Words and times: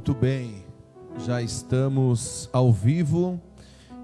Muito 0.00 0.14
bem, 0.14 0.64
já 1.26 1.42
estamos 1.42 2.48
ao 2.54 2.72
vivo 2.72 3.38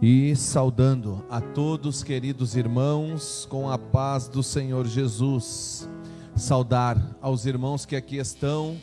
e 0.03 0.37
saudando 0.37 1.25
a 1.31 1.41
todos, 1.41 2.03
queridos 2.05 2.55
irmãos, 2.55 3.47
com 3.49 3.71
a 3.71 3.79
paz 3.79 4.29
do 4.29 4.43
Senhor 4.43 4.87
Jesus. 4.87 5.89
Saudar 6.37 7.17
aos 7.19 7.47
irmãos 7.47 7.87
que 7.87 7.97
aqui 7.97 8.19
estão 8.19 8.77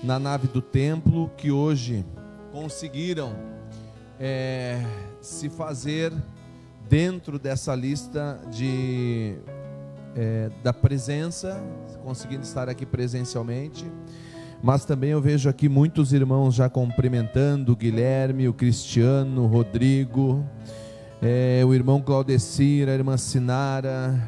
na 0.00 0.20
nave 0.20 0.46
do 0.46 0.62
templo, 0.62 1.28
que 1.36 1.50
hoje 1.50 2.06
conseguiram 2.52 3.34
é, 4.20 4.80
se 5.20 5.48
fazer 5.48 6.12
dentro 6.88 7.36
dessa 7.36 7.74
lista 7.74 8.40
de 8.48 9.34
é, 10.14 10.52
da 10.62 10.72
presença, 10.72 11.60
conseguindo 12.04 12.44
estar 12.44 12.68
aqui 12.68 12.86
presencialmente. 12.86 13.84
Mas 14.62 14.84
também 14.84 15.10
eu 15.10 15.20
vejo 15.22 15.48
aqui 15.48 15.68
muitos 15.68 16.12
irmãos 16.12 16.54
já 16.54 16.68
cumprimentando 16.68 17.72
o 17.72 17.76
Guilherme, 17.76 18.46
o 18.46 18.52
Cristiano, 18.52 19.44
o 19.44 19.46
Rodrigo, 19.46 20.44
é, 21.22 21.62
o 21.64 21.72
irmão 21.72 22.02
Claudecir, 22.02 22.88
a 22.88 22.92
irmã 22.92 23.16
Sinara, 23.16 24.20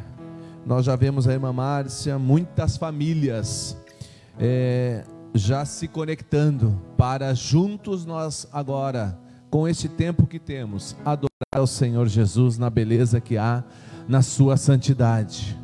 nós 0.65 0.87
já 0.87 0.97
vemos 0.97 1.29
a 1.29 1.33
irmã 1.33 1.53
Márcia, 1.53 2.19
muitas 2.19 2.77
famílias 2.77 3.77
é, 4.39 5.05
já 5.35 5.65
se 5.65 5.87
conectando 5.87 6.81
para 6.97 7.35
juntos 7.35 8.07
nós 8.07 8.47
agora, 8.53 9.19
com 9.51 9.69
este 9.69 9.89
tempo 9.89 10.27
que 10.27 10.39
temos, 10.39 10.97
adorar 11.05 11.29
ao 11.55 11.67
Senhor 11.67 12.07
Jesus 12.09 12.57
na 12.57 12.71
beleza 12.71 13.21
que 13.21 13.37
há 13.37 13.63
na 14.09 14.23
sua 14.23 14.57
santidade. 14.57 15.62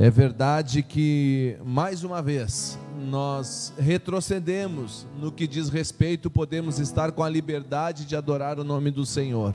É 0.00 0.08
verdade 0.08 0.80
que, 0.80 1.56
mais 1.64 2.04
uma 2.04 2.22
vez, 2.22 2.78
nós 3.10 3.72
retrocedemos 3.76 5.04
no 5.20 5.32
que 5.32 5.44
diz 5.44 5.68
respeito, 5.70 6.30
podemos 6.30 6.78
estar 6.78 7.10
com 7.10 7.24
a 7.24 7.28
liberdade 7.28 8.04
de 8.04 8.14
adorar 8.14 8.60
o 8.60 8.64
nome 8.64 8.92
do 8.92 9.04
Senhor. 9.04 9.54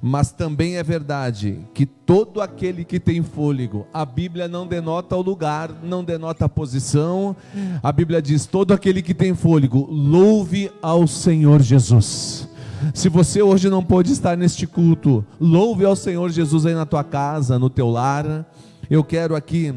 Mas 0.00 0.30
também 0.30 0.76
é 0.76 0.82
verdade 0.84 1.58
que 1.74 1.84
todo 1.84 2.40
aquele 2.40 2.84
que 2.84 3.00
tem 3.00 3.20
fôlego, 3.20 3.84
a 3.92 4.04
Bíblia 4.04 4.46
não 4.46 4.64
denota 4.64 5.16
o 5.16 5.22
lugar, 5.22 5.72
não 5.82 6.04
denota 6.04 6.44
a 6.44 6.48
posição, 6.48 7.34
a 7.82 7.90
Bíblia 7.90 8.22
diz: 8.22 8.46
todo 8.46 8.72
aquele 8.72 9.02
que 9.02 9.12
tem 9.12 9.34
fôlego, 9.34 9.88
louve 9.90 10.70
ao 10.80 11.08
Senhor 11.08 11.60
Jesus. 11.60 12.48
Se 12.94 13.08
você 13.08 13.42
hoje 13.42 13.68
não 13.68 13.82
pode 13.82 14.12
estar 14.12 14.36
neste 14.36 14.68
culto, 14.68 15.26
louve 15.40 15.84
ao 15.84 15.96
Senhor 15.96 16.30
Jesus 16.30 16.64
aí 16.64 16.74
na 16.74 16.86
tua 16.86 17.02
casa, 17.02 17.58
no 17.58 17.68
teu 17.68 17.90
lar 17.90 18.46
eu 18.90 19.04
quero 19.04 19.36
aqui, 19.36 19.74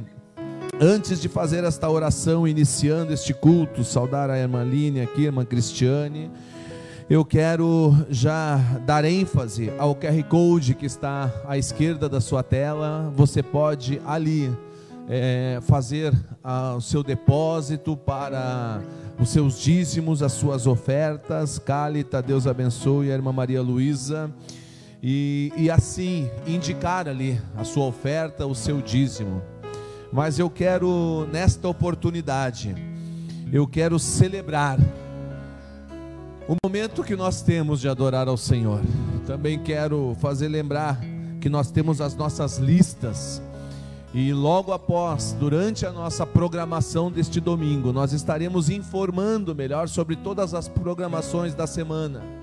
antes 0.80 1.22
de 1.22 1.28
fazer 1.28 1.66
esta 1.66 1.90
oração, 1.90 2.48
iniciando 2.48 3.12
este 3.12 3.34
culto, 3.34 3.84
saudar 3.84 4.30
a 4.30 4.40
irmã 4.40 4.64
Línia 4.64 5.04
aqui, 5.04 5.24
a 5.24 5.26
irmã 5.26 5.44
Cristiane. 5.44 6.32
Eu 7.10 7.26
quero 7.26 7.94
já 8.10 8.56
dar 8.86 9.04
ênfase 9.04 9.70
ao 9.78 9.94
QR 9.94 10.24
Code 10.30 10.76
que 10.76 10.86
está 10.86 11.30
à 11.46 11.58
esquerda 11.58 12.08
da 12.08 12.22
sua 12.22 12.42
tela. 12.42 13.12
Você 13.14 13.44
pode 13.44 14.02
ali 14.06 14.50
é, 15.10 15.60
fazer 15.64 16.14
o 16.78 16.80
seu 16.80 17.04
depósito 17.04 17.98
para 17.98 18.80
os 19.20 19.28
seus 19.28 19.60
dízimos, 19.60 20.24
as 20.24 20.32
suas 20.32 20.66
ofertas. 20.66 21.60
Cálita, 21.60 22.22
Deus 22.22 22.48
abençoe 22.48 23.12
a 23.12 23.16
irmã 23.16 23.34
Maria 23.34 23.62
Luísa 23.62 24.34
e, 25.02 25.52
e 25.58 25.70
assim 25.70 26.30
indicar 26.46 27.08
ali 27.08 27.42
a 27.58 27.64
sua 27.64 27.86
oferta, 27.86 28.46
o 28.46 28.54
seu 28.54 28.82
dízimo. 28.82 29.42
Mas 30.12 30.38
eu 30.38 30.50
quero, 30.50 31.28
nesta 31.32 31.68
oportunidade, 31.68 32.76
eu 33.52 33.66
quero 33.66 33.98
celebrar 33.98 34.78
o 36.48 36.56
momento 36.64 37.04
que 37.04 37.16
nós 37.16 37.42
temos 37.42 37.80
de 37.80 37.88
adorar 37.88 38.28
ao 38.28 38.38
Senhor. 38.38 38.82
Também 39.26 39.58
quero 39.58 40.16
fazer 40.20 40.50
lembrar 40.50 41.00
que 41.40 41.50
nós 41.50 41.72
temos 41.72 42.02
as 42.02 42.16
nossas 42.16 42.58
listas. 42.58 43.42
E 44.14 44.34
logo 44.34 44.74
após, 44.74 45.32
durante 45.40 45.86
a 45.86 45.92
nossa 45.92 46.26
programação 46.26 47.10
deste 47.10 47.40
domingo, 47.40 47.94
nós 47.94 48.12
estaremos 48.12 48.70
informando 48.70 49.56
melhor 49.56 49.88
sobre 49.88 50.18
todas 50.18 50.54
as 50.54 50.68
programações 50.68 51.56
da 51.56 51.66
semana. 51.66 52.41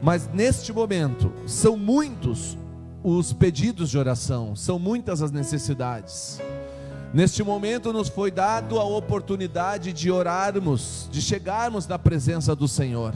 Mas 0.00 0.28
neste 0.32 0.72
momento, 0.72 1.32
são 1.46 1.76
muitos 1.76 2.56
os 3.02 3.32
pedidos 3.32 3.90
de 3.90 3.98
oração, 3.98 4.54
são 4.54 4.78
muitas 4.78 5.22
as 5.22 5.30
necessidades. 5.30 6.40
Neste 7.12 7.42
momento 7.42 7.92
nos 7.92 8.08
foi 8.08 8.30
dado 8.30 8.78
a 8.78 8.84
oportunidade 8.84 9.92
de 9.92 10.10
orarmos, 10.10 11.08
de 11.10 11.22
chegarmos 11.22 11.86
na 11.86 11.98
presença 11.98 12.54
do 12.54 12.68
Senhor. 12.68 13.14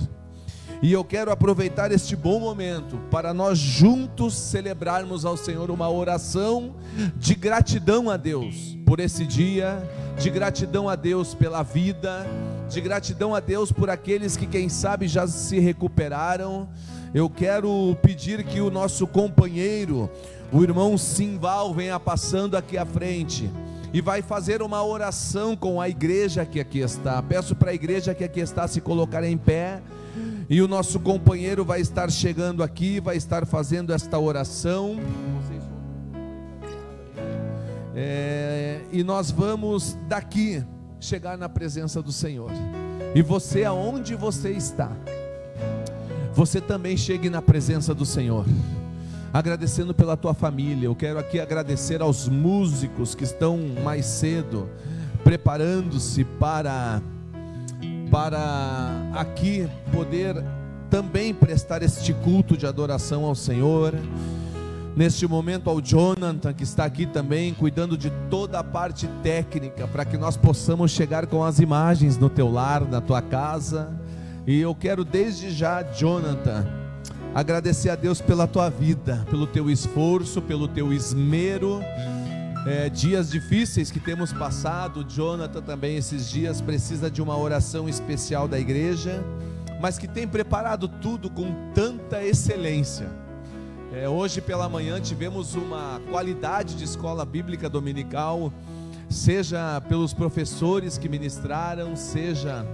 E 0.82 0.92
eu 0.92 1.04
quero 1.04 1.30
aproveitar 1.30 1.92
este 1.92 2.16
bom 2.16 2.40
momento 2.40 2.96
para 3.10 3.32
nós 3.32 3.58
juntos 3.58 4.34
celebrarmos 4.34 5.24
ao 5.24 5.36
Senhor 5.36 5.70
uma 5.70 5.88
oração 5.88 6.74
de 7.16 7.34
gratidão 7.36 8.10
a 8.10 8.16
Deus 8.16 8.76
por 8.84 8.98
esse 8.98 9.24
dia, 9.24 9.80
de 10.18 10.28
gratidão 10.28 10.88
a 10.88 10.96
Deus 10.96 11.34
pela 11.34 11.62
vida, 11.62 12.26
de 12.72 12.80
gratidão 12.80 13.34
a 13.34 13.40
Deus 13.40 13.70
por 13.70 13.90
aqueles 13.90 14.36
que, 14.36 14.46
quem 14.46 14.68
sabe, 14.68 15.06
já 15.06 15.26
se 15.26 15.58
recuperaram. 15.58 16.68
Eu 17.14 17.28
quero 17.28 17.96
pedir 18.02 18.42
que 18.44 18.60
o 18.60 18.70
nosso 18.70 19.06
companheiro, 19.06 20.10
o 20.50 20.62
irmão 20.62 20.96
Simval, 20.96 21.74
venha 21.74 22.00
passando 22.00 22.56
aqui 22.56 22.78
à 22.78 22.86
frente 22.86 23.50
e 23.92 24.00
vai 24.00 24.22
fazer 24.22 24.62
uma 24.62 24.82
oração 24.82 25.54
com 25.54 25.80
a 25.80 25.88
igreja 25.88 26.46
que 26.46 26.58
aqui 26.58 26.78
está. 26.78 27.22
Peço 27.22 27.54
para 27.54 27.72
a 27.72 27.74
igreja 27.74 28.14
que 28.14 28.24
aqui 28.24 28.40
está 28.40 28.66
se 28.66 28.80
colocar 28.80 29.22
em 29.22 29.36
pé. 29.36 29.82
E 30.48 30.62
o 30.62 30.68
nosso 30.68 30.98
companheiro 30.98 31.64
vai 31.64 31.80
estar 31.80 32.10
chegando 32.10 32.62
aqui, 32.62 33.00
vai 33.00 33.16
estar 33.16 33.46
fazendo 33.46 33.92
esta 33.92 34.18
oração. 34.18 34.96
É, 37.94 38.80
e 38.90 39.04
nós 39.04 39.30
vamos 39.30 39.96
daqui 40.08 40.64
chegar 41.02 41.36
na 41.36 41.48
presença 41.48 42.00
do 42.00 42.12
Senhor. 42.12 42.50
E 43.14 43.20
você, 43.20 43.64
aonde 43.64 44.14
você 44.14 44.50
está, 44.50 44.90
você 46.32 46.60
também 46.60 46.96
chegue 46.96 47.28
na 47.28 47.42
presença 47.42 47.92
do 47.92 48.06
Senhor. 48.06 48.46
Agradecendo 49.32 49.92
pela 49.92 50.16
tua 50.16 50.32
família. 50.32 50.86
Eu 50.86 50.94
quero 50.94 51.18
aqui 51.18 51.40
agradecer 51.40 52.00
aos 52.00 52.28
músicos 52.28 53.14
que 53.14 53.24
estão 53.24 53.58
mais 53.82 54.06
cedo 54.06 54.68
preparando-se 55.24 56.24
para 56.24 57.00
para 58.10 58.90
aqui 59.14 59.66
poder 59.90 60.36
também 60.90 61.32
prestar 61.32 61.82
este 61.82 62.12
culto 62.12 62.56
de 62.56 62.66
adoração 62.66 63.24
ao 63.24 63.34
Senhor. 63.34 63.94
Neste 64.94 65.26
momento, 65.26 65.70
ao 65.70 65.80
Jonathan, 65.80 66.52
que 66.52 66.64
está 66.64 66.84
aqui 66.84 67.06
também, 67.06 67.54
cuidando 67.54 67.96
de 67.96 68.10
toda 68.28 68.58
a 68.58 68.64
parte 68.64 69.08
técnica, 69.22 69.88
para 69.88 70.04
que 70.04 70.18
nós 70.18 70.36
possamos 70.36 70.90
chegar 70.90 71.26
com 71.26 71.42
as 71.42 71.58
imagens 71.60 72.18
no 72.18 72.28
teu 72.28 72.50
lar, 72.50 72.86
na 72.86 73.00
tua 73.00 73.22
casa. 73.22 73.90
E 74.46 74.60
eu 74.60 74.74
quero 74.74 75.04
desde 75.04 75.50
já, 75.50 75.82
Jonathan, 75.82 76.66
agradecer 77.34 77.88
a 77.88 77.96
Deus 77.96 78.20
pela 78.20 78.46
tua 78.46 78.68
vida, 78.68 79.26
pelo 79.30 79.46
teu 79.46 79.70
esforço, 79.70 80.42
pelo 80.42 80.68
teu 80.68 80.92
esmero 80.92 81.80
é, 82.66 82.88
dias 82.88 83.30
difíceis 83.30 83.90
que 83.90 84.00
temos 84.00 84.32
passado. 84.32 85.04
Jonathan 85.04 85.62
também 85.62 85.96
esses 85.96 86.28
dias 86.28 86.60
precisa 86.60 87.10
de 87.10 87.22
uma 87.22 87.36
oração 87.36 87.88
especial 87.88 88.46
da 88.46 88.58
igreja, 88.58 89.22
mas 89.80 89.98
que 89.98 90.06
tem 90.06 90.28
preparado 90.28 90.86
tudo 90.86 91.28
com 91.30 91.72
tanta 91.74 92.22
excelência. 92.22 93.21
É, 93.94 94.08
hoje 94.08 94.40
pela 94.40 94.70
manhã 94.70 94.98
tivemos 94.98 95.54
uma 95.54 96.00
qualidade 96.10 96.76
de 96.76 96.84
escola 96.84 97.26
bíblica 97.26 97.68
dominical, 97.68 98.50
seja 99.10 99.82
pelos 99.82 100.14
professores 100.14 100.96
que 100.96 101.10
ministraram, 101.10 101.94
seja 101.94 102.66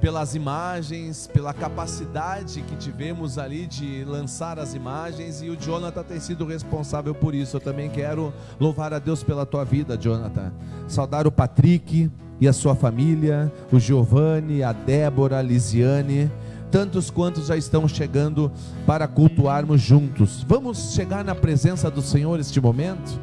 pelas 0.00 0.36
imagens, 0.36 1.26
pela 1.26 1.52
capacidade 1.52 2.62
que 2.62 2.76
tivemos 2.76 3.38
ali 3.38 3.66
de 3.66 4.04
lançar 4.04 4.60
as 4.60 4.72
imagens 4.72 5.42
e 5.42 5.50
o 5.50 5.56
Jonathan 5.56 6.04
tem 6.04 6.20
sido 6.20 6.46
responsável 6.46 7.12
por 7.12 7.34
isso. 7.34 7.56
Eu 7.56 7.60
também 7.60 7.90
quero 7.90 8.32
louvar 8.60 8.94
a 8.94 9.00
Deus 9.00 9.24
pela 9.24 9.44
tua 9.44 9.64
vida, 9.64 9.96
Jonathan. 9.96 10.52
Saudar 10.86 11.26
o 11.26 11.32
Patrick 11.32 12.08
e 12.40 12.46
a 12.46 12.52
sua 12.52 12.76
família, 12.76 13.52
o 13.72 13.80
Giovanni, 13.80 14.62
a 14.62 14.72
Débora, 14.72 15.38
a 15.38 15.42
Lisiane, 15.42 16.30
tantos 16.72 17.08
quantos 17.08 17.46
já 17.46 17.56
estão 17.56 17.86
chegando 17.86 18.50
para 18.84 19.06
cultuarmos 19.06 19.80
juntos. 19.80 20.44
Vamos 20.48 20.94
chegar 20.94 21.24
na 21.24 21.36
presença 21.36 21.88
do 21.88 22.02
Senhor 22.02 22.40
este 22.40 22.60
momento? 22.60 23.20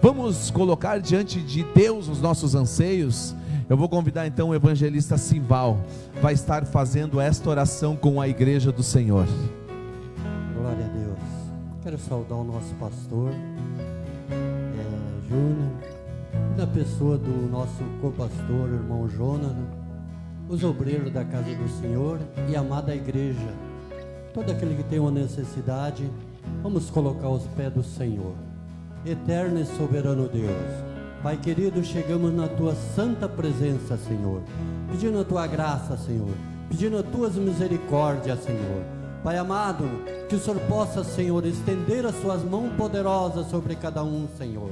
Vamos 0.00 0.52
colocar 0.52 1.00
diante 1.00 1.40
de 1.40 1.64
Deus 1.74 2.06
os 2.06 2.20
nossos 2.20 2.54
anseios 2.54 3.34
eu 3.70 3.76
vou 3.76 3.88
convidar 3.88 4.26
então 4.26 4.48
o 4.48 4.54
evangelista 4.54 5.16
Simval, 5.16 5.78
vai 6.20 6.34
estar 6.34 6.66
fazendo 6.66 7.20
esta 7.20 7.48
oração 7.48 7.94
com 7.94 8.20
a 8.20 8.26
igreja 8.26 8.72
do 8.72 8.82
Senhor. 8.82 9.24
Glória 10.56 10.86
a 10.86 10.88
Deus. 10.88 11.18
Quero 11.80 11.96
saudar 11.96 12.34
o 12.34 12.42
nosso 12.42 12.74
pastor, 12.74 13.30
é, 13.30 15.28
Júnior, 15.28 15.70
e 16.52 16.56
da 16.56 16.66
pessoa 16.66 17.16
do 17.16 17.48
nosso 17.48 17.84
co-pastor, 18.00 18.70
irmão 18.72 19.08
Jonas. 19.08 19.54
Os 20.50 20.64
obreiros 20.64 21.12
da 21.12 21.24
casa 21.24 21.54
do 21.54 21.68
Senhor 21.80 22.18
e 22.48 22.56
a 22.56 22.60
amada 22.60 22.92
igreja. 22.92 23.54
Todo 24.34 24.50
aquele 24.50 24.74
que 24.74 24.82
tem 24.82 24.98
uma 24.98 25.10
necessidade, 25.10 26.10
vamos 26.60 26.90
colocar 26.90 27.28
os 27.28 27.44
pés 27.56 27.72
do 27.72 27.84
Senhor. 27.84 28.34
Eterno 29.06 29.60
e 29.60 29.64
soberano 29.64 30.28
Deus, 30.28 30.90
Pai 31.22 31.36
querido, 31.36 31.84
chegamos 31.84 32.34
na 32.34 32.48
tua 32.48 32.74
santa 32.74 33.28
presença, 33.28 33.96
Senhor, 33.96 34.42
pedindo 34.90 35.20
a 35.20 35.24
tua 35.24 35.46
graça, 35.46 35.96
Senhor, 35.96 36.34
pedindo 36.68 36.98
as 36.98 37.06
tuas 37.06 37.36
misericórdias, 37.36 38.42
Senhor. 38.42 38.82
Pai 39.22 39.36
amado, 39.36 39.84
que 40.28 40.34
o 40.34 40.40
Senhor 40.40 40.58
possa, 40.62 41.04
Senhor, 41.04 41.44
estender 41.46 42.04
as 42.04 42.20
suas 42.20 42.42
mãos 42.42 42.72
poderosas 42.72 43.46
sobre 43.48 43.76
cada 43.76 44.02
um, 44.02 44.26
Senhor, 44.36 44.70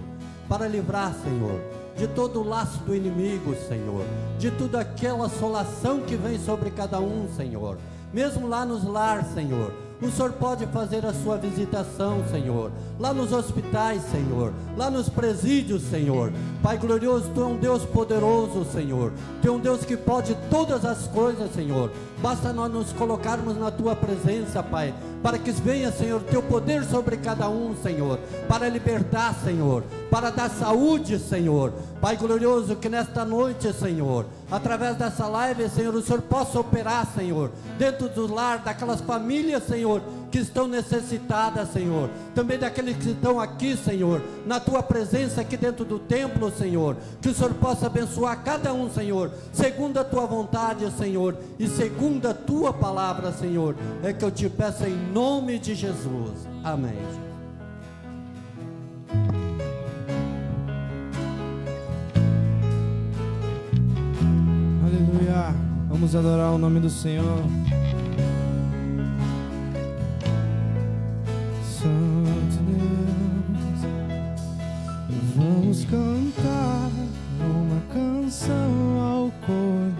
para 0.49 0.67
livrar, 0.67 1.15
Senhor, 1.23 1.61
de 1.99 2.07
todo 2.07 2.41
o 2.41 2.49
laço 2.49 2.79
do 2.85 2.95
inimigo, 2.95 3.57
Senhor, 3.69 4.05
de 4.39 4.53
toda 4.53 4.81
aquela 4.81 5.27
assolação 5.27 6.01
que 6.01 6.15
vem 6.15 6.39
sobre 6.39 6.71
cada 6.71 7.01
um, 7.01 7.29
Senhor, 7.37 7.77
mesmo 8.13 8.47
lá 8.47 8.65
nos 8.65 8.85
lar, 8.85 9.25
Senhor. 9.35 9.73
O 10.01 10.09
Senhor 10.13 10.31
pode 10.35 10.65
fazer 10.67 11.05
a 11.05 11.13
sua 11.13 11.37
visitação, 11.37 12.23
Senhor, 12.31 12.71
lá 13.01 13.13
nos 13.13 13.33
hospitais, 13.33 14.01
Senhor, 14.13 14.53
lá 14.77 14.89
nos 14.89 15.09
presídios, 15.09 15.83
Senhor. 15.83 16.33
Pai 16.63 16.79
glorioso, 16.79 17.29
Tu 17.35 17.43
é 17.43 17.45
um 17.45 17.57
Deus 17.57 17.85
poderoso, 17.85 18.65
Senhor. 18.73 19.13
Tu 19.43 19.49
é 19.49 19.51
um 19.51 19.59
Deus 19.59 19.85
que 19.85 19.97
pode 19.97 20.37
todas 20.49 20.85
as 20.85 21.09
coisas, 21.09 21.53
Senhor. 21.53 21.91
Basta 22.21 22.53
nós 22.53 22.73
nos 22.73 22.93
colocarmos 22.93 23.57
na 23.57 23.71
Tua 23.71 23.95
presença, 23.95 24.61
Pai, 24.61 24.93
para 25.23 25.39
que 25.39 25.53
venha, 25.53 25.93
Senhor, 25.93 26.21
Teu 26.23 26.43
poder 26.43 26.85
sobre 26.85 27.17
cada 27.17 27.49
um, 27.49 27.77
Senhor, 27.81 28.19
para 28.49 28.69
libertar, 28.69 29.35
Senhor, 29.45 29.85
para 30.11 30.31
dar 30.31 30.51
saúde, 30.51 31.19
Senhor. 31.19 31.73
Pai 32.01 32.17
glorioso, 32.17 32.75
que 32.75 32.89
nesta 32.89 33.25
noite, 33.25 33.73
Senhor, 33.73 34.27
através 34.51 34.97
dessa 34.97 35.29
live, 35.29 35.69
Senhor, 35.69 35.95
o 35.95 36.03
Senhor 36.03 36.23
possa 36.23 36.59
operar, 36.59 37.07
Senhor, 37.15 37.53
dentro 37.79 38.09
do 38.09 38.33
lar 38.33 38.59
daquelas 38.59 39.01
famílias, 39.01 39.63
Senhor, 39.65 40.03
que 40.31 40.39
estão 40.39 40.67
necessitadas, 40.69 41.73
Senhor. 41.73 42.11
Também 42.35 42.59
daqueles 42.59 42.97
que 42.97 43.11
estão 43.11 43.41
aqui, 43.41 43.77
Senhor, 43.77 44.23
na 44.47 44.61
tua 44.61 44.83
presença 44.83 45.41
aqui 45.41 45.57
dentro 45.57 45.85
do 45.85 45.99
templo, 45.99 46.51
Senhor. 46.51 46.97
Que 47.21 47.29
o 47.29 47.35
Senhor 47.35 47.55
possa 47.55 47.87
abençoar 47.87 48.43
cada 48.43 48.73
um, 48.73 48.91
Senhor, 48.91 49.31
segundo 49.53 49.99
a 49.99 50.05
tua 50.05 50.27
vontade, 50.27 50.91
Senhor, 50.93 51.37
e 51.59 51.67
segundo 51.67 52.27
a 52.27 52.35
tua 52.35 52.73
palavra, 52.73 53.33
Senhor. 53.33 53.75
É 54.03 54.13
que 54.13 54.25
eu 54.25 54.31
te 54.31 54.49
peço 54.49 54.85
em 54.85 54.97
nome 55.13 55.59
de 55.59 55.75
Jesus. 55.75 56.47
Amém. 56.63 56.99
Aleluia. 64.85 65.55
Vamos 65.89 66.15
adorar 66.15 66.53
o 66.53 66.59
nome 66.59 66.81
do 66.81 66.91
Senhor. 66.91 67.68
Vamos 75.49 75.85
cantar 75.85 76.91
uma 77.41 77.81
canção 77.93 79.01
ao 79.01 79.31
Cordeiro. 79.47 79.95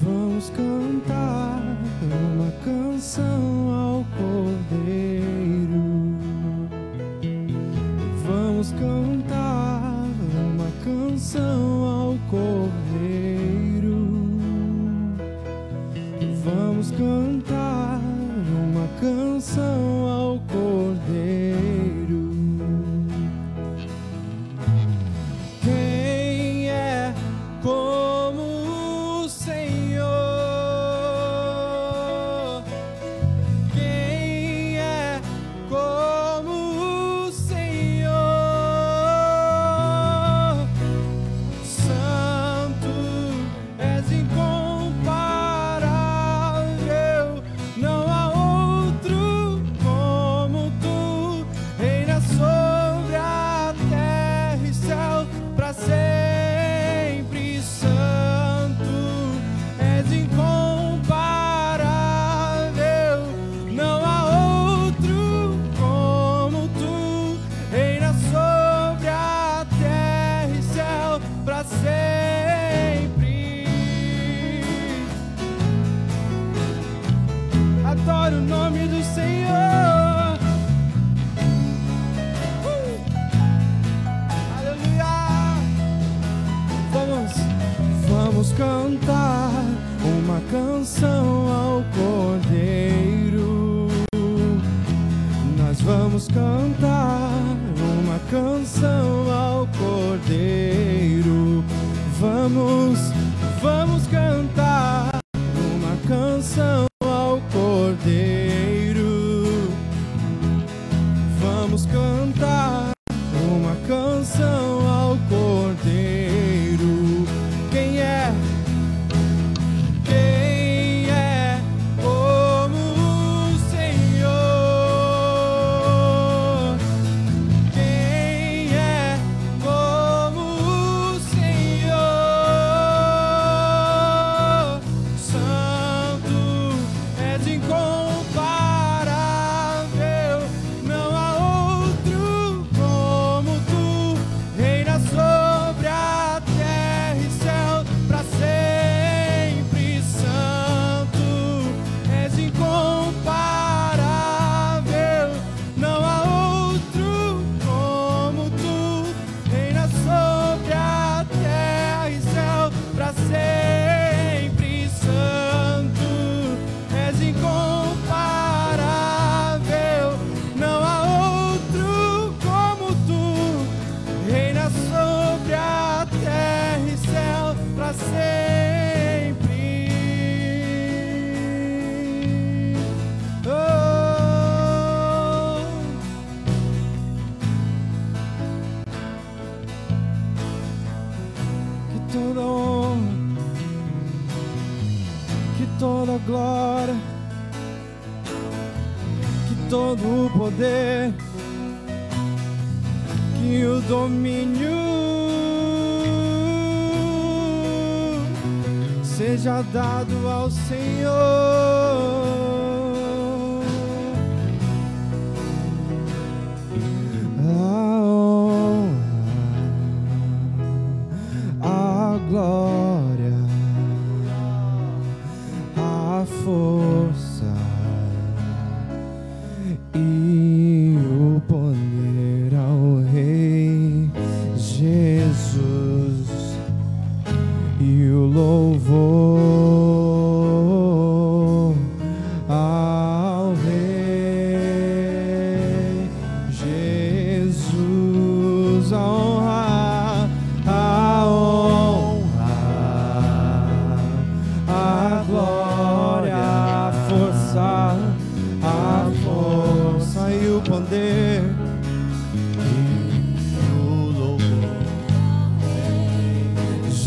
Vamos 0.00 0.50
cantar 0.50 1.62
uma 2.34 2.50
canção 2.64 3.51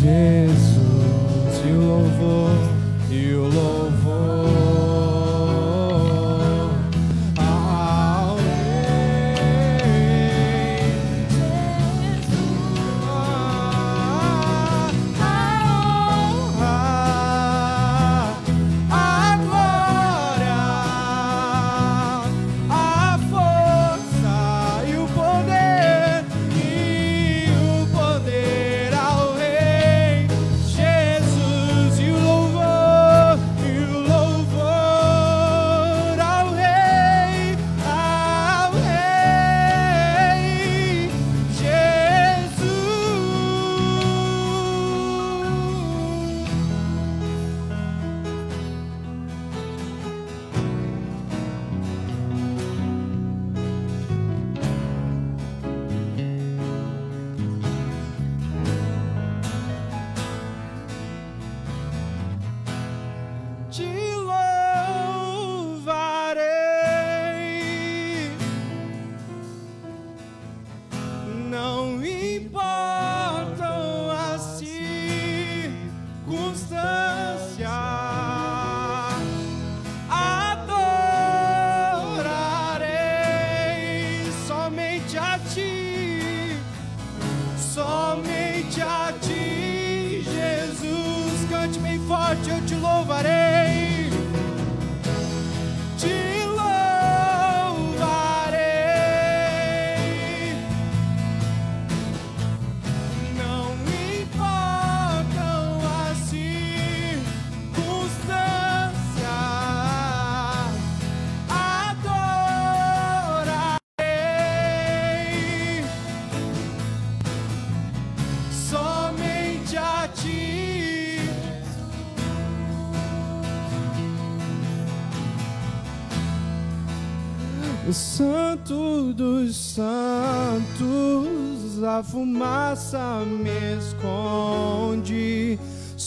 Jesus 0.06 0.35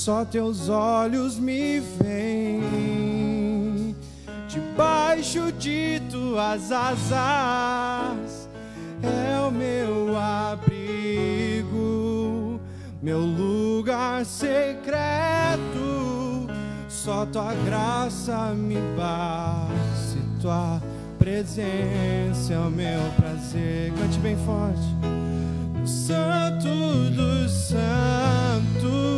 só 0.09 0.25
teus 0.25 0.71
olhos 0.71 1.39
me 1.39 1.81
veem. 1.81 2.65
Debaixo 4.49 5.53
de 5.53 6.01
tuas 6.11 6.73
asas 6.73 8.49
é 9.03 9.39
o 9.47 9.51
meu 9.51 10.17
abrigo, 10.17 11.69
meu 13.03 13.21
lugar 13.21 14.25
secreto. 14.25 15.59
Só 16.89 17.27
tua 17.27 17.53
graça 17.67 18.55
me 18.55 18.79
basta, 18.97 20.19
tua 20.41 20.81
presença 21.19 22.55
é 22.55 22.59
o 22.59 22.71
meu 22.71 23.03
prazer. 23.19 23.93
Cante 23.93 24.19
bem 24.21 24.39
forte. 24.39 24.81
Santo 25.85 26.71
dos 27.11 27.53
santos, 27.53 29.18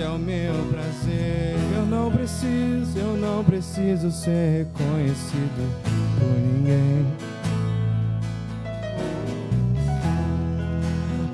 é 0.00 0.08
o 0.08 0.18
meu 0.18 0.54
prazer. 0.70 1.56
Eu 1.76 1.84
não 1.86 2.10
preciso, 2.10 2.98
eu 2.98 3.16
não 3.16 3.44
preciso 3.44 4.10
ser 4.10 4.66
reconhecido 4.66 5.70
por 6.18 6.40
ninguém. 6.40 7.06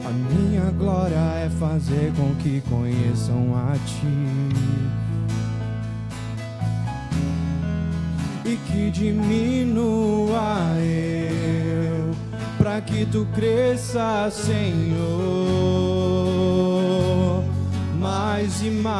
A 0.04 0.10
minha 0.10 0.70
glória 0.72 1.16
é 1.16 1.50
fazer 1.60 2.12
com 2.16 2.34
que 2.36 2.60
conheçam 2.68 3.54
a 3.54 3.74
ti. 3.86 4.26
E 8.44 8.56
que 8.56 8.90
diminua 8.90 10.76
eu, 10.80 12.14
para 12.56 12.80
que 12.80 13.04
tu 13.06 13.26
cresça, 13.34 14.28
Senhor, 14.30 16.05
mais 17.98 18.62
e 18.62 18.70
mais. 18.70 18.96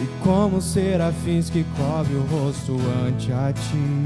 E 0.00 0.06
como 0.22 0.60
serafins 0.60 1.48
que 1.50 1.64
cobre 1.76 2.14
o 2.14 2.22
rosto 2.22 2.76
ante 3.06 3.32
a 3.32 3.52
ti. 3.52 4.02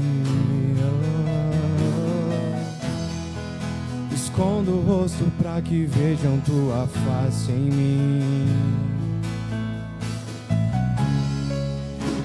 Escondo 4.13 4.71
o 4.71 4.81
rosto 4.81 5.31
para 5.41 5.61
que 5.61 5.85
vejam 5.85 6.39
tua 6.41 6.87
face 6.87 7.51
em 7.51 7.71
mim. 7.71 8.87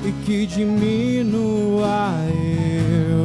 e 0.04 0.12
que 0.24 0.46
diminua 0.46 2.10
eu 2.28 3.21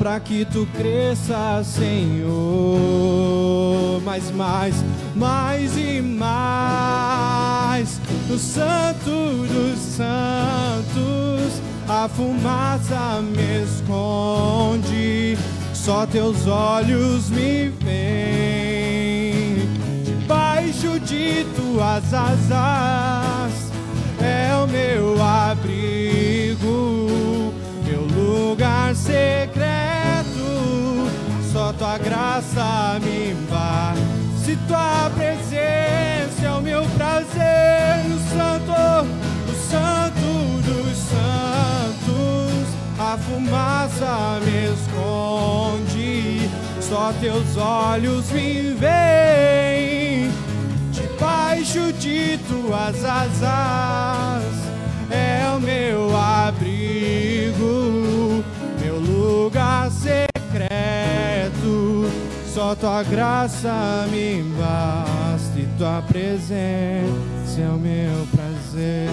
para 0.00 0.18
que 0.18 0.44
tu 0.46 0.66
cresça, 0.74 1.62
Senhor. 1.62 2.26
Mais, 4.02 4.32
mais, 4.32 4.74
mais 5.14 5.76
e 5.76 6.00
mais. 6.00 8.00
No 8.28 8.36
Santo 8.38 9.46
dos 9.46 9.78
Santos, 9.78 11.60
a 11.86 12.08
fumaça 12.08 13.20
me 13.20 13.62
esconde 13.62 15.36
só 15.74 16.06
teus 16.06 16.46
olhos 16.46 17.28
me 17.30 17.68
veem. 17.68 19.68
Debaixo 20.04 21.00
de 21.00 21.44
tuas 21.56 22.14
asas 22.14 23.70
é 24.20 24.54
o 24.54 24.68
meu 24.68 25.20
abrigo, 25.22 27.08
secreto. 29.00 30.30
Só 31.52 31.72
tua 31.72 31.98
graça 31.98 32.98
me 33.02 33.34
bate. 33.50 34.00
Se 34.44 34.56
tua 34.66 35.10
presença 35.14 36.46
é 36.46 36.50
o 36.50 36.60
meu 36.60 36.84
prazer, 36.96 38.04
no 38.08 38.18
santo, 38.30 39.06
no 39.46 39.54
santo 39.70 40.28
dos 40.64 40.96
santos 40.96 41.70
a 42.98 43.16
fumaça 43.16 44.38
me 44.44 44.72
esconde, 44.74 46.50
só 46.80 47.12
teus 47.20 47.56
olhos 47.56 48.30
me 48.30 48.74
veem. 48.74 50.30
Debaixo 50.92 51.92
de 51.94 52.38
tuas 52.48 53.04
asas 53.04 54.44
é 55.10 55.48
o 55.56 55.60
meu 55.60 56.16
abrigo, 56.16 57.39
Tua 62.78 63.02
graça 63.02 64.06
me 64.10 64.42
basta 64.56 65.58
e 65.58 65.66
tua 65.76 66.02
presença 66.02 67.60
é 67.60 67.68
o 67.68 67.76
meu 67.76 68.26
prazer. 68.28 69.10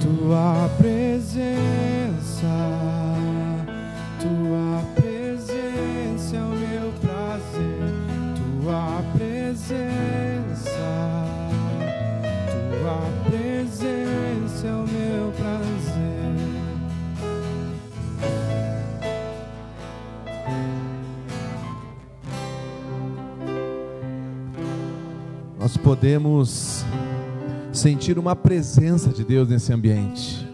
Tua 0.00 0.68
presença, 0.78 2.46
tua 4.18 4.82
presença 4.94 6.36
é 6.36 6.40
o 6.40 6.56
meu 6.56 6.92
prazer, 7.00 7.92
tua 8.62 9.02
presença, 9.12 10.13
Nós 25.64 25.78
podemos 25.78 26.84
sentir 27.72 28.18
uma 28.18 28.36
presença 28.36 29.08
de 29.08 29.24
Deus 29.24 29.48
nesse 29.48 29.72
ambiente. 29.72 30.46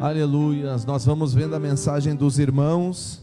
Aleluia. 0.00 0.74
Nós 0.86 1.04
vamos 1.04 1.34
vendo 1.34 1.54
a 1.54 1.60
mensagem 1.60 2.14
dos 2.14 2.38
irmãos 2.38 3.20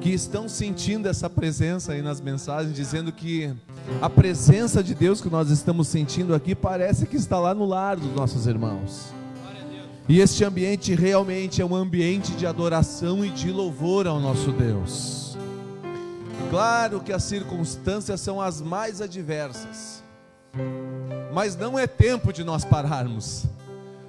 que 0.00 0.10
estão 0.10 0.48
sentindo 0.48 1.08
essa 1.08 1.28
presença 1.28 1.94
aí 1.94 2.00
nas 2.00 2.20
mensagens, 2.20 2.76
dizendo 2.76 3.10
que 3.10 3.52
a 4.00 4.08
presença 4.08 4.84
de 4.84 4.94
Deus 4.94 5.20
que 5.20 5.28
nós 5.28 5.50
estamos 5.50 5.88
sentindo 5.88 6.32
aqui 6.32 6.54
parece 6.54 7.06
que 7.06 7.16
está 7.16 7.40
lá 7.40 7.52
no 7.52 7.64
lar 7.64 7.96
dos 7.96 8.14
nossos 8.14 8.46
irmãos. 8.46 9.12
E 10.08 10.20
este 10.20 10.44
ambiente 10.44 10.94
realmente 10.94 11.60
é 11.60 11.66
um 11.66 11.74
ambiente 11.74 12.30
de 12.34 12.46
adoração 12.46 13.24
e 13.24 13.30
de 13.30 13.50
louvor 13.50 14.06
ao 14.06 14.20
nosso 14.20 14.52
Deus. 14.52 15.36
Claro 16.50 17.00
que 17.00 17.12
as 17.12 17.24
circunstâncias 17.24 18.20
são 18.20 18.40
as 18.40 18.62
mais 18.62 19.00
adversas 19.00 20.03
mas 21.32 21.56
não 21.56 21.78
é 21.78 21.86
tempo 21.86 22.32
de 22.32 22.44
nós 22.44 22.64
pararmos, 22.64 23.44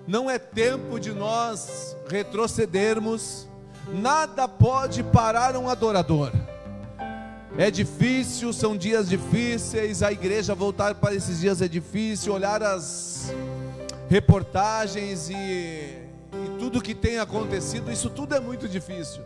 não 0.08 0.30
é 0.30 0.38
tempo 0.38 1.00
de 1.00 1.12
nós 1.12 1.98
retrocedermos, 2.08 3.48
nada 3.92 4.48
pode 4.48 5.04
parar 5.04 5.58
um 5.58 5.68
adorador. 5.68 6.32
É 7.58 7.72
difícil, 7.72 8.52
são 8.52 8.76
dias 8.76 9.08
difíceis, 9.08 10.04
a 10.04 10.12
igreja 10.12 10.54
voltar 10.54 10.94
para 10.96 11.16
esses 11.16 11.40
dias 11.40 11.62
é 11.62 11.68
difícil, 11.68 12.34
olhar 12.34 12.62
as 12.62 13.34
reportagens 14.10 15.30
e, 15.30 15.34
e 15.34 16.58
tudo 16.60 16.82
que 16.82 16.94
tem 16.94 17.18
acontecido, 17.18 17.92
isso 17.92 18.10
tudo 18.10 18.36
é 18.36 18.40
muito 18.40 18.68
difícil. 18.68 19.24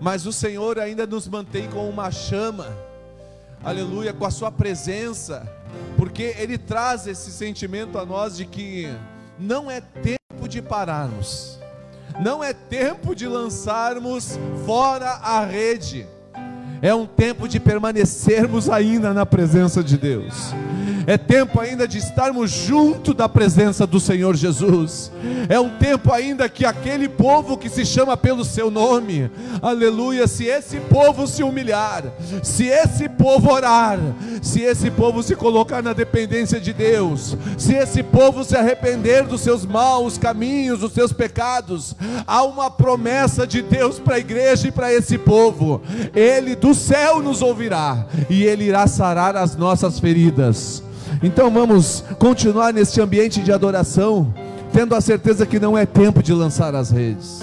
Mas 0.00 0.24
o 0.24 0.32
Senhor 0.32 0.78
ainda 0.78 1.06
nos 1.06 1.26
mantém 1.26 1.68
com 1.68 1.88
uma 1.90 2.10
chama, 2.10 2.68
aleluia, 3.62 4.12
com 4.12 4.24
a 4.24 4.30
Sua 4.30 4.52
presença 4.52 5.57
porque 5.96 6.34
ele 6.38 6.58
traz 6.58 7.06
esse 7.06 7.30
sentimento 7.30 7.98
a 7.98 8.04
nós 8.04 8.36
de 8.36 8.44
que 8.44 8.88
não 9.38 9.70
é 9.70 9.80
tempo 9.80 10.48
de 10.48 10.60
pararmos, 10.62 11.58
não 12.20 12.42
é 12.42 12.52
tempo 12.52 13.14
de 13.14 13.26
lançarmos 13.26 14.38
fora 14.66 15.10
a 15.10 15.44
rede, 15.44 16.06
é 16.80 16.94
um 16.94 17.06
tempo 17.06 17.48
de 17.48 17.58
permanecermos 17.58 18.68
ainda 18.68 19.12
na 19.12 19.26
presença 19.26 19.82
de 19.82 19.96
Deus. 19.96 20.54
É 21.06 21.16
tempo 21.16 21.58
ainda 21.58 21.88
de 21.88 21.96
estarmos 21.96 22.50
junto 22.50 23.14
da 23.14 23.26
presença 23.26 23.86
do 23.86 23.98
Senhor 23.98 24.36
Jesus, 24.36 25.10
é 25.48 25.58
um 25.58 25.70
tempo 25.70 26.12
ainda 26.12 26.50
que 26.50 26.66
aquele 26.66 27.08
povo 27.08 27.56
que 27.56 27.70
se 27.70 27.86
chama 27.86 28.14
pelo 28.14 28.44
seu 28.44 28.70
nome, 28.70 29.30
aleluia, 29.62 30.26
se 30.26 30.44
esse 30.44 30.78
povo 30.80 31.26
se 31.26 31.42
humilhar, 31.42 32.04
se 32.42 32.66
esse 32.66 33.08
povo 33.08 33.50
orar, 33.50 33.98
se 34.42 34.60
esse 34.60 34.90
povo 34.90 35.22
se 35.22 35.34
colocar 35.34 35.82
na 35.82 35.94
dependência 35.94 36.60
de 36.60 36.74
Deus, 36.74 37.34
se 37.56 37.72
esse 37.72 38.02
povo 38.02 38.44
se 38.44 38.54
arrepender 38.54 39.24
dos 39.24 39.40
seus 39.40 39.64
maus 39.64 40.18
caminhos, 40.18 40.80
dos 40.80 40.92
seus 40.92 41.10
pecados, 41.10 41.96
há 42.26 42.42
uma 42.42 42.70
promessa 42.70 43.46
de 43.46 43.62
Deus 43.62 43.98
para 43.98 44.16
a 44.16 44.20
igreja 44.20 44.68
e 44.68 44.70
para 44.70 44.92
esse 44.92 45.16
povo, 45.16 45.80
Ele 46.14 46.54
do 46.54 46.67
céu 46.74 47.22
nos 47.22 47.42
ouvirá 47.42 48.06
e 48.28 48.44
Ele 48.44 48.64
irá 48.64 48.86
sarar 48.86 49.36
as 49.36 49.56
nossas 49.56 49.98
feridas. 49.98 50.82
Então 51.22 51.50
vamos 51.50 52.04
continuar 52.18 52.72
neste 52.72 53.00
ambiente 53.00 53.40
de 53.40 53.52
adoração, 53.52 54.32
tendo 54.72 54.94
a 54.94 55.00
certeza 55.00 55.46
que 55.46 55.58
não 55.58 55.76
é 55.76 55.86
tempo 55.86 56.22
de 56.22 56.32
lançar 56.32 56.74
as 56.74 56.90
redes. 56.90 57.40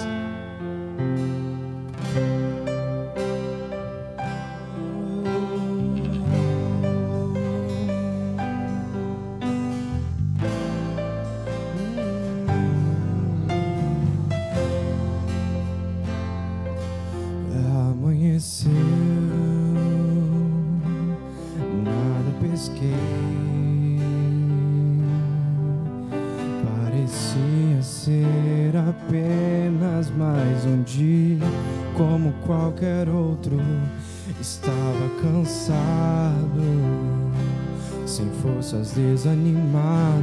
Desanimado, 38.82 40.22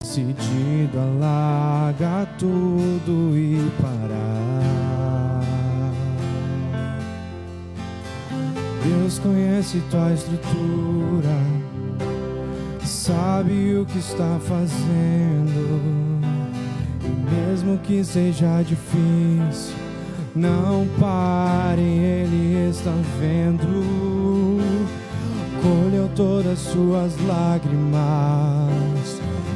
decidido 0.00 0.98
a 0.98 1.04
largar 1.20 2.26
tudo 2.38 3.36
e 3.36 3.70
parar. 3.80 5.42
Deus 8.84 9.18
conhece 9.18 9.82
tua 9.90 10.12
estrutura, 10.12 11.38
sabe 12.84 13.76
o 13.76 13.86
que 13.86 13.98
está 13.98 14.38
fazendo, 14.40 15.80
e 17.04 17.08
mesmo 17.34 17.78
que 17.78 18.04
seja 18.04 18.62
difícil. 18.62 19.76
Não 20.34 20.86
pare, 21.00 21.82
Ele 21.82 22.68
está 22.70 22.92
vendo 23.18 24.07
todas 26.18 26.58
suas 26.58 27.16
lágrimas 27.28 28.00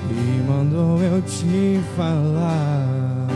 e 0.09 0.49
mandou 0.49 1.03
eu 1.03 1.21
te 1.23 1.81
falar. 1.97 3.27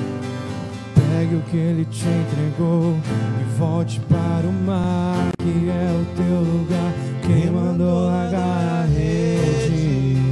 Pegue 0.94 1.34
o 1.34 1.40
que 1.50 1.56
ele 1.56 1.84
te 1.86 2.04
entregou 2.06 2.96
e 3.40 3.58
volte 3.58 3.98
para 4.08 4.46
o 4.46 4.52
mar, 4.52 5.32
que 5.38 5.68
é 5.68 5.90
o 5.90 6.04
teu 6.14 6.38
lugar. 6.38 6.92
Quem 7.26 7.50
mandou 7.50 8.06
largar 8.06 8.84
a 8.84 8.86
rede? 8.94 10.22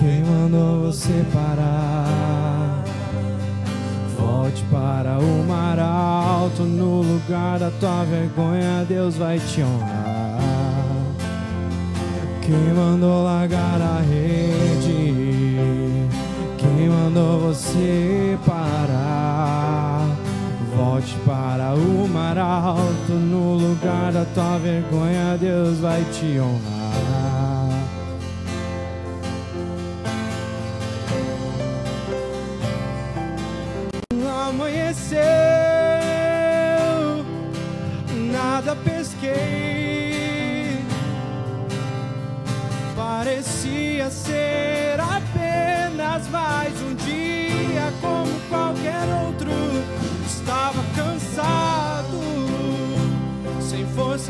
Quem 0.00 0.24
mandou 0.24 0.86
você 0.86 1.24
parar? 1.32 2.82
Volte 4.18 4.64
para 4.64 5.20
o 5.20 5.46
mar 5.46 5.78
alto, 5.78 6.64
no 6.64 7.02
lugar 7.02 7.60
da 7.60 7.70
tua 7.70 8.02
vergonha, 8.02 8.84
Deus 8.88 9.16
vai 9.16 9.38
te 9.38 9.62
honrar. 9.62 9.97
Quem 12.48 12.72
mandou 12.72 13.24
largar 13.24 13.78
a 13.78 14.00
rede? 14.00 15.12
Quem 16.56 16.88
mandou 16.88 17.40
você 17.40 18.38
parar? 18.46 20.08
Volte 20.74 21.14
para 21.26 21.74
o 21.74 22.08
mar 22.08 22.38
alto, 22.38 23.12
no 23.12 23.52
lugar 23.52 24.12
da 24.12 24.24
tua 24.24 24.56
vergonha, 24.60 25.36
Deus 25.38 25.80
vai 25.80 26.02
te 26.04 26.40
honrar. 26.40 26.77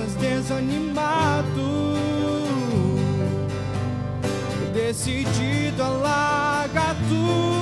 Desanimado. 0.06 1.96
Decidido 4.72 5.82
a 5.84 5.88
largar 5.88 6.94
tudo 7.08 7.57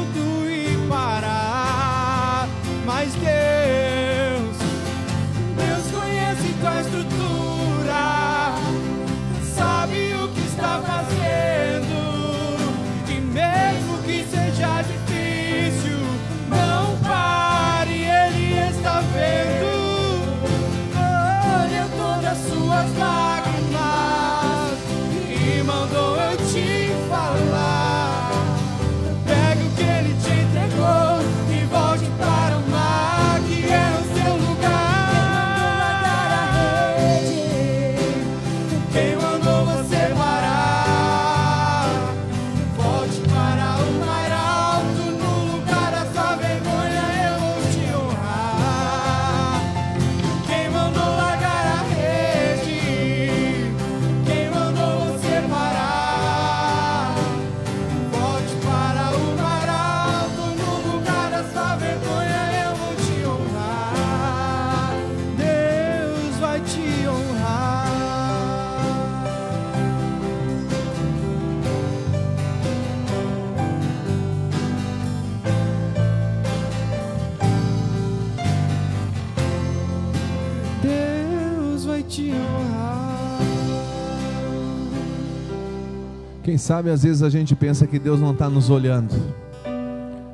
Quem 86.57 86.59
sabe 86.63 86.89
às 86.89 87.03
vezes 87.03 87.23
a 87.23 87.29
gente 87.29 87.55
pensa 87.55 87.87
que 87.87 87.99
Deus 87.99 88.19
não 88.19 88.33
está 88.33 88.49
nos 88.49 88.71
olhando, 88.71 89.15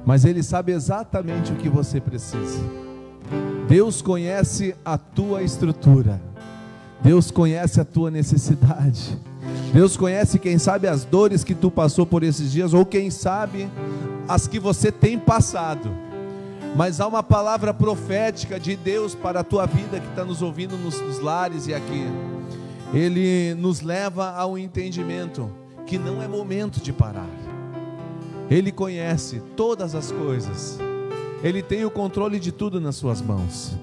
mas 0.06 0.24
Ele 0.24 0.40
sabe 0.40 0.70
exatamente 0.70 1.50
o 1.50 1.56
que 1.56 1.68
você 1.68 2.00
precisa. 2.00 2.60
Deus 3.66 4.00
conhece 4.00 4.72
a 4.84 4.96
tua 4.96 5.42
estrutura, 5.42 6.22
Deus 7.02 7.32
conhece 7.32 7.80
a 7.80 7.84
tua 7.84 8.08
necessidade, 8.08 9.18
Deus 9.74 9.96
conhece, 9.96 10.38
quem 10.38 10.58
sabe, 10.58 10.86
as 10.86 11.04
dores 11.04 11.42
que 11.42 11.56
tu 11.56 11.72
passou 11.72 12.06
por 12.06 12.22
esses 12.22 12.52
dias, 12.52 12.72
ou 12.72 12.86
quem 12.86 13.10
sabe 13.10 13.68
as 14.28 14.46
que 14.46 14.60
você 14.60 14.92
tem 14.92 15.18
passado. 15.18 15.90
Mas 16.76 17.00
há 17.00 17.08
uma 17.08 17.24
palavra 17.24 17.74
profética 17.74 18.60
de 18.60 18.76
Deus 18.76 19.12
para 19.12 19.40
a 19.40 19.44
tua 19.44 19.66
vida 19.66 19.98
que 19.98 20.06
está 20.06 20.24
nos 20.24 20.40
ouvindo 20.40 20.78
nos, 20.78 21.00
nos 21.00 21.18
lares 21.18 21.66
e 21.66 21.74
aqui. 21.74 22.06
Ele 22.94 23.56
nos 23.56 23.80
leva 23.80 24.30
ao 24.30 24.56
entendimento 24.56 25.61
que 25.92 25.98
não 25.98 26.22
é 26.22 26.26
momento 26.26 26.80
de 26.80 26.90
parar. 26.90 27.28
Ele 28.50 28.72
conhece 28.72 29.42
todas 29.54 29.94
as 29.94 30.10
coisas. 30.10 30.78
Ele 31.44 31.60
tem 31.60 31.84
o 31.84 31.90
controle 31.90 32.40
de 32.40 32.50
tudo 32.50 32.80
nas 32.80 32.96
suas 32.96 33.20
mãos. 33.20 33.76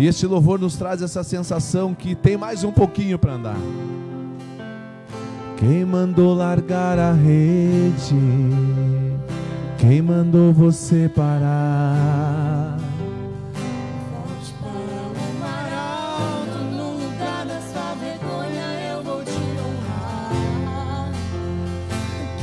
E 0.00 0.08
este 0.08 0.26
louvor 0.26 0.58
nos 0.58 0.74
traz 0.74 1.02
essa 1.02 1.22
sensação 1.22 1.94
que 1.94 2.16
tem 2.16 2.36
mais 2.36 2.64
um 2.64 2.72
pouquinho 2.72 3.16
para 3.16 3.34
andar. 3.34 3.56
Quem 5.56 5.84
mandou 5.84 6.34
largar 6.34 6.98
a 6.98 7.12
rede? 7.12 8.16
Quem 9.78 10.02
mandou 10.02 10.52
você 10.52 11.08
parar? 11.14 12.39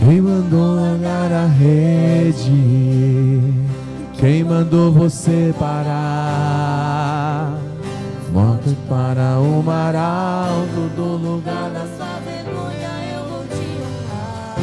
Quem 0.07 0.21
mandou 0.21 0.75
largar 0.75 1.33
a 1.33 1.47
rede? 1.47 2.39
Quem 4.13 4.41
mandou 4.41 4.89
você 4.89 5.53
parar? 5.59 7.53
Volte 8.31 8.73
para 8.87 9.37
o 9.37 9.61
mar 9.61 9.93
alto 9.97 10.95
do 10.95 11.17
lugar 11.17 11.71
da 11.71 11.85
sua 11.97 12.21
vergonha 12.25 12.89
eu 13.13 13.25
vou 13.27 13.43
te 13.47 13.67
honrar. 13.83 14.55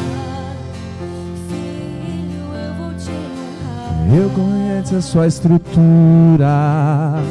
Filho, 1.47 2.45
eu 2.65 2.73
vou 2.73 2.91
te 2.95 3.11
honrar. 3.11 4.17
Eu 4.17 4.27
conheço 4.31 4.95
a 4.95 5.01
sua 5.01 5.27
estrutura 5.27 7.21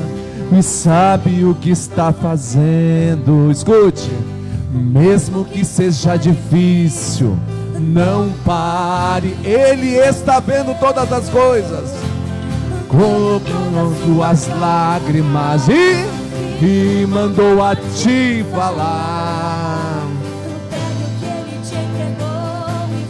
e 0.57 0.63
sabe 0.63 1.45
o 1.45 1.53
que 1.53 1.71
está 1.71 2.13
fazendo. 2.13 3.51
Escute, 3.51 4.09
mesmo 4.73 5.45
que 5.45 5.65
seja 5.65 6.15
difícil, 6.17 7.37
não 7.79 8.33
pare. 8.45 9.37
Ele 9.45 9.97
está 9.97 10.41
vendo 10.41 10.79
todas 10.79 11.13
as 11.13 11.29
coisas. 11.29 11.93
Colocou 12.89 13.93
suas 14.05 14.49
lágrimas 14.59 15.69
e, 15.69 16.05
e 16.65 17.07
mandou 17.07 17.63
a 17.63 17.75
te 17.75 18.45
falar. 18.55 20.07
Pegue 20.71 21.05
o 21.05 21.09
que 21.19 21.25
ele 21.27 21.61
te 21.63 21.75
entregou 21.75 22.25
e 22.91 23.05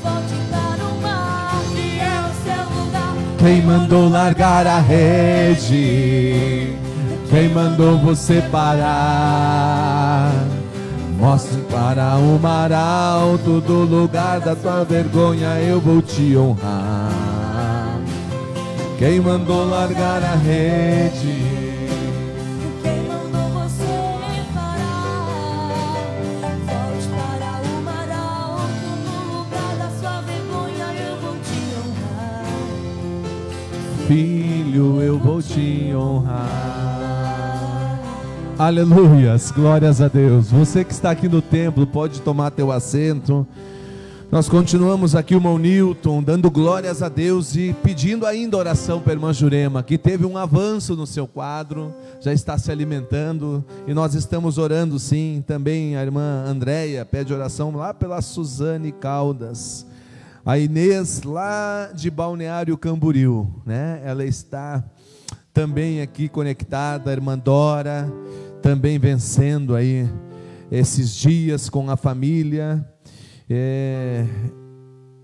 Mostre 11.24 11.62
para 11.70 12.16
o 12.16 12.38
mar 12.38 12.70
alto 12.70 13.58
do 13.58 13.84
lugar 13.84 14.40
da 14.40 14.54
tua 14.54 14.84
vergonha, 14.84 15.58
eu 15.58 15.80
vou 15.80 16.02
te 16.02 16.36
honrar. 16.36 17.98
Quem 18.98 19.20
mandou 19.20 19.66
largar 19.66 20.22
a 20.22 20.34
rede? 20.34 21.46
Quem 22.82 23.04
mandou 23.08 23.62
você 23.62 23.86
parar? 24.52 25.72
Volte 26.66 27.08
para 27.08 27.52
o 27.70 27.82
mar 27.82 28.10
alto 28.10 28.90
do 29.06 29.16
lugar 29.32 29.76
da 29.78 29.88
sua 29.98 30.20
vergonha, 30.20 30.92
eu 31.08 31.16
vou 31.22 31.36
te 31.38 31.58
honrar. 31.80 32.44
Filho, 34.06 35.00
eu 35.00 35.18
vou 35.18 35.40
te 35.40 35.90
honrar. 35.96 36.73
Aleluias, 38.56 39.50
glórias 39.50 40.00
a 40.00 40.06
Deus. 40.06 40.52
Você 40.52 40.84
que 40.84 40.92
está 40.92 41.10
aqui 41.10 41.28
no 41.28 41.42
templo, 41.42 41.84
pode 41.88 42.20
tomar 42.20 42.52
teu 42.52 42.70
assento. 42.70 43.44
Nós 44.30 44.48
continuamos 44.48 45.16
aqui 45.16 45.34
o 45.34 45.38
irmão 45.38 45.58
Newton, 45.58 46.22
dando 46.22 46.48
glórias 46.48 47.02
a 47.02 47.08
Deus 47.08 47.56
e 47.56 47.74
pedindo 47.82 48.24
ainda 48.24 48.56
oração 48.56 49.00
para 49.00 49.12
a 49.12 49.16
irmã 49.16 49.32
Jurema, 49.32 49.82
que 49.82 49.98
teve 49.98 50.24
um 50.24 50.38
avanço 50.38 50.94
no 50.94 51.04
seu 51.04 51.26
quadro, 51.26 51.92
já 52.20 52.32
está 52.32 52.56
se 52.56 52.70
alimentando, 52.70 53.64
e 53.88 53.92
nós 53.92 54.14
estamos 54.14 54.56
orando 54.56 55.00
sim. 55.00 55.42
Também 55.44 55.96
a 55.96 56.02
irmã 56.02 56.44
Andréia 56.46 57.04
pede 57.04 57.34
oração 57.34 57.74
lá 57.74 57.92
pela 57.92 58.22
Suzane 58.22 58.92
Caldas. 58.92 59.84
A 60.46 60.58
Inês, 60.58 61.22
lá 61.24 61.90
de 61.92 62.08
Balneário 62.08 62.78
Camboriú, 62.78 63.48
né? 63.66 64.00
Ela 64.04 64.24
está 64.24 64.84
também 65.54 66.02
aqui 66.02 66.28
conectada, 66.28 67.10
a 67.10 67.12
irmã 67.12 67.38
Dora, 67.38 68.12
também 68.60 68.98
vencendo 68.98 69.76
aí 69.76 70.04
esses 70.68 71.14
dias 71.14 71.70
com 71.70 71.88
a 71.88 71.96
família. 71.96 72.84
É, 73.48 74.26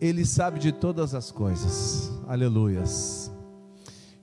ele 0.00 0.24
sabe 0.24 0.60
de 0.60 0.70
todas 0.70 1.16
as 1.16 1.32
coisas, 1.32 2.12
aleluias. 2.28 3.32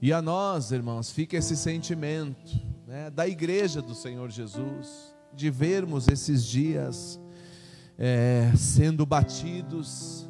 E 0.02 0.14
a 0.14 0.22
nós, 0.22 0.72
irmãos, 0.72 1.12
fica 1.12 1.36
esse 1.36 1.58
sentimento 1.58 2.58
né, 2.88 3.10
da 3.10 3.28
igreja 3.28 3.82
do 3.82 3.94
Senhor 3.94 4.32
Jesus, 4.32 5.14
de 5.34 5.50
vermos 5.50 6.08
esses 6.08 6.46
dias 6.46 7.20
é, 7.98 8.50
sendo 8.56 9.06
batidos, 9.06 10.30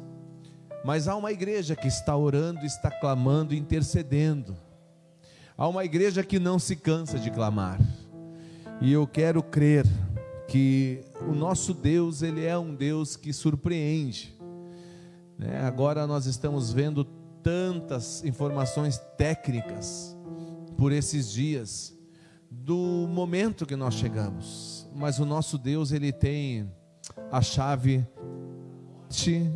mas 0.84 1.06
há 1.06 1.14
uma 1.14 1.30
igreja 1.30 1.76
que 1.76 1.86
está 1.86 2.16
orando, 2.16 2.66
está 2.66 2.90
clamando, 2.90 3.54
intercedendo 3.54 4.56
Há 5.60 5.66
uma 5.66 5.84
igreja 5.84 6.22
que 6.22 6.38
não 6.38 6.56
se 6.56 6.76
cansa 6.76 7.18
de 7.18 7.32
clamar. 7.32 7.80
E 8.80 8.92
eu 8.92 9.08
quero 9.08 9.42
crer 9.42 9.84
que 10.46 11.00
o 11.28 11.34
nosso 11.34 11.74
Deus, 11.74 12.22
ele 12.22 12.44
é 12.44 12.56
um 12.56 12.72
Deus 12.72 13.16
que 13.16 13.32
surpreende. 13.32 14.38
Né? 15.36 15.60
Agora 15.62 16.06
nós 16.06 16.26
estamos 16.26 16.72
vendo 16.72 17.02
tantas 17.42 18.22
informações 18.24 18.98
técnicas 19.16 20.16
por 20.76 20.92
esses 20.92 21.28
dias 21.28 21.92
do 22.48 23.08
momento 23.10 23.66
que 23.66 23.74
nós 23.74 23.94
chegamos. 23.94 24.88
Mas 24.94 25.18
o 25.18 25.26
nosso 25.26 25.58
Deus, 25.58 25.90
ele 25.90 26.12
tem 26.12 26.72
a 27.32 27.42
chave 27.42 28.06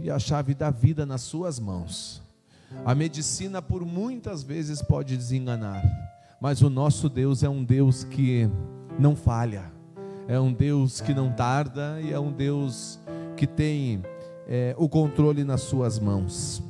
e 0.02 0.10
a 0.10 0.18
chave 0.18 0.52
da 0.52 0.68
vida 0.72 1.06
nas 1.06 1.20
suas 1.20 1.60
mãos. 1.60 2.21
A 2.84 2.94
medicina 2.94 3.62
por 3.62 3.84
muitas 3.84 4.42
vezes 4.42 4.82
pode 4.82 5.16
desenganar, 5.16 5.82
mas 6.40 6.62
o 6.62 6.68
nosso 6.68 7.08
Deus 7.08 7.42
é 7.42 7.48
um 7.48 7.62
Deus 7.62 8.04
que 8.04 8.48
não 8.98 9.14
falha, 9.14 9.72
é 10.26 10.38
um 10.38 10.52
Deus 10.52 11.00
que 11.00 11.14
não 11.14 11.30
tarda 11.32 12.00
e 12.00 12.12
é 12.12 12.18
um 12.18 12.32
Deus 12.32 12.98
que 13.36 13.46
tem 13.46 14.02
é, 14.46 14.74
o 14.76 14.88
controle 14.88 15.44
nas 15.44 15.62
suas 15.62 15.98
mãos. 15.98 16.62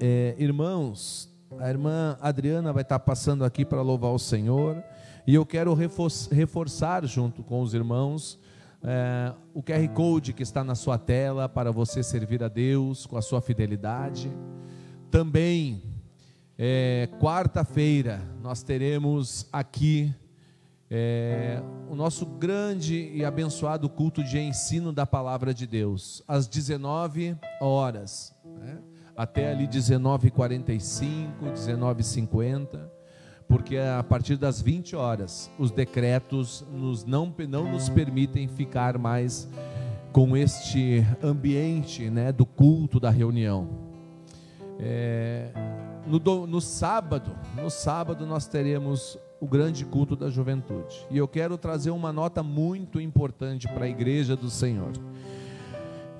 É, 0.00 0.34
irmãos, 0.38 1.32
a 1.58 1.68
irmã 1.68 2.16
Adriana 2.20 2.72
vai 2.72 2.82
estar 2.82 2.98
passando 2.98 3.44
aqui 3.44 3.64
para 3.64 3.80
louvar 3.82 4.12
o 4.12 4.18
Senhor 4.18 4.82
e 5.26 5.34
eu 5.34 5.46
quero 5.46 5.72
reforçar 5.74 7.06
junto 7.06 7.42
com 7.42 7.62
os 7.62 7.72
irmãos 7.72 8.38
é, 8.82 9.32
o 9.54 9.62
QR 9.62 9.88
Code 9.94 10.32
que 10.32 10.42
está 10.42 10.62
na 10.62 10.74
sua 10.74 10.98
tela 10.98 11.48
para 11.48 11.72
você 11.72 12.02
servir 12.02 12.42
a 12.42 12.48
Deus 12.48 13.06
com 13.06 13.16
a 13.16 13.22
sua 13.22 13.40
fidelidade. 13.40 14.30
Também, 15.14 15.80
é, 16.58 17.08
quarta-feira, 17.20 18.20
nós 18.42 18.64
teremos 18.64 19.46
aqui 19.52 20.12
é, 20.90 21.62
o 21.88 21.94
nosso 21.94 22.26
grande 22.26 23.12
e 23.14 23.24
abençoado 23.24 23.88
culto 23.88 24.24
de 24.24 24.40
ensino 24.40 24.92
da 24.92 25.06
palavra 25.06 25.54
de 25.54 25.68
Deus, 25.68 26.20
às 26.26 26.48
19 26.48 27.36
horas, 27.60 28.34
né? 28.58 28.80
até 29.16 29.52
ali 29.52 29.68
19h45, 29.68 31.52
19h50, 31.52 32.80
porque 33.46 33.76
a 33.76 34.02
partir 34.02 34.36
das 34.36 34.60
20 34.60 34.96
horas 34.96 35.48
os 35.56 35.70
decretos 35.70 36.66
nos 36.72 37.04
não, 37.04 37.32
não 37.48 37.70
nos 37.70 37.88
permitem 37.88 38.48
ficar 38.48 38.98
mais 38.98 39.48
com 40.10 40.36
este 40.36 41.06
ambiente 41.22 42.10
né, 42.10 42.32
do 42.32 42.44
culto, 42.44 42.98
da 42.98 43.10
reunião. 43.10 43.83
É, 44.78 45.50
no, 46.06 46.46
no 46.46 46.60
sábado, 46.60 47.36
no 47.56 47.70
sábado 47.70 48.26
nós 48.26 48.46
teremos 48.46 49.18
o 49.40 49.46
grande 49.46 49.84
culto 49.84 50.16
da 50.16 50.30
juventude. 50.30 51.06
E 51.10 51.18
eu 51.18 51.28
quero 51.28 51.58
trazer 51.58 51.90
uma 51.90 52.12
nota 52.12 52.42
muito 52.42 53.00
importante 53.00 53.68
para 53.68 53.84
a 53.84 53.88
igreja 53.88 54.34
do 54.34 54.48
Senhor. 54.48 54.92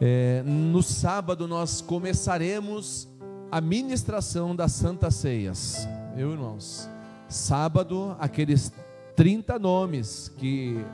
É, 0.00 0.42
no 0.44 0.82
sábado 0.82 1.46
nós 1.46 1.80
começaremos 1.80 3.08
a 3.50 3.60
ministração 3.60 4.54
das 4.54 4.72
Santas 4.72 5.14
Ceias. 5.14 5.88
Eu, 6.16 6.32
irmãos, 6.32 6.88
sábado, 7.28 8.16
aqueles 8.18 8.72
30 9.16 9.58
nomes 9.58 10.28
que 10.36 10.84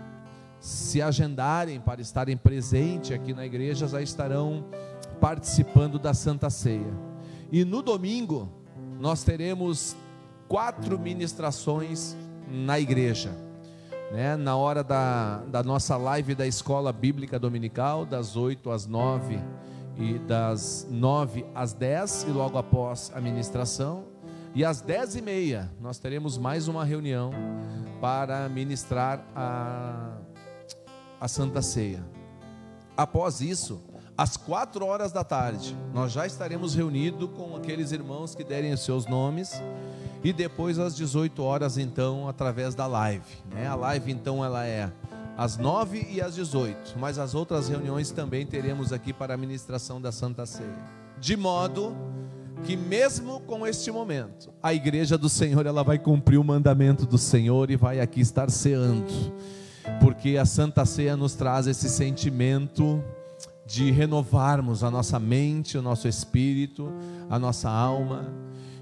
se 0.60 1.00
agendarem 1.00 1.80
para 1.80 2.00
estarem 2.00 2.36
presentes 2.36 3.12
aqui 3.12 3.32
na 3.32 3.46
igreja 3.46 3.88
já 3.88 4.02
estarão 4.02 4.66
participando 5.20 5.98
da 5.98 6.12
Santa 6.12 6.50
Ceia. 6.50 7.09
E 7.52 7.64
no 7.64 7.82
domingo, 7.82 8.48
nós 9.00 9.24
teremos 9.24 9.96
quatro 10.46 10.98
ministrações 10.98 12.16
na 12.48 12.78
igreja. 12.78 13.30
Né? 14.12 14.36
Na 14.36 14.56
hora 14.56 14.84
da, 14.84 15.38
da 15.48 15.62
nossa 15.62 15.96
live 15.96 16.34
da 16.34 16.46
Escola 16.46 16.92
Bíblica 16.92 17.38
Dominical, 17.38 18.04
das 18.04 18.36
8 18.36 18.70
às 18.70 18.86
9 18.86 19.38
e 19.96 20.18
das 20.20 20.86
9 20.90 21.44
às 21.54 21.72
10, 21.72 22.24
e 22.24 22.30
logo 22.30 22.56
após 22.56 23.12
a 23.14 23.20
ministração. 23.20 24.04
E 24.54 24.64
às 24.64 24.80
10 24.80 25.16
e 25.16 25.22
meia, 25.22 25.70
nós 25.80 25.98
teremos 25.98 26.38
mais 26.38 26.68
uma 26.68 26.84
reunião 26.84 27.32
para 28.00 28.48
ministrar 28.48 29.24
a, 29.34 30.18
a 31.20 31.28
Santa 31.28 31.62
Ceia. 31.62 32.04
Após 32.96 33.40
isso, 33.40 33.80
às 34.20 34.36
quatro 34.36 34.84
horas 34.84 35.12
da 35.12 35.24
tarde, 35.24 35.74
nós 35.94 36.12
já 36.12 36.26
estaremos 36.26 36.74
reunidos 36.74 37.30
com 37.30 37.56
aqueles 37.56 37.90
irmãos 37.90 38.34
que 38.34 38.44
derem 38.44 38.70
os 38.70 38.84
seus 38.84 39.06
nomes. 39.06 39.62
E 40.22 40.30
depois 40.30 40.78
às 40.78 40.94
18 40.94 41.42
horas, 41.42 41.78
então, 41.78 42.28
através 42.28 42.74
da 42.74 42.86
live. 42.86 43.24
Né? 43.50 43.66
A 43.66 43.74
live, 43.74 44.12
então, 44.12 44.44
ela 44.44 44.66
é 44.66 44.92
às 45.38 45.56
9 45.56 46.06
e 46.10 46.20
às 46.20 46.34
18. 46.34 46.98
Mas 46.98 47.18
as 47.18 47.34
outras 47.34 47.70
reuniões 47.70 48.10
também 48.10 48.44
teremos 48.44 48.92
aqui 48.92 49.10
para 49.10 49.32
a 49.32 49.36
ministração 49.38 49.98
da 49.98 50.12
Santa 50.12 50.44
Ceia. 50.44 50.68
De 51.18 51.34
modo 51.34 51.96
que 52.66 52.76
mesmo 52.76 53.40
com 53.40 53.66
este 53.66 53.90
momento, 53.90 54.52
a 54.62 54.74
igreja 54.74 55.16
do 55.16 55.30
Senhor 55.30 55.64
ela 55.64 55.82
vai 55.82 55.98
cumprir 55.98 56.36
o 56.36 56.44
mandamento 56.44 57.06
do 57.06 57.16
Senhor 57.16 57.70
e 57.70 57.76
vai 57.76 58.00
aqui 58.00 58.20
estar 58.20 58.50
ceando. 58.50 59.06
Porque 59.98 60.36
a 60.36 60.44
Santa 60.44 60.84
Ceia 60.84 61.16
nos 61.16 61.34
traz 61.34 61.66
esse 61.66 61.88
sentimento 61.88 63.02
de 63.70 63.88
renovarmos 63.92 64.82
a 64.82 64.90
nossa 64.90 65.20
mente, 65.20 65.78
o 65.78 65.82
nosso 65.82 66.08
espírito, 66.08 66.92
a 67.28 67.38
nossa 67.38 67.70
alma. 67.70 68.26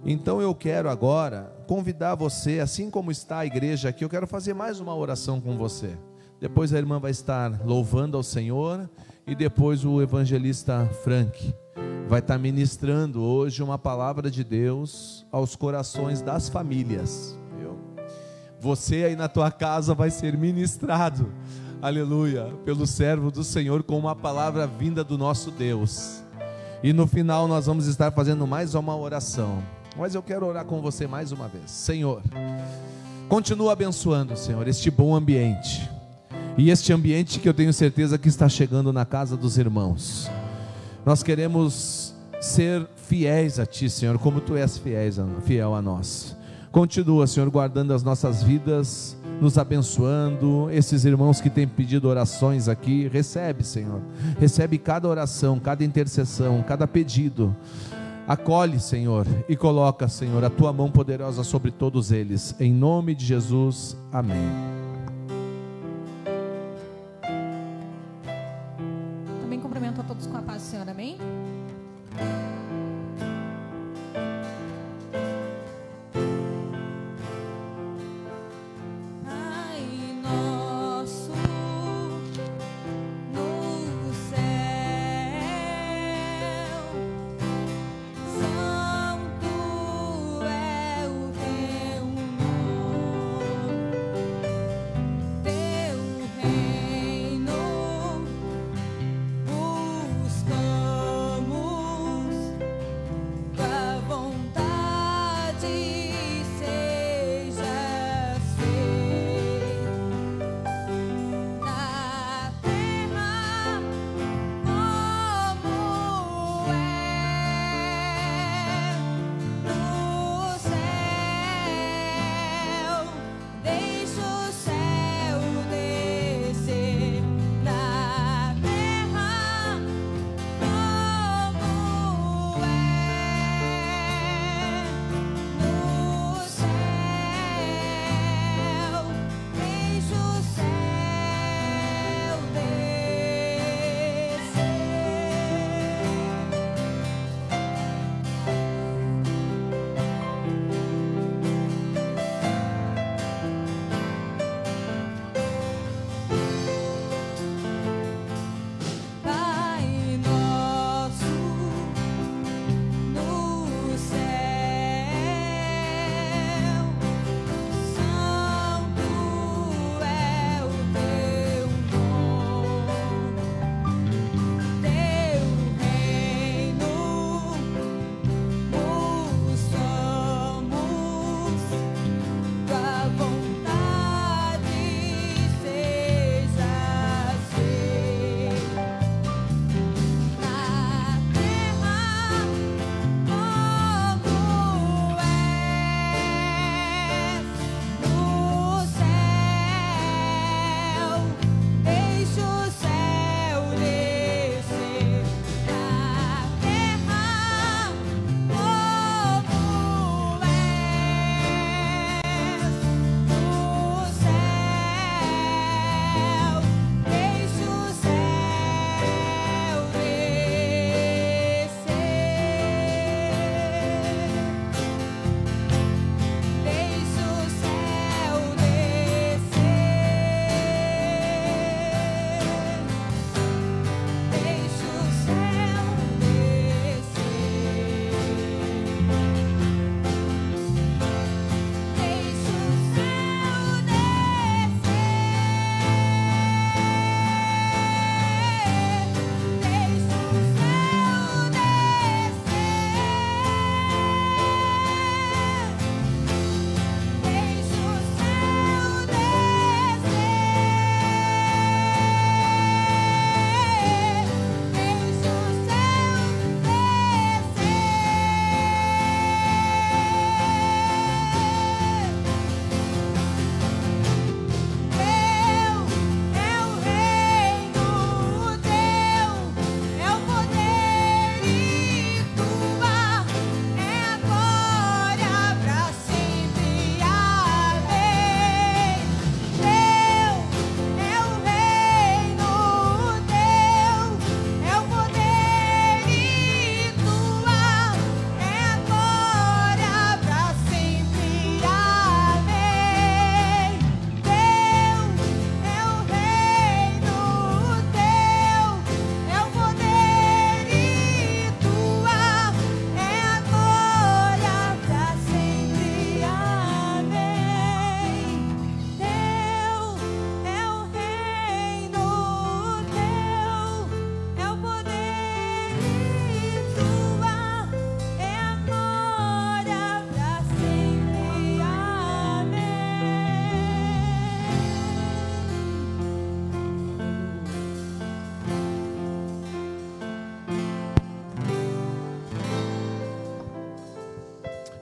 Então 0.03 0.41
eu 0.41 0.55
quero 0.55 0.89
agora 0.89 1.55
convidar 1.67 2.15
você, 2.15 2.59
assim 2.59 2.91
como 2.91 3.11
está 3.11 3.41
a 3.41 3.47
igreja 3.47 3.91
aqui, 3.91 4.03
eu 4.03 4.09
quero 4.09 4.27
fazer 4.27 4.55
mais 4.55 4.81
uma 4.81 4.97
oração 4.97 5.43
com 5.43 5.59
você. 5.59 5.95
Depois 6.41 6.73
a 6.73 6.79
irmã 6.79 6.99
vai 6.99 7.11
estar 7.11 7.61
louvando 7.67 8.17
ao 8.17 8.23
Senhor 8.23 8.89
e 9.27 9.35
depois 9.35 9.85
o 9.85 10.01
evangelista 10.01 10.89
Frank 11.05 11.55
vai 12.09 12.21
estar 12.21 12.39
ministrando 12.39 13.23
hoje 13.23 13.63
uma 13.63 13.77
palavra 13.77 14.31
de 14.31 14.43
Deus 14.43 15.27
aos 15.31 15.55
corações 15.55 16.23
das 16.23 16.49
famílias. 16.49 17.39
Viu? 17.59 17.79
Você 18.59 19.05
aí 19.05 19.17
na 19.17 19.29
tua 19.29 19.51
casa 19.51 19.95
vai 19.95 20.11
ser 20.11 20.35
ministrado 20.39 21.31
aleluia, 21.81 22.53
pelo 22.65 22.87
servo 22.87 23.31
do 23.31 23.45
Senhor 23.45 23.83
com 23.83 23.99
uma 23.99 24.15
palavra 24.15 24.67
vinda 24.67 25.05
do 25.05 25.17
nosso 25.17 25.51
Deus. 25.51 26.23
E 26.83 26.93
no 26.93 27.07
final 27.07 27.49
nós 27.49 27.67
vamos 27.67 27.87
estar 27.87 28.11
fazendo 28.11 28.47
mais 28.47 28.75
uma 28.75 28.97
oração. 28.97 29.63
Mas 29.97 30.15
eu 30.15 30.23
quero 30.23 30.47
orar 30.47 30.65
com 30.65 30.81
você 30.81 31.07
mais 31.07 31.33
uma 31.33 31.49
vez. 31.49 31.71
Senhor, 31.71 32.23
continua 33.29 33.73
abençoando, 33.73 34.37
Senhor, 34.37 34.67
este 34.69 34.91
bom 34.91 35.15
ambiente. 35.15 35.89
E 36.57 36.71
este 36.71 36.93
ambiente 36.93 37.39
que 37.39 37.49
eu 37.49 37.55
tenho 37.55 37.73
certeza 37.73 38.19
que 38.19 38.29
está 38.29 38.49
chegando 38.49 38.93
na 38.93 39.05
casa 39.05 39.37
dos 39.37 39.59
irmãos. 39.59 40.29
Nós 41.07 41.23
queremos 41.23 42.15
ser 42.41 42.87
fiéis 42.97 43.59
a 43.59 43.67
Ti, 43.67 43.89
Senhor, 43.89 44.19
como 44.19 44.41
Tu 44.41 44.57
és 44.57 44.81
fiel 45.45 45.75
a 45.75 45.83
nós. 45.83 46.37
Continua, 46.71 47.27
Senhor, 47.27 47.49
guardando 47.49 47.93
as 47.93 48.03
nossas 48.03 48.43
vidas 48.43 49.17
nos 49.41 49.59
abençoando. 49.59 50.69
Esses 50.71 51.05
irmãos 51.05 51.41
que 51.41 51.51
têm 51.51 51.67
pedido 51.67 52.09
orações 52.09 52.69
aqui, 52.69 53.09
recebe, 53.09 53.65
Senhor. 53.65 54.01
Recebe 54.39 54.79
cada 54.79 55.09
oração, 55.09 55.59
cada 55.59 55.85
intercessão, 55.85 56.63
cada 56.63 56.87
pedido. 56.87 57.55
Acolhe, 58.27 58.79
Senhor, 58.79 59.27
e 59.49 59.57
coloca, 59.57 60.07
Senhor, 60.07 60.45
a 60.45 60.51
tua 60.51 60.71
mão 60.71 60.91
poderosa 60.91 61.43
sobre 61.43 61.71
todos 61.71 62.13
eles. 62.13 62.55
Em 62.61 62.71
nome 62.71 63.15
de 63.15 63.25
Jesus. 63.25 63.97
Amém. 64.13 64.78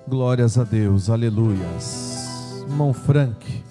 Glórias 0.08 0.56
a 0.56 0.62
Deus, 0.62 1.10
aleluias. 1.10 2.62
Irmão 2.68 2.94
Frank 2.94 3.64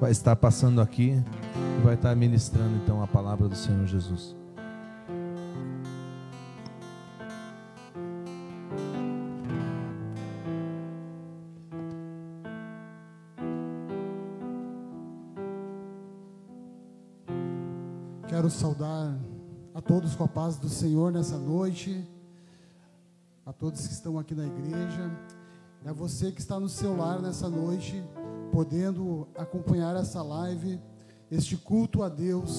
vai 0.00 0.10
estar 0.10 0.34
passando 0.34 0.80
aqui 0.80 1.10
e 1.12 1.82
vai 1.82 1.92
estar 1.92 2.16
ministrando 2.16 2.74
então 2.76 3.02
a 3.02 3.06
palavra 3.06 3.48
do 3.48 3.54
Senhor 3.54 3.84
Jesus. 3.84 4.34
Quero 18.26 18.48
saudar 18.48 19.14
a 19.74 19.82
todos 19.82 20.16
com 20.16 20.24
a 20.24 20.28
paz 20.28 20.56
do 20.56 20.70
Senhor 20.70 21.12
nessa 21.12 21.36
noite, 21.36 22.02
a 23.44 23.52
todos 23.52 23.86
que 23.86 23.92
estão 23.92 24.18
aqui 24.18 24.34
na 24.34 24.46
igreja 24.46 25.43
a 25.84 25.92
você 25.92 26.32
que 26.32 26.40
está 26.40 26.58
no 26.58 26.68
seu 26.68 26.96
lar 26.96 27.20
nessa 27.20 27.48
noite, 27.48 28.02
podendo 28.50 29.28
acompanhar 29.36 29.94
essa 29.96 30.22
live, 30.22 30.80
este 31.30 31.58
culto 31.58 32.02
a 32.02 32.08
Deus. 32.08 32.58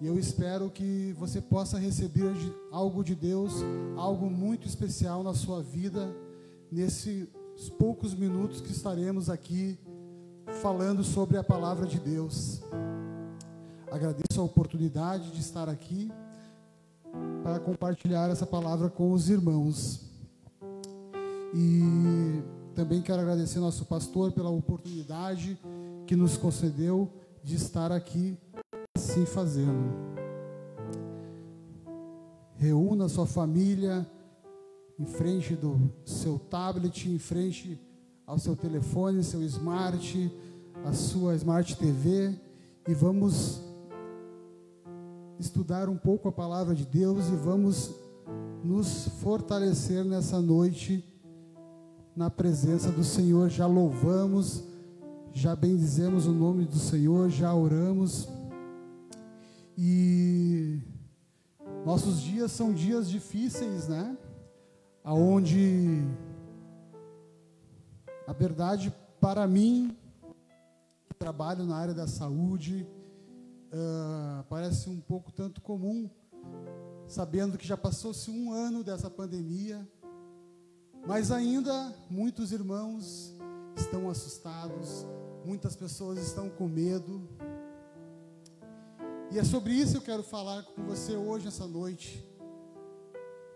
E 0.00 0.06
eu 0.06 0.18
espero 0.18 0.68
que 0.68 1.14
você 1.16 1.40
possa 1.40 1.78
receber 1.78 2.34
algo 2.72 3.04
de 3.04 3.14
Deus, 3.14 3.54
algo 3.96 4.28
muito 4.28 4.66
especial 4.66 5.22
na 5.22 5.34
sua 5.34 5.62
vida, 5.62 6.12
nesses 6.70 7.28
poucos 7.78 8.12
minutos 8.12 8.60
que 8.60 8.72
estaremos 8.72 9.30
aqui 9.30 9.78
falando 10.60 11.04
sobre 11.04 11.36
a 11.36 11.44
palavra 11.44 11.86
de 11.86 12.00
Deus. 12.00 12.60
Agradeço 13.90 14.40
a 14.40 14.44
oportunidade 14.44 15.30
de 15.30 15.40
estar 15.40 15.68
aqui 15.68 16.10
para 17.44 17.60
compartilhar 17.60 18.28
essa 18.30 18.44
palavra 18.44 18.90
com 18.90 19.12
os 19.12 19.30
irmãos. 19.30 20.05
E 21.54 22.42
também 22.74 23.00
quero 23.00 23.22
agradecer 23.22 23.58
nosso 23.58 23.84
pastor 23.86 24.32
pela 24.32 24.50
oportunidade 24.50 25.58
que 26.06 26.14
nos 26.14 26.36
concedeu 26.36 27.10
de 27.42 27.56
estar 27.56 27.90
aqui 27.90 28.38
assim 28.96 29.24
fazendo. 29.24 29.94
Reúna 32.56 33.08
sua 33.08 33.26
família 33.26 34.06
em 34.98 35.06
frente 35.06 35.54
do 35.54 35.90
seu 36.04 36.38
tablet, 36.38 37.08
em 37.08 37.18
frente 37.18 37.80
ao 38.26 38.38
seu 38.38 38.56
telefone, 38.56 39.22
seu 39.22 39.42
smart, 39.42 40.32
a 40.84 40.92
sua 40.92 41.34
smart 41.34 41.76
TV 41.76 42.34
e 42.88 42.94
vamos 42.94 43.60
estudar 45.38 45.88
um 45.88 45.96
pouco 45.96 46.28
a 46.28 46.32
palavra 46.32 46.74
de 46.74 46.86
Deus 46.86 47.28
e 47.28 47.36
vamos 47.36 47.94
nos 48.64 49.08
fortalecer 49.20 50.04
nessa 50.04 50.40
noite 50.40 51.04
na 52.16 52.30
presença 52.30 52.90
do 52.90 53.04
Senhor. 53.04 53.50
Já 53.50 53.66
louvamos, 53.66 54.64
já 55.32 55.54
bendizemos 55.54 56.26
o 56.26 56.32
nome 56.32 56.64
do 56.64 56.78
Senhor, 56.78 57.28
já 57.28 57.54
oramos. 57.54 58.26
E 59.76 60.80
nossos 61.84 62.22
dias 62.22 62.50
são 62.50 62.72
dias 62.72 63.10
difíceis, 63.10 63.86
né? 63.86 64.16
Aonde 65.04 66.02
a 68.26 68.32
verdade 68.32 68.92
para 69.20 69.46
mim, 69.46 69.94
que 71.06 71.14
trabalho 71.14 71.64
na 71.64 71.76
área 71.76 71.94
da 71.94 72.08
saúde, 72.08 72.88
ah, 73.72 74.44
parece 74.48 74.88
um 74.88 75.00
pouco 75.00 75.30
tanto 75.30 75.60
comum, 75.60 76.08
sabendo 77.06 77.58
que 77.58 77.66
já 77.66 77.76
passou-se 77.76 78.30
um 78.30 78.52
ano 78.52 78.82
dessa 78.82 79.10
pandemia, 79.10 79.86
mas 81.06 81.30
ainda 81.30 81.94
muitos 82.10 82.50
irmãos 82.50 83.32
estão 83.76 84.10
assustados, 84.10 85.06
muitas 85.44 85.76
pessoas 85.76 86.18
estão 86.18 86.50
com 86.50 86.66
medo. 86.66 87.28
E 89.30 89.38
é 89.38 89.44
sobre 89.44 89.72
isso 89.72 89.92
que 89.92 89.98
eu 89.98 90.02
quero 90.02 90.22
falar 90.22 90.64
com 90.64 90.84
você 90.84 91.14
hoje, 91.14 91.46
essa 91.46 91.66
noite. 91.66 92.24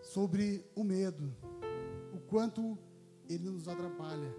Sobre 0.03 0.65
o 0.75 0.83
medo, 0.83 1.33
o 2.15 2.19
quanto 2.21 2.79
ele 3.29 3.49
nos 3.49 3.69
atrapalha 3.69 4.35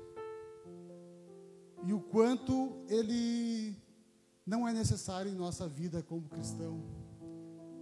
e 1.85 1.93
o 1.93 1.99
quanto 1.99 2.83
ele 2.87 3.75
não 4.45 4.67
é 4.67 4.73
necessário 4.73 5.31
em 5.31 5.35
nossa 5.35 5.67
vida 5.67 6.03
como 6.03 6.27
cristão. 6.27 6.81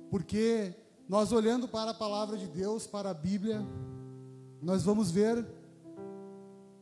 Porque 0.09 0.73
nós 1.07 1.31
olhando 1.31 1.67
para 1.67 1.91
a 1.91 1.93
palavra 1.93 2.37
de 2.37 2.47
Deus, 2.47 2.85
para 2.85 3.09
a 3.09 3.13
Bíblia, 3.13 3.65
nós 4.61 4.83
vamos 4.83 5.09
ver 5.11 5.45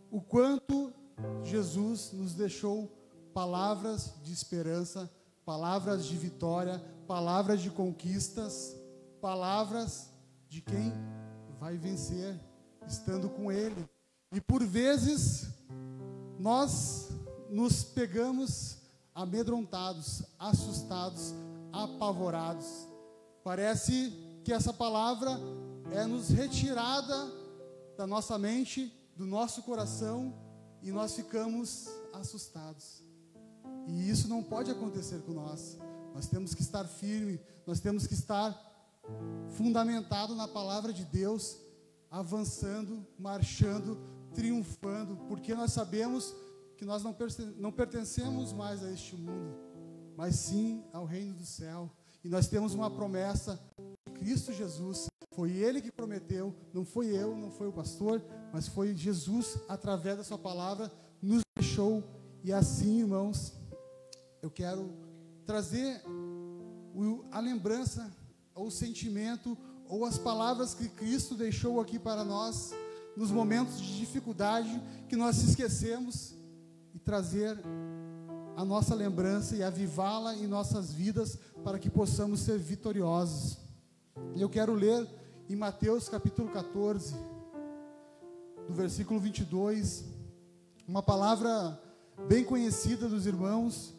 o 0.09 0.21
quanto 0.21 0.93
Jesus 1.43 2.11
nos 2.11 2.33
deixou 2.33 2.91
palavras 3.33 4.13
de 4.23 4.33
esperança, 4.33 5.11
palavras 5.45 6.05
de 6.05 6.17
vitória, 6.17 6.83
palavras 7.07 7.61
de 7.61 7.69
conquistas, 7.69 8.75
palavras 9.21 10.09
de 10.49 10.61
quem 10.61 10.91
vai 11.59 11.77
vencer 11.77 12.39
estando 12.87 13.29
com 13.29 13.51
Ele. 13.51 13.87
E 14.31 14.41
por 14.41 14.63
vezes 14.63 15.47
nós 16.39 17.09
nos 17.49 17.83
pegamos 17.83 18.77
amedrontados, 19.13 20.23
assustados, 20.37 21.33
apavorados. 21.71 22.87
Parece 23.43 24.11
que 24.43 24.51
essa 24.51 24.73
palavra 24.73 25.39
é 25.91 26.05
nos 26.05 26.29
retirada 26.29 27.46
da 27.97 28.05
nossa 28.05 28.37
mente, 28.37 28.93
do 29.15 29.25
nosso 29.25 29.63
coração 29.63 30.33
e 30.81 30.91
nós 30.91 31.15
ficamos 31.15 31.87
assustados. 32.13 33.03
E 33.87 34.09
isso 34.09 34.27
não 34.27 34.43
pode 34.43 34.69
acontecer 34.69 35.21
com 35.23 35.33
nós. 35.33 35.77
Nós 36.13 36.27
temos 36.27 36.53
que 36.53 36.61
estar 36.61 36.85
firme, 36.85 37.39
nós 37.65 37.79
temos 37.79 38.05
que 38.05 38.13
estar 38.13 38.55
fundamentado 39.49 40.35
na 40.35 40.47
palavra 40.47 40.93
de 40.93 41.05
Deus, 41.05 41.57
avançando, 42.11 43.05
marchando, 43.17 43.97
triunfando, 44.33 45.17
porque 45.27 45.55
nós 45.55 45.73
sabemos 45.73 46.35
que 46.77 46.85
nós 46.85 47.01
não, 47.03 47.71
pertencemos 47.71 48.53
mais 48.53 48.83
a 48.83 48.91
este 48.91 49.15
mundo, 49.15 49.57
mas 50.15 50.35
sim 50.35 50.83
ao 50.93 51.05
reino 51.05 51.33
do 51.33 51.45
céu. 51.45 51.89
E 52.23 52.29
nós 52.29 52.47
temos 52.47 52.73
uma 52.73 52.91
promessa 52.91 53.59
Cristo 54.17 54.51
Jesus. 54.51 55.07
Foi 55.31 55.51
Ele 55.51 55.81
que 55.81 55.91
prometeu, 55.91 56.55
não 56.73 56.83
foi 56.83 57.07
eu, 57.07 57.37
não 57.37 57.51
foi 57.51 57.67
o 57.67 57.71
pastor, 57.71 58.23
mas 58.51 58.67
foi 58.67 58.95
Jesus, 58.95 59.57
através 59.69 60.17
da 60.17 60.23
Sua 60.23 60.37
palavra, 60.37 60.91
nos 61.21 61.43
deixou. 61.55 62.03
E 62.43 62.51
assim, 62.51 62.99
irmãos, 63.01 63.53
eu 64.41 64.49
quero 64.49 64.91
trazer 65.45 66.01
a 67.31 67.39
lembrança, 67.39 68.11
ou 68.55 68.67
o 68.67 68.71
sentimento, 68.71 69.55
ou 69.87 70.05
as 70.05 70.17
palavras 70.17 70.73
que 70.73 70.89
Cristo 70.89 71.35
deixou 71.35 71.79
aqui 71.79 71.99
para 71.99 72.23
nós, 72.23 72.73
nos 73.15 73.31
momentos 73.31 73.79
de 73.79 73.97
dificuldade 73.97 74.81
que 75.07 75.15
nós 75.15 75.35
se 75.35 75.49
esquecemos, 75.49 76.35
e 76.93 76.99
trazer 76.99 77.57
a 78.55 78.65
nossa 78.65 78.95
lembrança 78.95 79.55
e 79.55 79.61
avivá-la 79.61 80.35
em 80.35 80.47
nossas 80.47 80.91
vidas 80.91 81.37
para 81.63 81.77
que 81.77 81.91
possamos 81.91 82.39
ser 82.39 82.57
vitoriosos. 82.57 83.66
Eu 84.35 84.49
quero 84.49 84.73
ler 84.73 85.07
em 85.49 85.55
Mateus 85.55 86.09
capítulo 86.09 86.49
14, 86.49 87.15
do 88.67 88.73
versículo 88.73 89.19
22, 89.19 90.05
uma 90.87 91.01
palavra 91.01 91.79
bem 92.27 92.43
conhecida 92.43 93.07
dos 93.07 93.25
irmãos, 93.25 93.95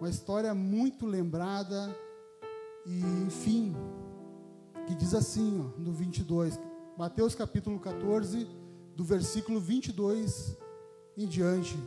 uma 0.00 0.08
história 0.10 0.54
muito 0.54 1.06
lembrada 1.06 1.94
e, 2.84 3.00
enfim, 3.26 3.74
que 4.86 4.94
diz 4.94 5.14
assim, 5.14 5.60
ó, 5.60 5.80
no 5.80 5.92
22, 5.92 6.58
Mateus 6.96 7.34
capítulo 7.34 7.78
14, 7.78 8.46
do 8.94 9.04
versículo 9.04 9.60
22 9.60 10.56
em 11.16 11.26
diante. 11.26 11.78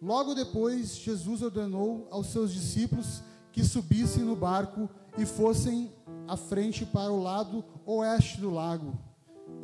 Logo 0.00 0.34
depois, 0.34 0.96
Jesus 0.96 1.42
ordenou 1.42 2.06
aos 2.10 2.28
seus 2.28 2.52
discípulos 2.52 3.22
que 3.52 3.64
subissem 3.64 4.22
no 4.22 4.36
barco 4.36 4.88
e 5.18 5.26
fossem 5.26 5.92
à 6.30 6.36
frente 6.36 6.86
para 6.86 7.10
o 7.10 7.20
lado 7.20 7.64
oeste 7.84 8.40
do 8.40 8.50
lago, 8.50 8.96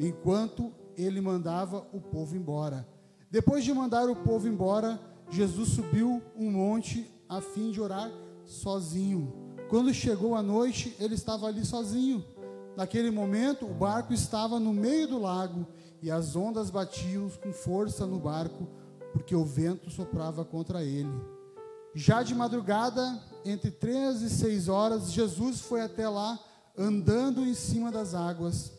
enquanto 0.01 0.73
ele 0.97 1.21
mandava 1.21 1.87
o 1.93 2.01
povo 2.01 2.35
embora. 2.35 2.85
Depois 3.31 3.63
de 3.63 3.73
mandar 3.73 4.11
o 4.11 4.17
povo 4.17 4.49
embora, 4.49 5.01
Jesus 5.31 5.69
subiu 5.69 6.21
um 6.37 6.51
monte 6.51 7.09
a 7.29 7.41
fim 7.41 7.71
de 7.71 7.81
orar 7.81 8.11
sozinho. 8.45 9.33
Quando 9.71 9.95
chegou 9.95 10.35
a 10.35 10.43
noite, 10.43 10.97
ele 10.99 11.15
estava 11.15 11.47
ali 11.47 11.65
sozinho. 11.65 12.25
Naquele 12.77 13.13
momento, 13.13 13.65
o 13.65 13.73
barco 13.73 14.13
estava 14.13 14.59
no 14.59 14.75
meio 14.75 15.07
do 15.07 15.21
lago 15.21 15.69
e 16.03 16.11
as 16.11 16.35
ondas 16.35 16.69
batiam 16.69 17.31
com 17.45 17.53
força 17.53 18.05
no 18.07 18.19
barco, 18.19 18.67
porque 19.13 19.37
o 19.37 19.45
vento 19.45 19.89
soprava 19.89 20.45
contra 20.45 20.83
ele. 20.83 21.15
Já 21.95 22.25
de 22.25 22.35
madrugada, 22.35 23.23
entre 23.45 23.71
três 23.71 24.21
e 24.21 24.29
seis 24.29 24.69
horas, 24.69 25.13
Jesus 25.13 25.61
foi 25.61 25.81
até 25.81 26.09
lá, 26.09 26.39
andando 26.77 27.45
em 27.45 27.55
cima 27.55 27.91
das 27.91 28.15
águas. 28.15 28.73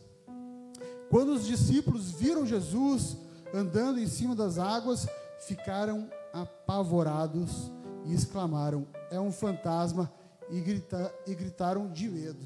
Quando 1.10 1.34
os 1.34 1.46
discípulos 1.46 2.12
viram 2.12 2.46
Jesus 2.46 3.18
andando 3.54 4.00
em 4.00 4.08
cima 4.08 4.36
das 4.36 4.58
águas, 4.58 5.08
ficaram 5.40 6.10
apavorados 6.34 7.72
e 8.06 8.14
exclamaram: 8.14 8.88
É 9.10 9.20
um 9.20 9.32
fantasma! 9.32 10.12
E, 10.50 10.62
grita- 10.62 11.14
e 11.26 11.36
gritaram 11.36 11.92
de 11.92 12.08
medo. 12.08 12.40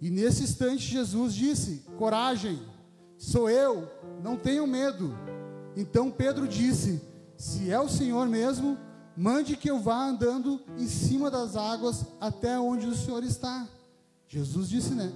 E 0.00 0.10
nesse 0.10 0.42
instante, 0.42 0.82
Jesus 0.82 1.34
disse: 1.34 1.84
Coragem, 1.98 2.58
sou 3.18 3.50
eu, 3.50 3.86
não 4.22 4.36
tenham 4.36 4.66
medo. 4.66 5.14
Então 5.76 6.10
Pedro 6.10 6.48
disse: 6.48 7.02
Se 7.36 7.70
é 7.70 7.78
o 7.78 7.88
Senhor 7.88 8.26
mesmo, 8.26 8.78
Mande 9.16 9.56
que 9.56 9.70
eu 9.70 9.80
vá 9.80 10.04
andando 10.04 10.60
em 10.76 10.86
cima 10.86 11.30
das 11.30 11.56
águas 11.56 12.04
até 12.20 12.60
onde 12.60 12.86
o 12.86 12.94
Senhor 12.94 13.24
está. 13.24 13.66
Jesus 14.28 14.68
disse, 14.68 14.94
né? 14.94 15.12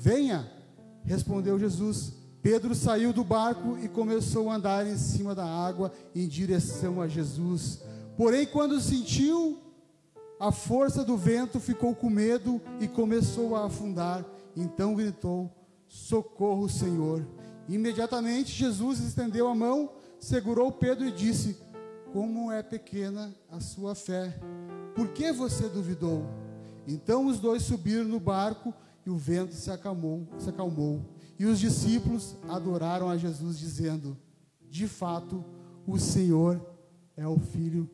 Venha. 0.00 0.50
Respondeu 1.04 1.58
Jesus. 1.58 2.12
Pedro 2.42 2.74
saiu 2.74 3.12
do 3.12 3.22
barco 3.22 3.76
e 3.78 3.88
começou 3.88 4.48
a 4.48 4.56
andar 4.56 4.86
em 4.86 4.96
cima 4.96 5.34
da 5.34 5.44
água 5.44 5.92
em 6.14 6.26
direção 6.26 7.00
a 7.00 7.08
Jesus. 7.08 7.82
Porém, 8.16 8.46
quando 8.46 8.80
sentiu 8.80 9.58
a 10.38 10.50
força 10.50 11.04
do 11.04 11.18
vento, 11.18 11.60
ficou 11.60 11.94
com 11.94 12.08
medo 12.08 12.60
e 12.80 12.88
começou 12.88 13.54
a 13.54 13.66
afundar. 13.66 14.24
Então 14.56 14.94
gritou: 14.94 15.50
Socorro, 15.86 16.68
Senhor. 16.68 17.26
Imediatamente 17.68 18.50
Jesus 18.52 19.00
estendeu 19.00 19.46
a 19.46 19.54
mão, 19.54 19.90
segurou 20.18 20.72
Pedro 20.72 21.06
e 21.06 21.12
disse: 21.12 21.58
Como 22.12 22.50
é 22.50 22.62
pequena 22.62 23.34
a 23.50 23.60
sua 23.60 23.94
fé. 23.94 24.38
Por 24.94 25.08
que 25.08 25.30
você 25.30 25.68
duvidou? 25.68 26.24
Então 26.92 27.26
os 27.26 27.38
dois 27.38 27.62
subiram 27.62 28.04
no 28.04 28.18
barco 28.18 28.74
e 29.06 29.10
o 29.10 29.16
vento 29.16 29.54
se 29.54 29.70
acalmou, 29.70 30.26
se 30.38 30.50
acalmou. 30.50 31.00
E 31.38 31.46
os 31.46 31.58
discípulos 31.58 32.36
adoraram 32.48 33.08
a 33.08 33.16
Jesus 33.16 33.58
dizendo: 33.58 34.16
De 34.68 34.86
fato, 34.86 35.44
o 35.86 35.98
Senhor 35.98 36.60
é 37.16 37.26
o 37.26 37.38
filho 37.38 37.88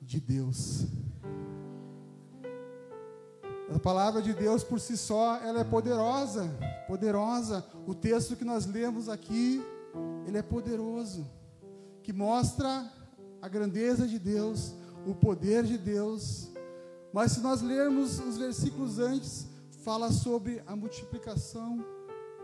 de 0.00 0.20
Deus. 0.20 0.86
A 3.72 3.78
palavra 3.78 4.20
de 4.20 4.34
Deus 4.34 4.64
por 4.64 4.80
si 4.80 4.96
só, 4.96 5.36
ela 5.36 5.60
é 5.60 5.64
poderosa, 5.64 6.50
poderosa. 6.88 7.64
O 7.86 7.94
texto 7.94 8.34
que 8.34 8.44
nós 8.44 8.66
lemos 8.66 9.08
aqui, 9.08 9.64
ele 10.26 10.36
é 10.36 10.42
poderoso, 10.42 11.24
que 12.02 12.12
mostra 12.12 12.90
a 13.40 13.48
grandeza 13.48 14.08
de 14.08 14.18
Deus, 14.18 14.74
o 15.06 15.14
poder 15.14 15.64
de 15.64 15.78
Deus. 15.78 16.49
Mas 17.12 17.32
se 17.32 17.40
nós 17.40 17.60
lermos 17.60 18.18
os 18.20 18.38
versículos 18.38 18.98
antes, 18.98 19.46
fala 19.82 20.12
sobre 20.12 20.62
a 20.66 20.76
multiplicação 20.76 21.84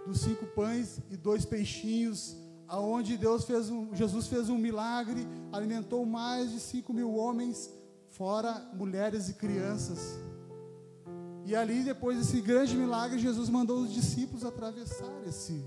dos 0.06 0.20
cinco 0.20 0.46
pães 0.46 1.00
e 1.10 1.16
dois 1.16 1.44
peixinhos, 1.44 2.36
aonde 2.66 3.16
Deus 3.16 3.44
fez 3.44 3.70
um, 3.70 3.94
Jesus 3.94 4.26
fez 4.26 4.48
um 4.48 4.58
milagre, 4.58 5.26
alimentou 5.52 6.04
mais 6.04 6.50
de 6.50 6.60
cinco 6.60 6.92
mil 6.92 7.14
homens, 7.14 7.70
fora 8.10 8.68
mulheres 8.74 9.28
e 9.28 9.34
crianças. 9.34 10.18
E 11.44 11.54
ali, 11.54 11.84
depois 11.84 12.18
desse 12.18 12.40
grande 12.40 12.74
milagre, 12.74 13.20
Jesus 13.20 13.48
mandou 13.48 13.78
os 13.80 13.92
discípulos 13.92 14.44
atravessar 14.44 15.12
esse, 15.28 15.64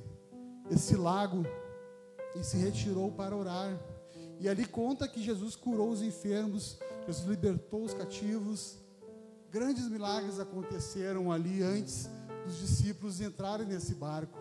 esse 0.70 0.98
lago 0.98 1.46
e 2.36 2.44
se 2.44 2.58
retirou 2.58 3.12
para 3.12 3.36
orar. 3.36 3.80
E 4.42 4.50
ali 4.50 4.66
conta 4.66 5.08
que 5.08 5.22
Jesus 5.22 5.56
curou 5.56 5.90
os 5.90 6.02
enfermos, 6.02 6.78
Jesus 7.08 7.28
libertou 7.28 7.84
os 7.84 7.94
cativos. 7.94 8.79
Grandes 9.52 9.90
milagres 9.90 10.40
aconteceram 10.40 11.32
ali 11.32 11.64
antes 11.64 12.08
dos 12.46 12.60
discípulos 12.60 13.20
entrarem 13.20 13.66
nesse 13.66 13.96
barco 13.96 14.38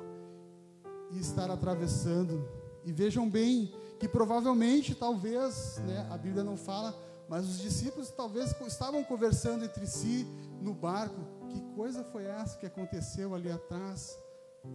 e 1.11 1.19
estar 1.19 1.51
atravessando. 1.51 2.47
E 2.85 2.93
vejam 2.93 3.29
bem 3.29 3.73
que 3.99 4.07
provavelmente, 4.07 4.95
talvez, 4.95 5.81
né, 5.87 6.07
a 6.11 6.19
Bíblia 6.19 6.45
não 6.45 6.57
fala, 6.57 6.95
mas 7.29 7.47
os 7.47 7.59
discípulos 7.59 8.11
talvez 8.11 8.55
estavam 8.67 9.03
conversando 9.03 9.65
entre 9.65 9.87
si 9.87 10.27
no 10.61 10.75
barco. 10.75 11.21
Que 11.49 11.61
coisa 11.75 12.05
foi 12.05 12.25
essa 12.25 12.59
que 12.59 12.67
aconteceu 12.67 13.35
ali 13.35 13.51
atrás? 13.51 14.19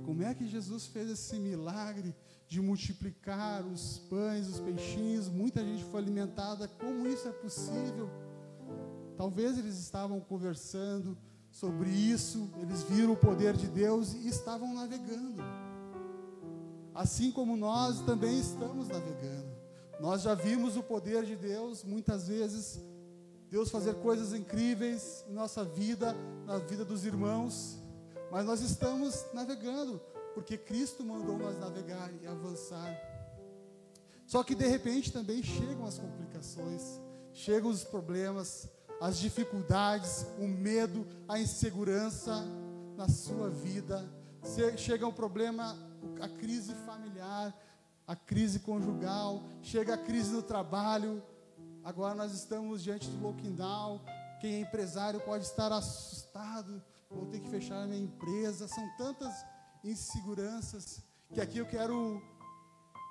Como 0.04 0.24
é 0.24 0.34
que 0.34 0.48
Jesus 0.48 0.88
fez 0.88 1.10
esse 1.10 1.38
milagre 1.38 2.16
de 2.48 2.60
multiplicar 2.60 3.64
os 3.66 4.00
pães, 4.10 4.48
os 4.48 4.60
peixinhos? 4.60 5.30
Muita 5.30 5.64
gente 5.64 5.84
foi 5.86 6.02
alimentada. 6.02 6.68
Como 6.68 7.08
isso 7.08 7.28
é 7.28 7.32
possível? 7.32 8.10
Talvez 9.24 9.58
eles 9.58 9.80
estavam 9.80 10.20
conversando 10.20 11.18
sobre 11.50 11.90
isso, 11.90 12.52
eles 12.60 12.84
viram 12.84 13.14
o 13.14 13.16
poder 13.16 13.56
de 13.56 13.68
Deus 13.68 14.14
e 14.16 14.28
estavam 14.28 14.74
navegando. 14.74 15.42
Assim 16.94 17.32
como 17.32 17.56
nós 17.56 18.02
também 18.02 18.38
estamos 18.38 18.90
navegando. 18.90 19.48
Nós 19.98 20.24
já 20.24 20.36
vimos 20.36 20.76
o 20.76 20.84
poder 20.84 21.24
de 21.24 21.38
Deus 21.38 21.86
muitas 21.86 22.28
vezes, 22.28 22.84
Deus 23.50 23.72
fazer 23.72 23.96
coisas 24.02 24.34
incríveis 24.34 25.24
em 25.30 25.32
nossa 25.32 25.64
vida, 25.64 26.14
na 26.46 26.58
vida 26.58 26.84
dos 26.84 27.06
irmãos, 27.06 27.82
mas 28.30 28.46
nós 28.46 28.60
estamos 28.60 29.26
navegando, 29.34 30.02
porque 30.34 30.58
Cristo 30.58 31.02
mandou 31.02 31.38
nós 31.38 31.58
navegar 31.58 32.12
e 32.22 32.28
avançar. 32.28 32.94
Só 34.28 34.44
que 34.44 34.54
de 34.54 34.68
repente 34.68 35.14
também 35.14 35.42
chegam 35.42 35.86
as 35.86 35.98
complicações, 35.98 37.00
chegam 37.32 37.70
os 37.72 37.86
problemas, 37.86 38.68
as 39.02 39.18
dificuldades, 39.18 40.26
o 40.40 40.48
medo, 40.48 41.06
a 41.28 41.40
insegurança 41.40 42.46
na 42.96 43.08
sua 43.08 43.50
vida. 43.50 44.10
Chega 44.78 45.08
o 45.08 45.14
problema, 45.14 45.78
a 46.22 46.28
crise 46.28 46.74
familiar, 46.86 47.54
a 48.08 48.16
crise 48.16 48.60
conjugal, 48.60 49.44
chega 49.62 49.94
a 49.94 49.98
crise 49.98 50.32
no 50.32 50.44
trabalho. 50.44 51.24
Agora 51.84 52.16
nós 52.16 52.34
estamos 52.34 52.84
diante 52.84 53.10
do 53.10 53.22
lockdown. 53.22 54.02
Quem 54.40 54.56
é 54.56 54.60
empresário 54.60 55.20
pode 55.22 55.46
estar 55.46 55.72
assustado, 55.72 56.82
vou 57.10 57.26
ter 57.28 57.40
que 57.40 57.50
fechar 57.50 57.82
a 57.84 57.88
minha 57.88 58.04
empresa. 58.04 58.68
São 58.68 58.90
tantas 58.98 59.34
inseguranças 59.84 61.02
que 61.34 61.42
aqui 61.42 61.58
eu 61.58 61.66
quero 61.66 62.22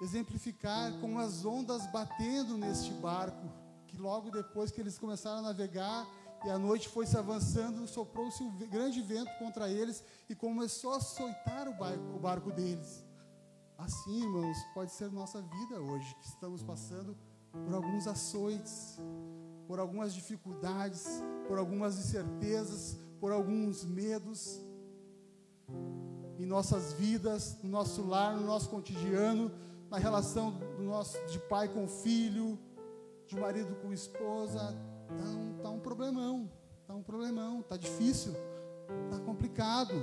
exemplificar 0.02 0.92
com 1.00 1.18
as 1.18 1.44
ondas 1.44 1.86
batendo 1.92 2.58
neste 2.58 2.92
barco, 2.94 3.48
que 3.92 3.98
logo 3.98 4.30
depois 4.30 4.70
que 4.70 4.80
eles 4.80 4.98
começaram 4.98 5.40
a 5.40 5.42
navegar 5.42 6.08
e 6.44 6.48
a 6.48 6.58
noite 6.58 6.88
foi 6.88 7.06
se 7.06 7.16
avançando, 7.16 7.86
soprou-se 7.86 8.42
um 8.42 8.50
grande 8.68 9.02
vento 9.02 9.30
contra 9.38 9.68
eles 9.68 10.02
e 10.30 10.34
começou 10.34 10.92
a 10.92 10.96
açoitar 10.96 11.68
o 11.68 11.74
barco, 11.74 12.16
o 12.16 12.18
barco 12.18 12.50
deles. 12.50 13.04
Assim, 13.76 14.22
irmãos, 14.22 14.56
pode 14.72 14.92
ser 14.92 15.10
nossa 15.12 15.42
vida 15.42 15.78
hoje, 15.78 16.14
que 16.16 16.26
estamos 16.26 16.62
passando 16.62 17.16
por 17.52 17.74
alguns 17.74 18.06
açoites, 18.06 18.98
por 19.68 19.78
algumas 19.78 20.14
dificuldades, 20.14 21.22
por 21.46 21.58
algumas 21.58 21.98
incertezas, 21.98 22.98
por 23.20 23.30
alguns 23.30 23.84
medos 23.84 24.58
em 26.38 26.46
nossas 26.46 26.94
vidas, 26.94 27.58
no 27.62 27.68
nosso 27.68 28.02
lar, 28.06 28.36
no 28.36 28.46
nosso 28.46 28.70
cotidiano, 28.70 29.52
na 29.90 29.98
relação 29.98 30.50
do 30.76 30.82
nosso 30.82 31.22
de 31.26 31.38
pai 31.38 31.68
com 31.68 31.86
filho, 31.86 32.58
de 33.26 33.38
marido 33.38 33.74
com 33.76 33.92
esposa, 33.92 34.58
tá 35.08 35.24
um, 35.24 35.54
tá 35.62 35.70
um 35.70 35.80
problemão, 35.80 36.50
tá 36.86 36.94
um 36.94 37.02
problemão, 37.02 37.62
tá 37.62 37.76
difícil, 37.76 38.34
tá 39.10 39.18
complicado. 39.20 39.94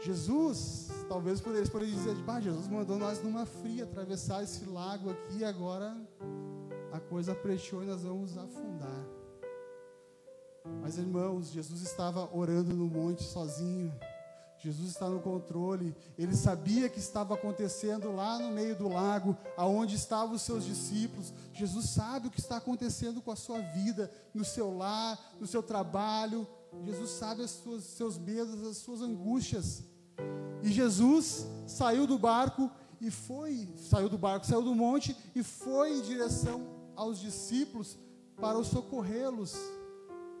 Jesus, 0.00 0.90
talvez 1.08 1.40
por 1.40 1.54
eles 1.54 1.68
poderiam 1.68 1.96
dizer, 1.96 2.16
ah, 2.26 2.40
Jesus 2.40 2.68
mandou 2.68 2.98
nós 2.98 3.22
numa 3.22 3.44
fria 3.44 3.84
atravessar 3.84 4.42
esse 4.44 4.64
lago 4.64 5.10
aqui, 5.10 5.44
agora 5.44 5.96
a 6.92 7.00
coisa 7.00 7.32
apretou 7.32 7.82
e 7.82 7.86
nós 7.86 8.02
vamos 8.02 8.36
afundar. 8.38 9.04
Mas 10.80 10.98
irmãos, 10.98 11.50
Jesus 11.50 11.82
estava 11.82 12.28
orando 12.34 12.74
no 12.74 12.86
monte 12.86 13.22
sozinho. 13.22 13.92
Jesus 14.58 14.90
está 14.90 15.08
no 15.08 15.20
controle. 15.20 15.94
Ele 16.16 16.34
sabia 16.34 16.88
que 16.88 16.98
estava 16.98 17.34
acontecendo 17.34 18.10
lá 18.10 18.38
no 18.38 18.50
meio 18.50 18.76
do 18.76 18.88
lago, 18.88 19.36
aonde 19.56 19.94
estavam 19.94 20.34
os 20.34 20.42
seus 20.42 20.64
discípulos. 20.64 21.32
Jesus 21.52 21.90
sabe 21.90 22.28
o 22.28 22.30
que 22.30 22.40
está 22.40 22.56
acontecendo 22.56 23.22
com 23.22 23.30
a 23.30 23.36
sua 23.36 23.60
vida, 23.60 24.10
no 24.34 24.44
seu 24.44 24.76
lar, 24.76 25.18
no 25.40 25.46
seu 25.46 25.62
trabalho. 25.62 26.46
Jesus 26.84 27.10
sabe 27.10 27.42
os 27.42 27.84
seus, 27.84 28.18
medos, 28.18 28.66
as 28.66 28.78
suas 28.78 29.00
angústias. 29.00 29.84
E 30.62 30.72
Jesus 30.72 31.46
saiu 31.66 32.06
do 32.06 32.18
barco 32.18 32.70
e 33.00 33.10
foi, 33.10 33.68
saiu 33.76 34.08
do 34.08 34.18
barco, 34.18 34.44
saiu 34.44 34.62
do 34.62 34.74
monte 34.74 35.16
e 35.34 35.42
foi 35.44 35.98
em 35.98 36.02
direção 36.02 36.66
aos 36.96 37.20
discípulos 37.20 37.96
para 38.40 38.58
os 38.58 38.66
socorrê-los. 38.66 39.56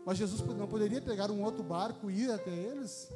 Mas 0.04 0.18
Jesus 0.18 0.40
não 0.56 0.66
poderia 0.66 1.00
pegar 1.00 1.30
um 1.30 1.42
outro 1.42 1.62
barco 1.62 2.10
e 2.10 2.22
ir 2.22 2.32
até 2.32 2.50
eles? 2.50 3.08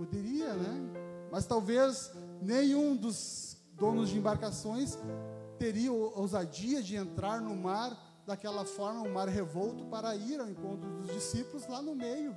Poderia, 0.00 0.54
né? 0.54 1.28
Mas 1.30 1.44
talvez 1.44 2.10
nenhum 2.40 2.96
dos 2.96 3.58
donos 3.74 4.08
de 4.08 4.16
embarcações 4.16 4.96
teria 5.58 5.92
ou- 5.92 6.18
ousadia 6.18 6.82
de 6.82 6.96
entrar 6.96 7.38
no 7.38 7.54
mar 7.54 7.94
daquela 8.26 8.64
forma, 8.64 9.02
um 9.02 9.12
mar 9.12 9.28
revolto, 9.28 9.84
para 9.90 10.16
ir 10.16 10.40
ao 10.40 10.48
encontro 10.48 10.88
dos 10.88 11.12
discípulos 11.12 11.66
lá 11.68 11.82
no 11.82 11.94
meio. 11.94 12.34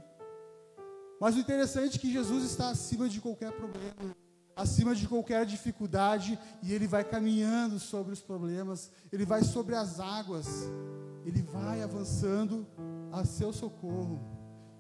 Mas 1.22 1.38
o 1.38 1.40
interessante 1.40 1.96
é 1.96 2.00
que 2.02 2.12
Jesus 2.12 2.44
está 2.44 2.68
acima 2.70 3.08
de 3.08 3.22
qualquer 3.22 3.54
problema, 3.54 4.14
acima 4.58 4.94
de 4.94 5.08
qualquer 5.08 5.46
dificuldade, 5.46 6.38
e 6.62 6.74
ele 6.74 6.86
vai 6.86 7.06
caminhando 7.06 7.80
sobre 7.80 8.12
os 8.12 8.20
problemas, 8.20 8.92
ele 9.10 9.26
vai 9.26 9.42
sobre 9.42 9.74
as 9.74 10.02
águas, 10.02 10.66
ele 11.26 11.42
vai 11.42 11.82
avançando 11.82 12.68
a 13.10 13.24
seu 13.24 13.54
socorro. 13.54 14.20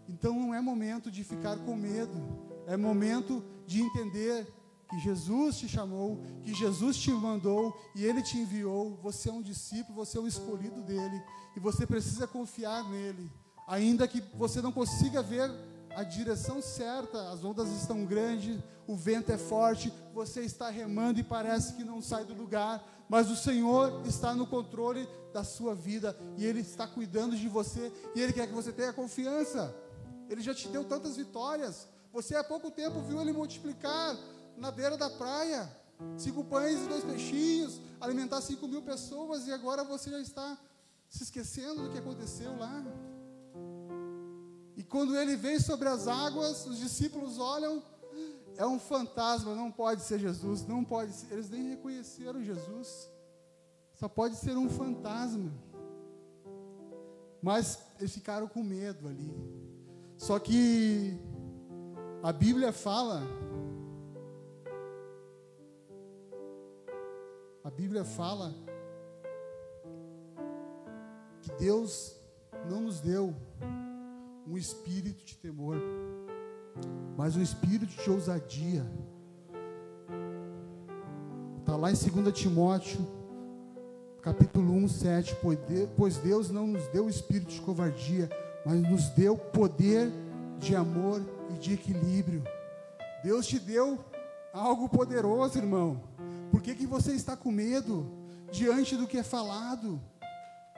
Então 0.06 0.38
não 0.38 0.54
é 0.54 0.60
momento 0.60 1.10
de 1.10 1.24
ficar 1.24 1.58
com 1.60 1.78
medo, 1.78 2.53
é 2.68 2.78
momento 2.78 3.44
de 3.66 3.82
entender 3.82 4.48
que 4.90 5.00
Jesus 5.00 5.58
te 5.58 5.68
chamou, 5.68 6.22
que 6.44 6.54
Jesus 6.54 6.98
te 6.98 7.12
mandou 7.12 7.76
e 7.96 8.06
ele 8.06 8.22
te 8.22 8.38
enviou. 8.38 8.98
Você 9.02 9.30
é 9.30 9.34
um 9.34 9.42
discípulo, 9.42 9.96
você 9.96 10.18
é 10.18 10.22
um 10.22 10.28
escolhido 10.28 10.82
dele 10.82 11.22
e 11.56 11.60
você 11.60 11.86
precisa 11.86 12.28
confiar 12.28 12.88
nele. 12.90 13.32
Ainda 13.68 14.08
que 14.08 14.22
você 14.36 14.62
não 14.62 14.72
consiga 14.72 15.22
ver 15.22 15.50
a 15.96 16.04
direção 16.04 16.62
certa, 16.62 17.30
as 17.32 17.44
ondas 17.44 17.70
estão 17.70 18.06
grandes, 18.06 18.60
o 18.88 18.96
vento 18.96 19.32
é 19.32 19.38
forte, 19.38 19.92
você 20.14 20.42
está 20.42 20.70
remando 20.70 21.20
e 21.20 21.24
parece 21.24 21.74
que 21.74 21.84
não 21.84 22.02
sai 22.02 22.26
do 22.26 22.34
lugar, 22.34 22.84
mas 23.08 23.30
o 23.30 23.36
Senhor 23.36 24.02
está 24.06 24.34
no 24.34 24.46
controle 24.46 25.08
da 25.34 25.44
sua 25.44 25.74
vida 25.74 26.18
e 26.38 26.46
Ele 26.46 26.62
está 26.62 26.88
cuidando 26.88 27.36
de 27.36 27.48
você 27.48 27.92
e 28.16 28.22
Ele 28.22 28.34
quer 28.34 28.48
que 28.48 28.54
você 28.54 28.72
tenha 28.72 28.94
confiança. 28.94 29.74
Ele 30.30 30.42
já 30.42 30.54
te 30.54 30.68
deu 30.68 30.84
tantas 30.84 31.16
vitórias. 31.16 31.88
Você 32.14 32.36
há 32.36 32.44
pouco 32.44 32.70
tempo 32.70 33.02
viu 33.02 33.20
Ele 33.20 33.34
multiplicar 33.34 34.16
na 34.56 34.70
beira 34.70 34.96
da 34.96 35.10
praia 35.10 35.70
cinco 36.18 36.44
pães 36.44 36.80
e 36.80 36.88
dois 36.88 37.04
peixinhos, 37.04 37.82
alimentar 38.00 38.40
cinco 38.42 38.68
mil 38.68 38.82
pessoas 38.82 39.48
e 39.48 39.52
agora 39.52 39.84
você 39.84 40.10
já 40.10 40.20
está 40.20 40.58
se 41.10 41.24
esquecendo 41.24 41.84
do 41.84 41.90
que 41.90 41.98
aconteceu 41.98 42.56
lá. 42.58 42.84
E 44.76 44.84
quando 44.84 45.16
ele 45.18 45.36
vem 45.36 45.60
sobre 45.60 45.88
as 45.88 46.08
águas, 46.08 46.66
os 46.66 46.80
discípulos 46.80 47.38
olham, 47.40 47.82
é 48.58 48.66
um 48.66 48.80
fantasma, 48.80 49.56
não 49.56 49.72
pode 49.72 50.04
ser 50.04 50.20
Jesus, 50.20 50.66
não 50.68 50.84
pode 50.84 51.14
ser. 51.14 51.34
Eles 51.34 51.50
nem 51.50 51.70
reconheceram 51.70 52.44
Jesus. 52.44 53.10
Só 53.94 54.08
pode 54.08 54.36
ser 54.36 54.58
um 54.58 54.70
fantasma. 54.70 55.52
Mas 57.42 57.80
eles 58.00 58.14
ficaram 58.14 58.48
com 58.48 58.64
medo 58.64 59.08
ali. 59.08 59.32
Só 60.18 60.40
que 60.40 61.18
a 62.24 62.32
Bíblia 62.32 62.72
fala 62.72 63.22
A 67.64 67.70
Bíblia 67.70 68.04
fala 68.04 68.54
que 71.42 71.50
Deus 71.58 72.14
não 72.70 72.82
nos 72.82 73.00
deu 73.00 73.34
um 74.46 74.58
espírito 74.58 75.24
de 75.24 75.38
temor, 75.38 75.78
mas 77.18 77.38
um 77.38 77.42
espírito 77.42 77.86
de 78.04 78.10
ousadia. 78.10 78.86
Está 81.60 81.78
lá 81.78 81.90
em 81.90 81.96
2 81.96 82.34
Timóteo, 82.38 83.00
capítulo 84.22 84.74
1, 84.74 84.90
7. 84.90 85.34
"Pois 85.42 85.58
De- 85.66 85.88
Pois 85.96 86.18
Deus 86.18 86.52
não 86.52 86.68
nos 86.68 86.86
deu 86.90 87.06
o 87.06 87.10
espírito 87.10 87.50
de 87.50 87.62
covardia, 87.62 88.30
mas 88.66 88.82
nos 88.82 89.08
deu 89.12 89.38
poder 89.38 90.12
de 90.64 90.76
amor 90.76 91.22
e 91.50 91.58
de 91.58 91.74
equilíbrio. 91.74 92.44
Deus 93.24 93.46
te 93.46 93.60
deu 93.60 94.04
algo 94.54 94.88
poderoso, 94.88 95.58
irmão. 95.58 96.02
Por 96.50 96.62
que, 96.62 96.74
que 96.74 96.88
você 96.88 97.14
está 97.14 97.36
com 97.36 97.52
medo 97.52 98.10
diante 98.52 98.96
do 98.96 99.06
que 99.06 99.18
é 99.18 99.24
falado? 99.24 100.02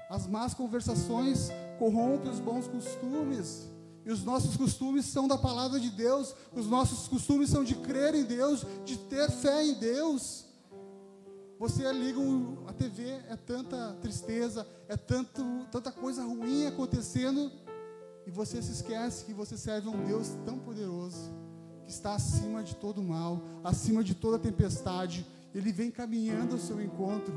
As 0.09 0.25
más 0.27 0.53
conversações 0.53 1.49
corrompem 1.77 2.31
os 2.31 2.39
bons 2.39 2.67
costumes. 2.67 3.69
E 4.05 4.11
os 4.11 4.23
nossos 4.23 4.55
costumes 4.57 5.05
são 5.05 5.27
da 5.27 5.37
palavra 5.37 5.79
de 5.79 5.89
Deus. 5.89 6.35
Os 6.53 6.67
nossos 6.67 7.07
costumes 7.07 7.49
são 7.49 7.63
de 7.63 7.75
crer 7.75 8.15
em 8.15 8.23
Deus, 8.23 8.65
de 8.85 8.97
ter 8.97 9.29
fé 9.29 9.65
em 9.65 9.75
Deus. 9.75 10.45
Você 11.59 11.91
liga 11.93 12.19
a 12.67 12.73
TV, 12.73 13.07
é 13.29 13.35
tanta 13.35 13.93
tristeza, 14.01 14.67
é 14.87 14.97
tanto, 14.97 15.41
tanta 15.71 15.91
coisa 15.91 16.23
ruim 16.23 16.67
acontecendo, 16.67 17.51
e 18.25 18.31
você 18.31 18.61
se 18.61 18.71
esquece 18.71 19.25
que 19.25 19.33
você 19.33 19.57
serve 19.57 19.87
a 19.87 19.91
um 19.91 20.03
Deus 20.03 20.29
tão 20.45 20.57
poderoso, 20.57 21.31
que 21.85 21.91
está 21.91 22.15
acima 22.15 22.63
de 22.63 22.75
todo 22.75 23.01
mal, 23.01 23.41
acima 23.63 24.03
de 24.03 24.15
toda 24.15 24.39
tempestade. 24.39 25.25
Ele 25.53 25.71
vem 25.71 25.91
caminhando 25.91 26.53
ao 26.53 26.59
seu 26.59 26.81
encontro. 26.81 27.33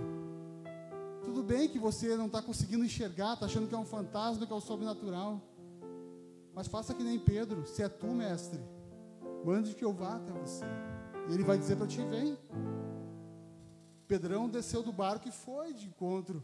Tudo 1.22 1.42
bem 1.42 1.68
que 1.68 1.78
você 1.78 2.16
não 2.16 2.26
está 2.26 2.40
conseguindo 2.40 2.84
enxergar, 2.84 3.34
está 3.34 3.46
achando 3.46 3.68
que 3.68 3.74
é 3.74 3.78
um 3.78 3.84
fantasma, 3.84 4.46
que 4.46 4.52
é 4.52 4.56
o 4.56 4.60
sobrenatural. 4.60 5.42
Mas 6.54 6.66
faça 6.66 6.94
que 6.94 7.04
nem 7.04 7.18
Pedro, 7.18 7.66
se 7.66 7.82
é 7.82 7.88
tu, 7.88 8.06
mestre, 8.06 8.58
mande 9.44 9.74
que 9.74 9.84
eu 9.84 9.92
vá 9.92 10.16
até 10.16 10.32
você. 10.32 10.64
E 11.28 11.34
ele 11.34 11.44
vai 11.44 11.58
dizer 11.58 11.76
para 11.76 11.86
ti: 11.86 12.02
vem. 12.10 12.36
Pedrão 14.08 14.48
desceu 14.48 14.82
do 14.82 14.90
barco 14.90 15.28
e 15.28 15.30
foi 15.30 15.74
de 15.74 15.86
encontro 15.86 16.42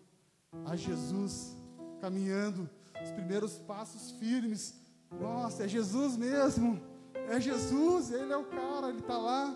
a 0.66 0.76
Jesus, 0.76 1.56
caminhando, 1.98 2.68
os 3.04 3.12
primeiros 3.12 3.58
passos 3.58 4.12
firmes. 4.12 4.74
Nossa, 5.20 5.64
é 5.64 5.68
Jesus 5.68 6.16
mesmo, 6.16 6.80
é 7.28 7.38
Jesus, 7.38 8.10
ele 8.10 8.32
é 8.32 8.36
o 8.36 8.44
cara, 8.44 8.88
ele 8.88 9.00
está 9.00 9.18
lá. 9.18 9.54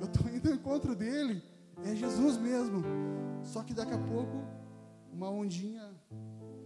Eu 0.00 0.06
estou 0.06 0.28
indo 0.28 0.48
ao 0.48 0.54
encontro 0.54 0.94
dele, 0.94 1.42
é 1.84 1.94
Jesus 1.94 2.36
mesmo. 2.36 2.82
Só 3.44 3.62
que 3.62 3.72
daqui 3.72 3.94
a 3.94 3.98
pouco, 3.98 4.44
uma 5.12 5.30
ondinha 5.30 5.88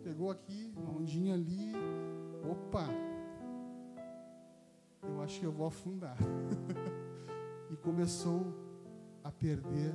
pegou 0.02 0.30
aqui, 0.30 0.72
uma 0.76 0.98
ondinha 0.98 1.34
ali. 1.34 1.72
Opa, 2.50 2.88
eu 5.02 5.20
acho 5.20 5.38
que 5.38 5.46
eu 5.46 5.52
vou 5.52 5.66
afundar. 5.66 6.16
e 7.70 7.76
começou 7.76 8.46
a 9.22 9.30
perder 9.30 9.94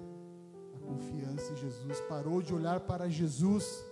a 0.75 0.79
confiança 0.79 1.51
em 1.51 1.57
Jesus, 1.57 1.99
parou 2.01 2.41
de 2.41 2.53
olhar 2.53 2.79
para 2.79 3.09
Jesus 3.09 3.86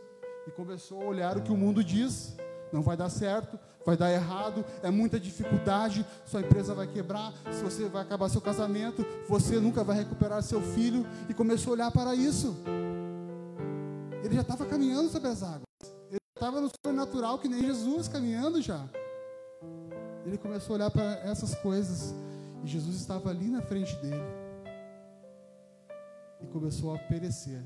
e 0.47 0.51
começou 0.51 1.01
a 1.01 1.05
olhar 1.05 1.37
o 1.37 1.41
que 1.41 1.51
o 1.51 1.57
mundo 1.57 1.83
diz. 1.83 2.35
Não 2.71 2.81
vai 2.81 2.97
dar 2.97 3.09
certo, 3.09 3.57
vai 3.85 3.95
dar 3.95 4.11
errado, 4.11 4.65
é 4.81 4.89
muita 4.89 5.19
dificuldade, 5.19 6.05
sua 6.25 6.41
empresa 6.41 6.73
vai 6.73 6.87
quebrar, 6.87 7.31
se 7.51 7.63
você 7.63 7.87
vai 7.87 8.01
acabar 8.01 8.27
seu 8.27 8.41
casamento, 8.41 9.05
você 9.29 9.59
nunca 9.59 9.83
vai 9.83 9.97
recuperar 9.97 10.41
seu 10.41 10.61
filho 10.61 11.05
e 11.29 11.33
começou 11.33 11.71
a 11.71 11.73
olhar 11.75 11.91
para 11.91 12.15
isso. 12.15 12.55
Ele 14.23 14.33
já 14.33 14.41
estava 14.41 14.65
caminhando 14.65 15.09
sobre 15.09 15.29
as 15.29 15.43
águas. 15.43 15.61
Ele 16.09 16.19
estava 16.35 16.59
no 16.59 16.67
sobrenatural 16.69 17.37
que 17.37 17.47
nem 17.47 17.63
Jesus 17.63 18.07
caminhando 18.07 18.61
já. 18.61 18.83
Ele 20.25 20.37
começou 20.37 20.73
a 20.73 20.77
olhar 20.77 20.91
para 20.91 21.19
essas 21.19 21.53
coisas 21.55 22.15
e 22.63 22.67
Jesus 22.67 22.95
estava 22.95 23.29
ali 23.29 23.47
na 23.47 23.61
frente 23.61 23.95
dele 23.97 24.23
e 26.41 26.47
começou 26.47 26.93
a 26.95 26.97
perecer. 26.97 27.61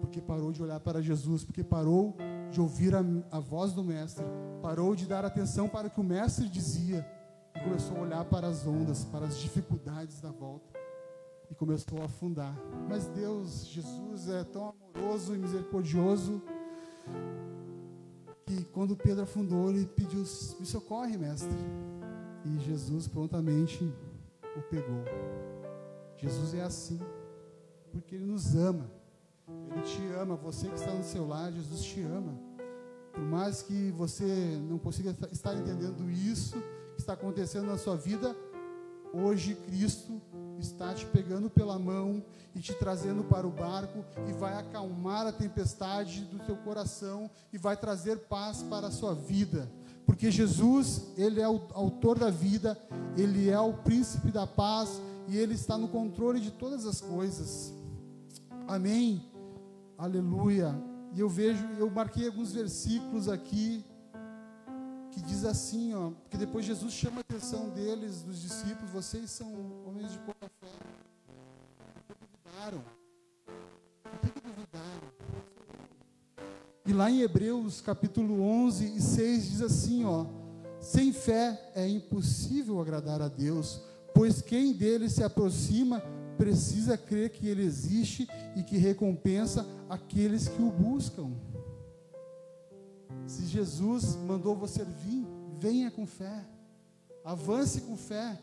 Porque 0.00 0.20
parou 0.20 0.52
de 0.52 0.62
olhar 0.62 0.80
para 0.80 1.02
Jesus, 1.02 1.44
porque 1.44 1.64
parou 1.64 2.16
de 2.50 2.60
ouvir 2.60 2.94
a, 2.94 3.04
a 3.30 3.40
voz 3.40 3.72
do 3.72 3.82
Mestre, 3.82 4.24
parou 4.62 4.94
de 4.94 5.06
dar 5.06 5.24
atenção 5.24 5.68
para 5.68 5.88
o 5.88 5.90
que 5.90 6.00
o 6.00 6.04
Mestre 6.04 6.48
dizia 6.48 7.06
e 7.54 7.60
começou 7.60 7.96
a 7.96 8.00
olhar 8.00 8.24
para 8.24 8.46
as 8.46 8.66
ondas, 8.66 9.04
para 9.04 9.26
as 9.26 9.38
dificuldades 9.38 10.20
da 10.20 10.30
volta 10.30 10.68
e 11.50 11.54
começou 11.54 12.00
a 12.02 12.04
afundar. 12.04 12.54
Mas 12.88 13.06
Deus, 13.06 13.66
Jesus 13.66 14.28
é 14.28 14.44
tão 14.44 14.74
amoroso 14.94 15.34
e 15.34 15.38
misericordioso 15.38 16.42
que 18.46 18.64
quando 18.66 18.96
Pedro 18.96 19.22
afundou, 19.22 19.70
ele 19.70 19.86
pediu: 19.86 20.20
Me 20.60 20.66
socorre, 20.66 21.16
Mestre. 21.16 21.56
E 22.44 22.58
Jesus 22.60 23.08
prontamente 23.08 23.82
o 24.56 24.62
pegou. 24.62 25.04
Jesus 26.18 26.54
é 26.54 26.60
assim 26.60 27.00
porque 27.94 28.16
Ele 28.16 28.24
nos 28.24 28.54
ama. 28.56 28.90
Ele 29.48 29.82
te 29.82 30.02
ama. 30.20 30.36
Você 30.36 30.68
que 30.68 30.74
está 30.74 30.92
no 30.92 31.04
seu 31.04 31.26
lar, 31.26 31.52
Jesus 31.52 31.82
te 31.82 32.00
ama. 32.02 32.34
Por 33.12 33.22
mais 33.22 33.62
que 33.62 33.90
você 33.92 34.58
não 34.68 34.78
consiga 34.78 35.16
estar 35.30 35.54
entendendo 35.54 36.10
isso 36.10 36.60
que 36.94 37.00
está 37.00 37.12
acontecendo 37.12 37.66
na 37.66 37.78
sua 37.78 37.96
vida, 37.96 38.36
hoje 39.12 39.54
Cristo 39.54 40.20
está 40.58 40.92
te 40.94 41.06
pegando 41.06 41.48
pela 41.48 41.78
mão 41.78 42.24
e 42.54 42.60
te 42.60 42.74
trazendo 42.74 43.22
para 43.24 43.46
o 43.46 43.50
barco 43.50 44.04
e 44.28 44.32
vai 44.32 44.56
acalmar 44.56 45.26
a 45.26 45.32
tempestade 45.32 46.24
do 46.24 46.38
teu 46.40 46.56
coração 46.56 47.30
e 47.52 47.58
vai 47.58 47.76
trazer 47.76 48.18
paz 48.20 48.62
para 48.62 48.88
a 48.88 48.90
sua 48.90 49.14
vida. 49.14 49.70
Porque 50.06 50.30
Jesus, 50.30 51.02
Ele 51.16 51.40
é 51.40 51.48
o 51.48 51.60
autor 51.72 52.18
da 52.18 52.30
vida, 52.30 52.78
Ele 53.16 53.48
é 53.48 53.60
o 53.60 53.72
príncipe 53.72 54.30
da 54.30 54.46
paz 54.46 55.00
e 55.28 55.36
Ele 55.36 55.54
está 55.54 55.78
no 55.78 55.88
controle 55.88 56.40
de 56.40 56.50
todas 56.50 56.84
as 56.84 57.00
coisas. 57.00 57.72
Amém. 58.66 59.33
Aleluia. 59.96 60.74
E 61.14 61.20
eu 61.20 61.28
vejo, 61.28 61.64
eu 61.78 61.88
marquei 61.88 62.26
alguns 62.26 62.52
versículos 62.52 63.28
aqui 63.28 63.84
que 65.12 65.22
diz 65.22 65.44
assim, 65.44 65.94
ó, 65.94 66.10
porque 66.10 66.36
depois 66.36 66.64
Jesus 66.64 66.92
chama 66.92 67.18
a 67.18 67.20
atenção 67.20 67.70
deles, 67.70 68.22
dos 68.22 68.42
discípulos, 68.42 68.90
vocês 68.90 69.30
são 69.30 69.48
homens 69.86 70.10
de 70.10 70.18
pouca 70.18 70.50
fé. 70.60 70.66
Duvidaram? 72.08 72.84
Por 74.02 74.30
que 74.32 74.40
duvidaram? 74.40 75.14
E 76.84 76.92
lá 76.92 77.08
em 77.08 77.20
Hebreus 77.20 77.80
capítulo 77.80 78.42
11 78.42 78.96
e 78.96 79.00
6 79.00 79.50
diz 79.50 79.62
assim, 79.62 80.04
ó: 80.04 80.26
Sem 80.80 81.12
fé 81.12 81.72
é 81.76 81.88
impossível 81.88 82.80
agradar 82.80 83.22
a 83.22 83.28
Deus, 83.28 83.80
pois 84.12 84.42
quem 84.42 84.72
dele 84.72 85.08
se 85.08 85.22
aproxima 85.22 86.02
precisa 86.36 86.96
crer 86.96 87.30
que 87.30 87.48
ele 87.48 87.62
existe 87.62 88.28
e 88.56 88.62
que 88.62 88.76
recompensa 88.76 89.66
aqueles 89.88 90.48
que 90.48 90.62
o 90.62 90.70
buscam. 90.70 91.32
Se 93.26 93.46
Jesus 93.46 94.16
mandou 94.16 94.54
você 94.54 94.84
vir, 94.84 95.26
venha 95.58 95.90
com 95.90 96.06
fé. 96.06 96.44
Avance 97.24 97.80
com 97.80 97.96
fé. 97.96 98.38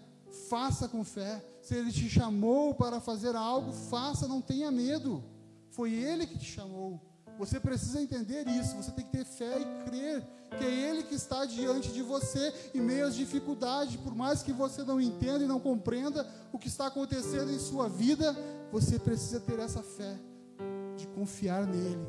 faça 0.50 0.88
com 0.88 1.04
fé. 1.04 1.44
Se 1.62 1.76
Ele 1.76 1.92
te 1.92 2.10
chamou 2.10 2.74
para 2.74 3.00
fazer 3.00 3.36
algo, 3.36 3.72
faça, 3.72 4.28
não 4.28 4.42
tenha 4.42 4.72
medo. 4.72 5.24
Foi 5.70 5.94
Ele 5.94 6.26
que 6.26 6.38
te 6.38 6.46
chamou. 6.46 7.00
Você 7.38 7.60
precisa 7.60 8.02
entender 8.02 8.48
isso. 8.48 8.76
Você 8.76 8.92
tem 8.92 9.06
que 9.06 9.12
ter 9.12 9.26
fé 9.26 9.60
e 9.60 9.84
crer 9.86 10.24
que 10.58 10.66
é 10.66 10.90
Ele 10.90 11.04
que 11.04 11.16
está 11.16 11.46
diante 11.46 11.92
de 11.92 12.02
você 12.02 12.54
em 12.74 12.82
meio 12.82 13.08
às 13.08 13.16
dificuldades. 13.16 13.96
Por 13.96 14.14
mais 14.14 14.44
que 14.44 14.52
você 14.52 14.84
não 14.84 15.00
entenda 15.00 15.44
e 15.44 15.48
não 15.48 15.60
compreenda 15.60 16.28
o 16.52 16.60
que 16.60 16.68
está 16.68 16.88
acontecendo 16.88 17.52
em 17.52 17.60
sua 17.60 17.88
vida, 17.88 18.36
você 18.72 19.00
precisa 19.00 19.40
ter 19.40 19.60
essa 19.60 19.82
fé 19.82 20.18
de 20.98 21.08
confiar 21.08 21.66
nele. 21.66 22.08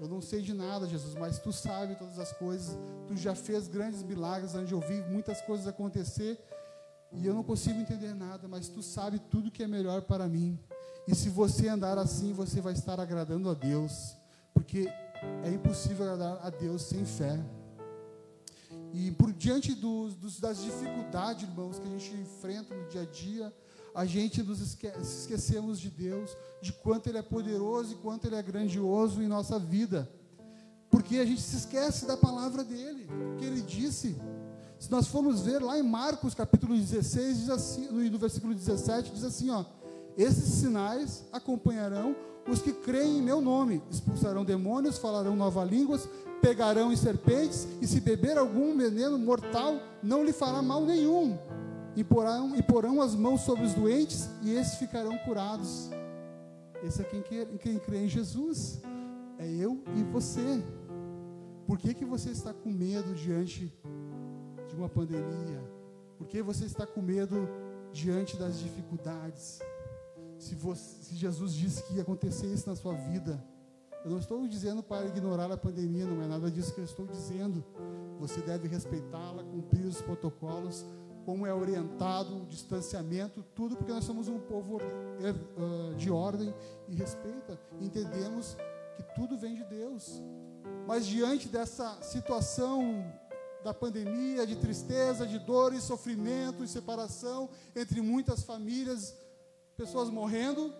Eu 0.00 0.08
não 0.08 0.20
sei 0.20 0.42
de 0.42 0.52
nada, 0.52 0.86
Jesus, 0.86 1.14
mas 1.14 1.38
tu 1.38 1.52
sabe 1.52 1.94
todas 1.94 2.18
as 2.18 2.32
coisas. 2.32 2.76
Tu 3.06 3.16
já 3.16 3.36
fez 3.36 3.68
grandes 3.68 4.02
milagres 4.02 4.54
onde 4.54 4.72
eu 4.72 4.80
vi 4.80 5.00
muitas 5.02 5.40
coisas 5.42 5.66
acontecer 5.68 6.38
e 7.12 7.26
eu 7.26 7.34
não 7.34 7.44
consigo 7.44 7.78
entender 7.78 8.14
nada, 8.14 8.48
mas 8.48 8.68
tu 8.68 8.82
sabe 8.82 9.18
tudo 9.18 9.50
que 9.50 9.62
é 9.62 9.68
melhor 9.68 10.02
para 10.02 10.26
mim. 10.26 10.58
E 11.06 11.14
se 11.14 11.28
você 11.28 11.68
andar 11.68 11.98
assim, 11.98 12.32
você 12.32 12.60
vai 12.60 12.72
estar 12.72 12.98
agradando 13.00 13.50
a 13.50 13.54
Deus, 13.54 14.14
porque 14.54 14.88
é 15.44 15.50
impossível 15.50 16.04
agradar 16.12 16.38
a 16.46 16.50
Deus 16.50 16.82
sem 16.82 17.04
fé. 17.04 17.38
E 18.92 19.10
por 19.12 19.32
diante 19.32 19.74
dos, 19.74 20.14
dos- 20.14 20.38
das 20.40 20.62
dificuldades, 20.62 21.42
irmãos, 21.48 21.78
que 21.78 21.86
a 21.86 21.90
gente 21.90 22.14
enfrenta 22.14 22.74
no 22.74 22.86
dia 22.88 23.02
a 23.02 23.06
dia, 23.06 23.52
a 23.94 24.04
gente 24.06 24.42
nos 24.42 24.60
esque 24.60 24.90
se 25.02 25.20
esquecemos 25.22 25.80
de 25.80 25.90
Deus, 25.90 26.30
de 26.62 26.72
quanto 26.72 27.08
Ele 27.08 27.18
é 27.18 27.22
poderoso 27.22 27.92
e 27.92 27.96
quanto 27.96 28.26
Ele 28.26 28.36
é 28.36 28.42
grandioso 28.42 29.22
em 29.22 29.26
nossa 29.28 29.58
vida. 29.58 30.08
Porque 30.90 31.16
a 31.16 31.24
gente 31.24 31.40
se 31.40 31.56
esquece 31.56 32.06
da 32.06 32.16
palavra 32.16 32.62
dele, 32.62 33.08
que 33.38 33.44
ele 33.46 33.62
disse. 33.62 34.14
Se 34.78 34.90
nós 34.90 35.06
formos 35.06 35.40
ver 35.40 35.62
lá 35.62 35.78
em 35.78 35.82
Marcos 35.82 36.34
capítulo 36.34 36.76
16, 36.76 37.38
diz 37.38 37.50
assim, 37.50 37.86
no, 37.86 38.02
no 38.10 38.18
versículo 38.18 38.54
17, 38.54 39.10
diz 39.10 39.24
assim: 39.24 39.48
ó, 39.48 39.64
esses 40.16 40.44
sinais 40.54 41.24
acompanharão 41.32 42.14
os 42.48 42.60
que 42.60 42.72
creem 42.72 43.18
em 43.18 43.22
meu 43.22 43.40
nome, 43.40 43.82
expulsarão 43.90 44.44
demônios, 44.44 44.98
falarão 44.98 45.36
novas 45.36 45.68
línguas, 45.68 46.08
pegarão 46.40 46.92
em 46.92 46.96
serpentes, 46.96 47.68
e 47.80 47.86
se 47.86 48.00
beber 48.00 48.36
algum 48.36 48.76
veneno 48.76 49.18
mortal, 49.18 49.80
não 50.02 50.24
lhe 50.24 50.32
fará 50.32 50.60
mal 50.60 50.84
nenhum. 50.84 51.38
E 51.94 52.02
porão, 52.02 52.56
e 52.56 52.62
porão 52.62 53.00
as 53.00 53.14
mãos 53.14 53.42
sobre 53.42 53.64
os 53.64 53.74
doentes, 53.74 54.28
e 54.42 54.52
esses 54.52 54.74
ficarão 54.74 55.16
curados. 55.18 55.90
Esse 56.82 57.02
é 57.02 57.04
quem, 57.04 57.22
quem 57.58 57.78
crê 57.78 58.04
em 58.04 58.08
Jesus. 58.08 58.80
É 59.38 59.46
eu 59.46 59.80
e 59.96 60.02
você. 60.02 60.62
Por 61.66 61.78
que, 61.78 61.94
que 61.94 62.04
você 62.04 62.30
está 62.30 62.52
com 62.52 62.70
medo 62.70 63.14
diante 63.14 63.72
de 64.68 64.74
uma 64.74 64.88
pandemia? 64.88 65.62
Por 66.18 66.26
que 66.26 66.42
você 66.42 66.64
está 66.64 66.86
com 66.86 67.00
medo 67.00 67.48
diante 67.92 68.36
das 68.36 68.58
dificuldades? 68.58 69.60
Se, 70.42 70.56
você- 70.56 71.04
se 71.04 71.14
Jesus 71.14 71.54
disse 71.54 71.84
que 71.84 71.94
ia 71.94 72.02
acontecer 72.02 72.48
isso 72.52 72.68
na 72.68 72.74
sua 72.74 72.94
vida, 72.94 73.40
eu 74.04 74.10
não 74.10 74.18
estou 74.18 74.44
dizendo 74.48 74.82
para 74.82 75.06
ignorar 75.06 75.50
a 75.52 75.56
pandemia, 75.56 76.04
não 76.04 76.20
é 76.20 76.26
nada 76.26 76.50
disso 76.50 76.74
que 76.74 76.80
eu 76.80 76.84
estou 76.84 77.06
dizendo. 77.06 77.64
Você 78.18 78.40
deve 78.40 78.66
respeitá-la, 78.66 79.44
cumprir 79.44 79.86
os 79.86 80.02
protocolos, 80.02 80.84
como 81.24 81.46
é 81.46 81.54
orientado, 81.54 82.42
o 82.42 82.46
distanciamento, 82.46 83.44
tudo, 83.54 83.76
porque 83.76 83.92
nós 83.92 84.04
somos 84.04 84.26
um 84.26 84.40
povo 84.40 84.78
eh, 85.20 85.32
ah, 85.56 85.94
de 85.94 86.10
ordem 86.10 86.52
e 86.88 86.94
respeita. 86.96 87.56
Entendemos 87.80 88.56
que 88.96 89.04
tudo 89.14 89.38
vem 89.38 89.54
de 89.54 89.62
Deus. 89.62 90.20
Mas 90.88 91.06
diante 91.06 91.48
dessa 91.48 92.02
situação 92.02 92.82
da 93.62 93.72
pandemia, 93.72 94.44
de 94.44 94.56
tristeza, 94.56 95.24
de 95.24 95.38
dor 95.38 95.72
e 95.72 95.80
sofrimento 95.80 96.64
e 96.64 96.68
separação 96.68 97.48
entre 97.76 98.00
muitas 98.00 98.42
famílias, 98.42 99.14
pessoas 99.82 100.08
morrendo, 100.08 100.72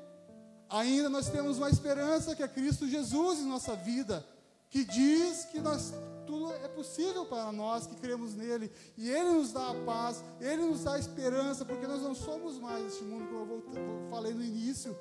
ainda 0.68 1.08
nós 1.08 1.28
temos 1.28 1.58
uma 1.58 1.68
esperança 1.68 2.34
que 2.36 2.42
é 2.42 2.48
Cristo 2.48 2.86
Jesus 2.86 3.40
em 3.40 3.46
nossa 3.46 3.74
vida, 3.74 4.24
que 4.70 4.84
diz 4.84 5.44
que 5.46 5.60
nós 5.60 5.92
tudo 6.26 6.52
é 6.52 6.68
possível 6.68 7.26
para 7.26 7.50
nós 7.52 7.86
que 7.86 7.96
cremos 7.96 8.34
nele, 8.34 8.70
e 8.96 9.10
ele 9.10 9.30
nos 9.30 9.52
dá 9.52 9.70
a 9.70 9.74
paz, 9.84 10.24
ele 10.40 10.64
nos 10.64 10.84
dá 10.84 10.94
a 10.94 10.98
esperança, 10.98 11.64
porque 11.64 11.86
nós 11.86 12.00
não 12.00 12.14
somos 12.14 12.58
mais 12.58 12.86
este 12.86 13.04
mundo, 13.04 13.26
como 13.64 13.76
eu 13.76 14.08
falei 14.08 14.32
no 14.32 14.42
início. 14.42 14.96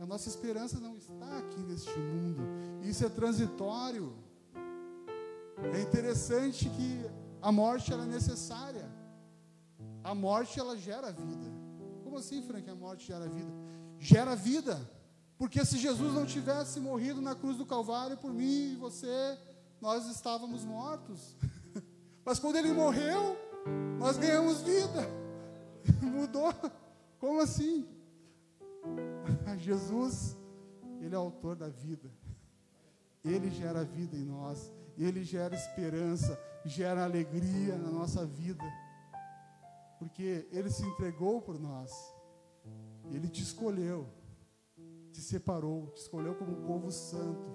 A 0.00 0.06
nossa 0.06 0.28
esperança 0.28 0.80
não 0.80 0.96
está 0.96 1.38
aqui 1.38 1.60
neste 1.60 1.96
mundo. 1.98 2.42
Isso 2.82 3.04
é 3.04 3.08
transitório. 3.08 4.16
É 5.74 5.80
interessante 5.80 6.68
que 6.70 7.04
a 7.40 7.52
morte 7.52 7.92
ela 7.92 8.04
é 8.04 8.06
necessária. 8.06 8.90
A 10.02 10.14
morte 10.14 10.58
ela 10.58 10.76
gera 10.76 11.12
vida. 11.12 11.55
Como 12.16 12.24
assim, 12.24 12.40
Frank? 12.40 12.70
A 12.70 12.74
morte 12.74 13.08
gera 13.08 13.28
vida? 13.28 13.52
Gera 13.98 14.34
vida. 14.34 14.90
Porque 15.36 15.62
se 15.66 15.76
Jesus 15.76 16.14
não 16.14 16.24
tivesse 16.24 16.80
morrido 16.80 17.20
na 17.20 17.34
cruz 17.34 17.58
do 17.58 17.66
Calvário 17.66 18.16
por 18.16 18.32
mim 18.32 18.72
e 18.72 18.76
você, 18.76 19.36
nós 19.82 20.06
estávamos 20.06 20.64
mortos. 20.64 21.36
Mas 22.24 22.38
quando 22.38 22.56
ele 22.56 22.72
morreu, 22.72 23.36
nós 23.98 24.16
ganhamos 24.16 24.62
vida. 24.62 25.06
Mudou. 26.00 26.54
Como 27.18 27.42
assim? 27.42 27.86
Jesus, 29.60 30.38
ele 31.02 31.14
é 31.14 31.18
autor 31.18 31.54
da 31.54 31.68
vida. 31.68 32.10
Ele 33.22 33.50
gera 33.50 33.84
vida 33.84 34.16
em 34.16 34.24
nós, 34.24 34.72
ele 34.96 35.22
gera 35.22 35.54
esperança, 35.54 36.40
gera 36.64 37.04
alegria 37.04 37.76
na 37.76 37.90
nossa 37.90 38.24
vida. 38.24 38.64
Porque 39.98 40.48
ele 40.50 40.70
se 40.70 40.84
entregou 40.84 41.40
por 41.40 41.58
nós. 41.58 41.92
Ele 43.10 43.28
te 43.28 43.42
escolheu, 43.42 44.06
te 45.12 45.20
separou, 45.20 45.88
te 45.92 46.02
escolheu 46.02 46.34
como 46.34 46.52
um 46.52 46.66
povo 46.66 46.90
santo, 46.90 47.46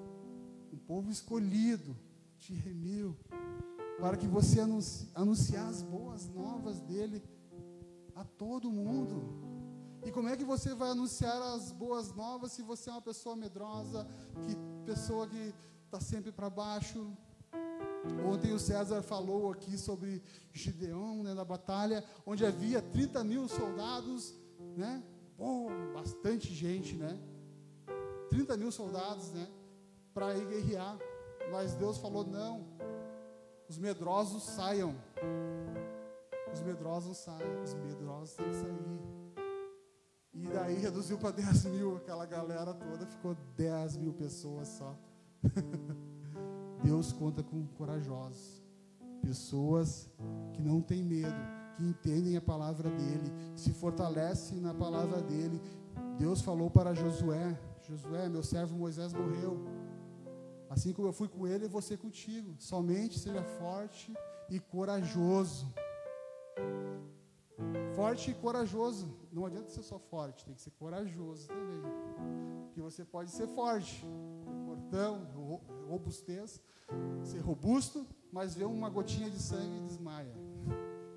um 0.72 0.78
povo 0.78 1.12
escolhido, 1.12 1.96
te 2.38 2.54
remiu, 2.54 3.18
para 4.00 4.18
que 4.18 4.28
você 4.28 4.60
anuncie, 4.60 5.58
as 5.58 5.82
boas 5.82 6.28
novas 6.30 6.80
dele 6.82 7.22
a 8.16 8.24
todo 8.24 8.72
mundo. 8.72 9.52
E 10.04 10.12
como 10.12 10.30
é 10.30 10.36
que 10.36 10.44
você 10.44 10.74
vai 10.74 10.90
anunciar 10.90 11.40
as 11.54 11.72
boas 11.72 12.14
novas 12.16 12.52
se 12.54 12.64
você 12.64 12.90
é 12.90 12.94
uma 12.94 13.02
pessoa 13.02 13.36
medrosa, 13.36 14.08
que 14.42 14.56
pessoa 14.86 15.28
que 15.28 15.54
está 15.86 16.00
sempre 16.00 16.32
para 16.32 16.50
baixo? 16.50 17.16
Ontem 18.26 18.52
o 18.52 18.60
César 18.60 19.02
falou 19.02 19.52
aqui 19.52 19.78
sobre 19.78 20.24
Gideão, 20.52 21.24
né, 21.24 21.34
na 21.34 21.46
batalha, 21.46 22.04
onde 22.26 22.46
havia 22.46 22.82
30 22.82 23.24
mil 23.24 23.48
soldados, 23.48 24.34
né? 24.76 25.04
Pô, 25.38 25.70
bastante 25.94 26.54
gente, 26.54 26.96
né? 26.96 27.18
30 28.30 28.58
mil 28.58 28.72
soldados, 28.72 29.32
né? 29.32 29.48
Para 30.14 30.36
ir 30.36 30.48
guerrear. 30.48 30.98
Mas 31.52 31.74
Deus 31.74 31.98
falou: 31.98 32.26
não, 32.26 32.66
os 33.68 33.78
medrosos 33.78 34.44
saiam. 34.44 34.96
Os 36.54 36.62
medrosos 36.62 37.18
saiam, 37.18 37.62
os 37.64 37.74
medrosos 37.74 38.36
têm 38.36 38.50
que 38.50 38.56
sair. 38.56 39.12
E 40.34 40.48
daí 40.48 40.76
reduziu 40.78 41.18
para 41.18 41.32
10 41.32 41.66
mil, 41.66 41.98
aquela 41.98 42.26
galera 42.26 42.74
toda, 42.74 43.06
ficou 43.06 43.36
10 43.56 43.98
mil 43.98 44.14
pessoas 44.14 44.68
só. 44.68 44.98
Deus 46.84 47.12
conta 47.14 47.44
com 47.44 47.66
corajosos, 47.78 48.62
pessoas 49.22 50.10
que 50.54 50.62
não 50.62 50.82
têm 50.82 51.04
medo, 51.04 51.36
que 51.78 51.84
entendem 51.84 52.36
a 52.38 52.42
palavra 52.42 52.90
dele, 52.90 53.32
se 53.56 53.72
fortalecem 53.72 54.60
na 54.60 54.74
palavra 54.74 55.22
dele. 55.22 55.62
Deus 56.18 56.42
falou 56.42 56.70
para 56.70 56.94
Josué: 56.94 57.58
Josué, 57.88 58.28
meu 58.30 58.44
servo 58.44 58.76
Moisés 58.78 59.14
morreu. 59.14 59.60
Assim 60.70 60.94
como 60.94 61.08
eu 61.08 61.14
fui 61.14 61.28
com 61.28 61.46
ele, 61.46 61.66
eu 61.66 61.70
vou 61.70 61.82
ser 61.82 61.98
contigo. 61.98 62.56
Somente 62.58 63.20
seja 63.20 63.44
forte 63.44 64.14
e 64.50 64.60
corajoso. 64.60 65.68
Forte 67.96 68.32
e 68.32 68.34
corajoso. 68.34 69.08
Não 69.32 69.46
adianta 69.46 69.70
ser 69.70 69.84
só 69.84 70.00
forte, 70.00 70.46
tem 70.46 70.54
que 70.56 70.62
ser 70.62 70.72
corajoso 70.72 71.48
também. 71.48 71.82
Porque 72.66 72.82
você 72.82 73.04
pode 73.04 73.32
ser 73.32 73.48
forte, 73.48 74.06
ro- 75.36 75.62
robustez, 75.92 76.62
ser 77.24 77.40
robusto, 77.40 78.06
mas 78.32 78.56
ver 78.56 78.66
uma 78.66 78.90
gotinha 78.90 79.30
de 79.30 79.40
sangue 79.40 79.78
e 79.78 79.88
desmaia. 79.88 80.34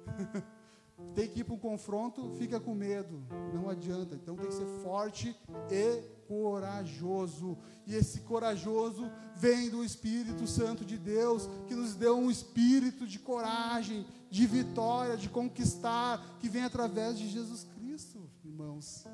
tem 1.14 1.29
que 1.29 1.41
ir 1.41 1.45
para 1.45 1.55
um 1.55 1.59
confronto, 1.59 2.31
fica 2.39 2.59
com 2.59 2.75
medo. 2.75 3.22
Não 3.53 3.70
adianta. 3.70 4.16
Então 4.16 4.37
tem 4.37 4.49
que 4.49 4.55
ser 4.55 4.66
forte 4.83 5.37
e 5.70 6.03
corajoso. 6.27 7.57
E 7.87 7.95
esse 7.95 8.20
corajoso 8.20 9.11
vem 9.37 9.70
do 9.70 9.85
Espírito 9.85 10.47
Santo 10.47 10.85
de 10.85 10.99
Deus, 10.99 11.49
que 11.68 11.75
nos 11.75 11.95
deu 11.95 12.16
um 12.16 12.31
espírito 12.31 13.07
de 13.07 13.18
coragem, 13.18 14.05
de 14.31 14.47
vitória, 14.47 15.16
de 15.16 15.29
conquistar, 15.29 16.39
que 16.41 16.49
vem 16.49 16.64
através 16.64 17.16
de 17.18 17.29
Jesus 17.29 17.64
Cristo, 17.77 18.29
irmãos. 18.45 19.07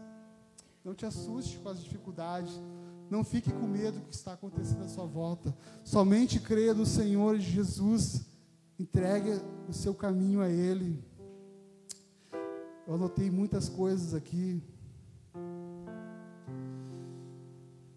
Não 0.83 0.95
te 0.95 1.05
assuste 1.05 1.59
com 1.59 1.69
as 1.69 1.83
dificuldades. 1.83 2.59
Não 3.11 3.25
fique 3.25 3.53
com 3.53 3.67
medo 3.67 3.99
do 3.99 4.07
que 4.07 4.15
está 4.15 4.35
acontecendo 4.35 4.85
à 4.85 4.89
sua 4.89 5.05
volta. 5.05 5.53
Somente 5.85 6.39
creia 6.39 6.73
no 6.73 6.87
Senhor 6.87 7.37
Jesus. 7.41 8.25
Entregue 8.79 9.43
o 9.69 9.73
seu 9.73 9.93
caminho 9.93 10.41
a 10.41 10.49
Ele. 10.49 11.03
Eu 12.87 12.95
anotei 12.95 13.29
muitas 13.29 13.69
coisas 13.69 14.15
aqui. 14.15 14.63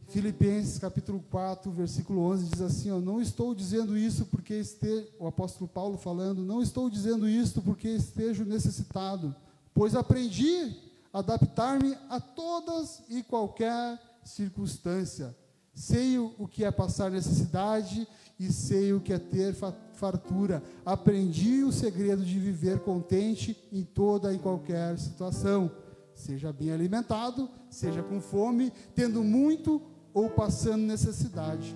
Filipenses 0.07 0.79
capítulo 0.79 1.23
4, 1.29 1.71
versículo 1.71 2.21
11 2.21 2.49
diz 2.49 2.61
assim: 2.61 2.91
ó, 2.91 2.99
Não 2.99 3.21
estou 3.21 3.53
dizendo 3.53 3.95
isso 3.95 4.25
porque 4.25 4.55
esteja, 4.55 5.07
o 5.19 5.27
apóstolo 5.27 5.67
Paulo 5.67 5.97
falando, 5.97 6.43
não 6.43 6.61
estou 6.61 6.89
dizendo 6.89 7.29
isto 7.29 7.61
porque 7.61 7.87
esteja 7.87 8.43
necessitado, 8.43 9.35
pois 9.73 9.95
aprendi 9.95 10.75
a 11.11 11.19
adaptar-me 11.19 11.95
a 12.09 12.19
todas 12.19 13.03
e 13.09 13.23
qualquer 13.23 13.99
circunstância. 14.25 15.35
Sei 15.73 16.19
o 16.19 16.47
que 16.47 16.63
é 16.63 16.71
passar 16.71 17.09
necessidade 17.09 18.07
e 18.39 18.51
sei 18.51 18.93
o 18.93 19.01
que 19.01 19.11
é 19.11 19.17
ter 19.17 19.53
fa- 19.55 19.73
fartura. 19.93 20.61
Aprendi 20.85 21.63
o 21.63 21.71
segredo 21.71 22.23
de 22.23 22.37
viver 22.39 22.79
contente 22.81 23.57
em 23.71 23.83
toda 23.83 24.31
e 24.33 24.37
qualquer 24.37 24.99
situação. 24.99 25.71
Seja 26.13 26.53
bem 26.53 26.71
alimentado, 26.71 27.49
seja 27.71 28.03
com 28.03 28.21
fome, 28.21 28.71
tendo 28.93 29.23
muito 29.23 29.81
ou 30.13 30.29
passando 30.29 30.83
necessidade. 30.83 31.75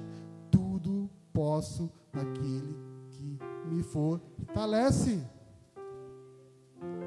Tudo 0.51 1.09
posso 1.33 1.91
naquele 2.13 2.77
que 3.09 3.39
me 3.67 3.81
fortalece. 3.81 5.19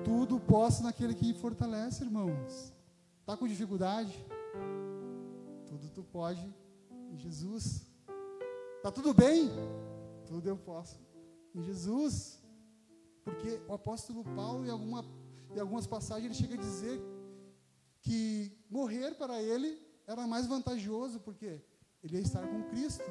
Tudo 0.04 0.40
posso 0.40 0.82
naquele 0.82 1.14
que 1.14 1.26
me 1.26 1.34
fortalece, 1.34 2.02
irmãos. 2.02 2.72
Está 3.20 3.36
com 3.36 3.46
dificuldade? 3.46 4.12
Tudo 5.70 5.88
tu 5.90 6.02
pode 6.02 6.44
em 7.12 7.16
Jesus. 7.16 7.86
Está 8.76 8.90
tudo 8.90 9.14
bem? 9.14 9.48
Tudo 10.26 10.48
eu 10.48 10.56
posso 10.56 10.98
em 11.54 11.62
Jesus. 11.62 12.42
Porque 13.22 13.62
o 13.68 13.74
apóstolo 13.74 14.24
Paulo, 14.24 14.66
em, 14.66 14.70
alguma, 14.70 15.04
em 15.54 15.60
algumas 15.60 15.86
passagens, 15.86 16.26
ele 16.26 16.34
chega 16.34 16.54
a 16.54 16.64
dizer 16.66 17.00
que 18.00 18.50
morrer 18.68 19.14
para 19.14 19.40
ele 19.40 19.80
era 20.08 20.26
mais 20.26 20.48
vantajoso, 20.48 21.20
porque 21.20 21.62
ele 22.02 22.16
ia 22.16 22.22
estar 22.22 22.44
com 22.48 22.64
Cristo. 22.64 23.04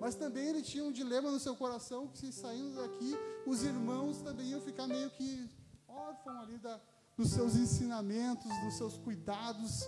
Mas 0.00 0.14
também 0.14 0.46
ele 0.46 0.62
tinha 0.62 0.84
um 0.84 0.92
dilema 0.92 1.32
no 1.32 1.40
seu 1.40 1.56
coração, 1.56 2.06
que 2.06 2.18
se 2.18 2.32
saindo 2.32 2.76
daqui, 2.76 3.12
os 3.44 3.64
irmãos 3.64 4.22
também 4.22 4.50
iam 4.50 4.60
ficar 4.60 4.86
meio 4.86 5.10
que 5.10 5.50
órfãos 5.88 6.44
ali 6.44 6.58
da, 6.58 6.80
dos 7.16 7.30
seus 7.30 7.56
ensinamentos, 7.56 8.52
dos 8.62 8.74
seus 8.74 8.96
cuidados. 8.98 9.82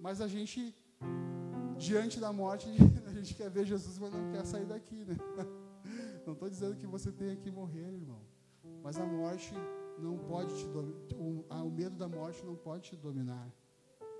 Mas 0.00 0.20
a 0.20 0.28
gente, 0.28 0.74
diante 1.76 2.20
da 2.20 2.32
morte, 2.32 2.68
a 3.06 3.12
gente 3.12 3.34
quer 3.34 3.50
ver 3.50 3.64
Jesus, 3.66 3.98
mas 3.98 4.12
não 4.12 4.30
quer 4.32 4.44
sair 4.44 4.66
daqui, 4.66 5.04
né? 5.04 5.16
Não 6.26 6.34
estou 6.34 6.50
dizendo 6.50 6.76
que 6.76 6.86
você 6.86 7.10
tenha 7.10 7.34
que 7.34 7.50
morrer, 7.50 7.90
irmão. 7.90 8.20
Mas 8.82 8.98
a 8.98 9.06
morte 9.06 9.54
não 9.98 10.18
pode 10.18 10.54
te 10.54 10.66
dominar. 10.66 11.64
O, 11.64 11.70
medo 11.70 11.96
da 11.96 12.06
morte 12.06 12.44
não 12.44 12.54
pode 12.54 12.90
te 12.90 12.96
dominar. 12.96 13.50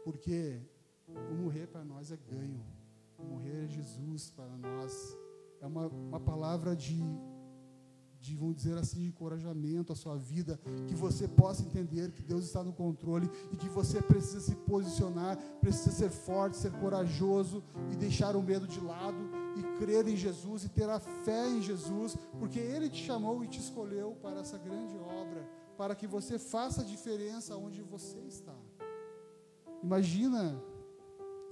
Porque 0.05 0.59
o 1.07 1.35
morrer 1.35 1.67
para 1.67 1.85
nós 1.85 2.11
é 2.11 2.17
ganho. 2.17 2.65
O 3.19 3.25
morrer 3.25 3.65
é 3.65 3.69
Jesus 3.69 4.31
para 4.31 4.57
nós. 4.57 5.17
É 5.61 5.67
uma, 5.67 5.89
uma 5.89 6.21
palavra 6.21 6.75
de, 6.75 6.99
de, 8.21 8.35
vamos 8.37 8.57
dizer 8.57 8.77
assim, 8.77 9.01
de 9.01 9.07
encorajamento 9.09 9.93
à 9.93 9.97
sua 9.97 10.17
vida. 10.17 10.59
Que 10.87 10.95
você 10.95 11.29
possa 11.29 11.63
entender 11.63 12.11
que 12.13 12.23
Deus 12.23 12.45
está 12.45 12.63
no 12.63 12.73
controle 12.73 13.31
e 13.53 13.57
que 13.57 13.69
você 13.69 14.03
precisa 14.03 14.41
se 14.41 14.55
posicionar, 14.55 15.37
precisa 15.61 15.91
ser 15.91 16.11
forte, 16.11 16.57
ser 16.57 16.73
corajoso 16.73 17.63
e 17.93 17.97
deixar 17.97 18.37
o 18.37 18.43
medo 18.43 18.67
de 18.67 18.81
lado 18.81 19.19
e 19.57 19.63
crer 19.79 20.07
em 20.07 20.17
Jesus 20.17 20.65
e 20.65 20.69
ter 20.69 20.89
a 20.89 21.01
fé 21.01 21.49
em 21.49 21.63
Jesus, 21.63 22.17
porque 22.39 22.59
Ele 22.59 22.89
te 22.89 23.05
chamou 23.05 23.43
e 23.45 23.49
te 23.49 23.61
escolheu 23.61 24.17
para 24.23 24.41
essa 24.41 24.59
grande 24.59 24.97
obra, 24.99 25.49
para 25.77 25.95
que 25.95 26.07
você 26.07 26.39
faça 26.39 26.83
a 26.83 26.85
diferença 26.85 27.57
onde 27.57 27.83
você 27.83 28.19
está. 28.21 28.55
Imagina, 29.83 30.61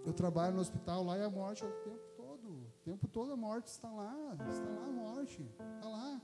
eu 0.04 0.12
trabalho 0.12 0.54
no 0.54 0.60
hospital 0.60 1.04
lá 1.04 1.16
e 1.16 1.22
a 1.22 1.30
morte 1.30 1.64
é 1.64 1.66
o 1.66 1.72
tempo 1.82 2.06
todo, 2.16 2.48
o 2.48 2.84
tempo 2.84 3.08
todo 3.08 3.32
a 3.32 3.36
morte 3.36 3.66
está 3.68 3.90
lá, 3.90 4.36
está 4.50 4.68
lá 4.68 4.84
a 4.84 4.92
morte, 4.92 5.42
está 5.76 5.88
lá. 5.88 6.22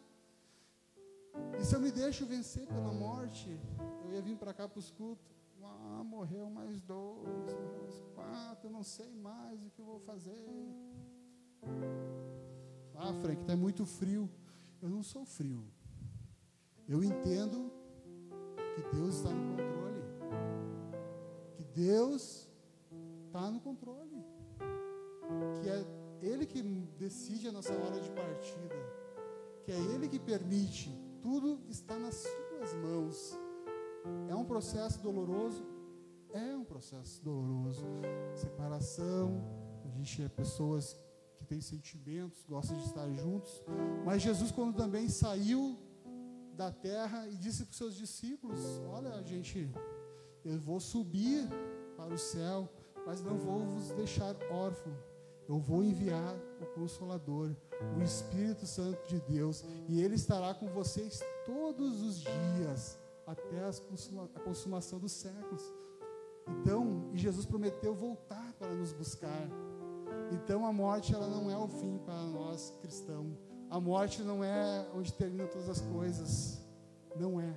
E 1.58 1.64
se 1.64 1.74
eu 1.74 1.80
me 1.80 1.90
deixo 1.90 2.26
vencer 2.26 2.66
pela 2.66 2.92
morte, 2.92 3.48
eu 4.04 4.12
ia 4.12 4.22
vir 4.22 4.36
para 4.36 4.52
cá 4.52 4.68
para 4.68 4.78
os 4.78 4.90
cultos, 4.90 5.32
ah, 5.62 6.02
morreu 6.04 6.50
mais 6.50 6.80
dois, 6.80 7.28
morreu 7.28 7.78
mais 7.80 8.02
quatro, 8.14 8.68
eu 8.68 8.72
não 8.72 8.82
sei 8.82 9.14
mais 9.14 9.64
o 9.64 9.70
que 9.70 9.80
eu 9.80 9.86
vou 9.86 10.00
fazer. 10.00 10.46
Ah, 12.94 13.12
Frank, 13.20 13.40
está 13.40 13.56
muito 13.56 13.84
frio. 13.84 14.30
Eu 14.80 14.88
não 14.88 15.02
sou 15.02 15.24
frio. 15.24 15.64
Eu 16.88 17.02
entendo 17.02 17.72
que 18.74 18.96
Deus 18.96 19.16
está 19.16 19.30
no 19.30 19.56
controle. 19.56 20.02
Que 21.56 21.64
Deus 21.64 22.48
está 23.26 23.50
no 23.50 23.60
controle. 23.60 24.24
Que 25.62 25.68
é 25.68 25.84
Ele 26.20 26.46
que 26.46 26.62
decide 26.98 27.48
a 27.48 27.52
nossa 27.52 27.72
hora 27.72 28.00
de 28.00 28.10
partida. 28.10 28.74
Que 29.64 29.72
é 29.72 29.76
Ele 29.76 30.08
que 30.08 30.18
permite. 30.18 30.90
Tudo 31.22 31.60
está 31.68 31.96
nas 31.96 32.16
suas 32.16 32.74
mãos. 32.74 33.38
É 34.28 34.34
um 34.34 34.44
processo 34.44 35.00
doloroso? 35.00 35.64
É 36.32 36.56
um 36.56 36.64
processo 36.64 37.22
doloroso. 37.22 37.86
Separação, 38.34 39.40
a 39.84 39.88
gente 39.88 40.20
é 40.20 40.28
pessoas 40.28 40.98
que 41.36 41.44
têm 41.44 41.60
sentimentos, 41.60 42.44
gostam 42.44 42.76
de 42.76 42.84
estar 42.84 43.08
juntos. 43.12 43.62
Mas 44.04 44.20
Jesus, 44.20 44.50
quando 44.50 44.76
também 44.76 45.08
saiu 45.08 45.78
da 46.54 46.72
terra 46.72 47.28
e 47.28 47.36
disse 47.36 47.64
para 47.64 47.70
os 47.70 47.76
seus 47.76 47.94
discípulos: 47.94 48.60
Olha, 48.88 49.22
gente, 49.22 49.70
eu 50.44 50.58
vou 50.58 50.80
subir 50.80 51.48
para 51.96 52.12
o 52.12 52.18
céu, 52.18 52.68
mas 53.06 53.22
não 53.22 53.36
vou 53.36 53.64
vos 53.64 53.90
deixar 53.92 54.34
órfão. 54.50 54.92
Eu 55.52 55.58
vou 55.58 55.84
enviar 55.84 56.34
o 56.62 56.66
Consolador, 56.74 57.54
o 57.98 58.02
Espírito 58.02 58.66
Santo 58.66 59.06
de 59.06 59.20
Deus, 59.20 59.62
e 59.86 60.00
ele 60.00 60.14
estará 60.14 60.54
com 60.54 60.66
vocês 60.68 61.20
todos 61.44 62.00
os 62.00 62.20
dias, 62.20 62.98
até 63.26 63.60
consuma- 63.86 64.30
a 64.34 64.40
consumação 64.40 64.98
dos 64.98 65.12
séculos. 65.12 65.62
Então, 66.48 67.10
e 67.12 67.18
Jesus 67.18 67.44
prometeu 67.44 67.94
voltar 67.94 68.54
para 68.54 68.72
nos 68.72 68.94
buscar. 68.94 69.46
Então, 70.32 70.64
a 70.64 70.72
morte 70.72 71.14
ela 71.14 71.28
não 71.28 71.50
é 71.50 71.58
o 71.58 71.68
fim 71.68 71.98
para 71.98 72.22
nós 72.24 72.72
cristãos. 72.80 73.36
A 73.68 73.78
morte 73.78 74.22
não 74.22 74.42
é 74.42 74.88
onde 74.94 75.12
terminam 75.12 75.48
todas 75.48 75.68
as 75.68 75.82
coisas. 75.82 76.62
Não 77.14 77.38
é. 77.38 77.54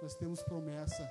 Nós 0.00 0.14
temos 0.14 0.42
promessa. 0.42 1.06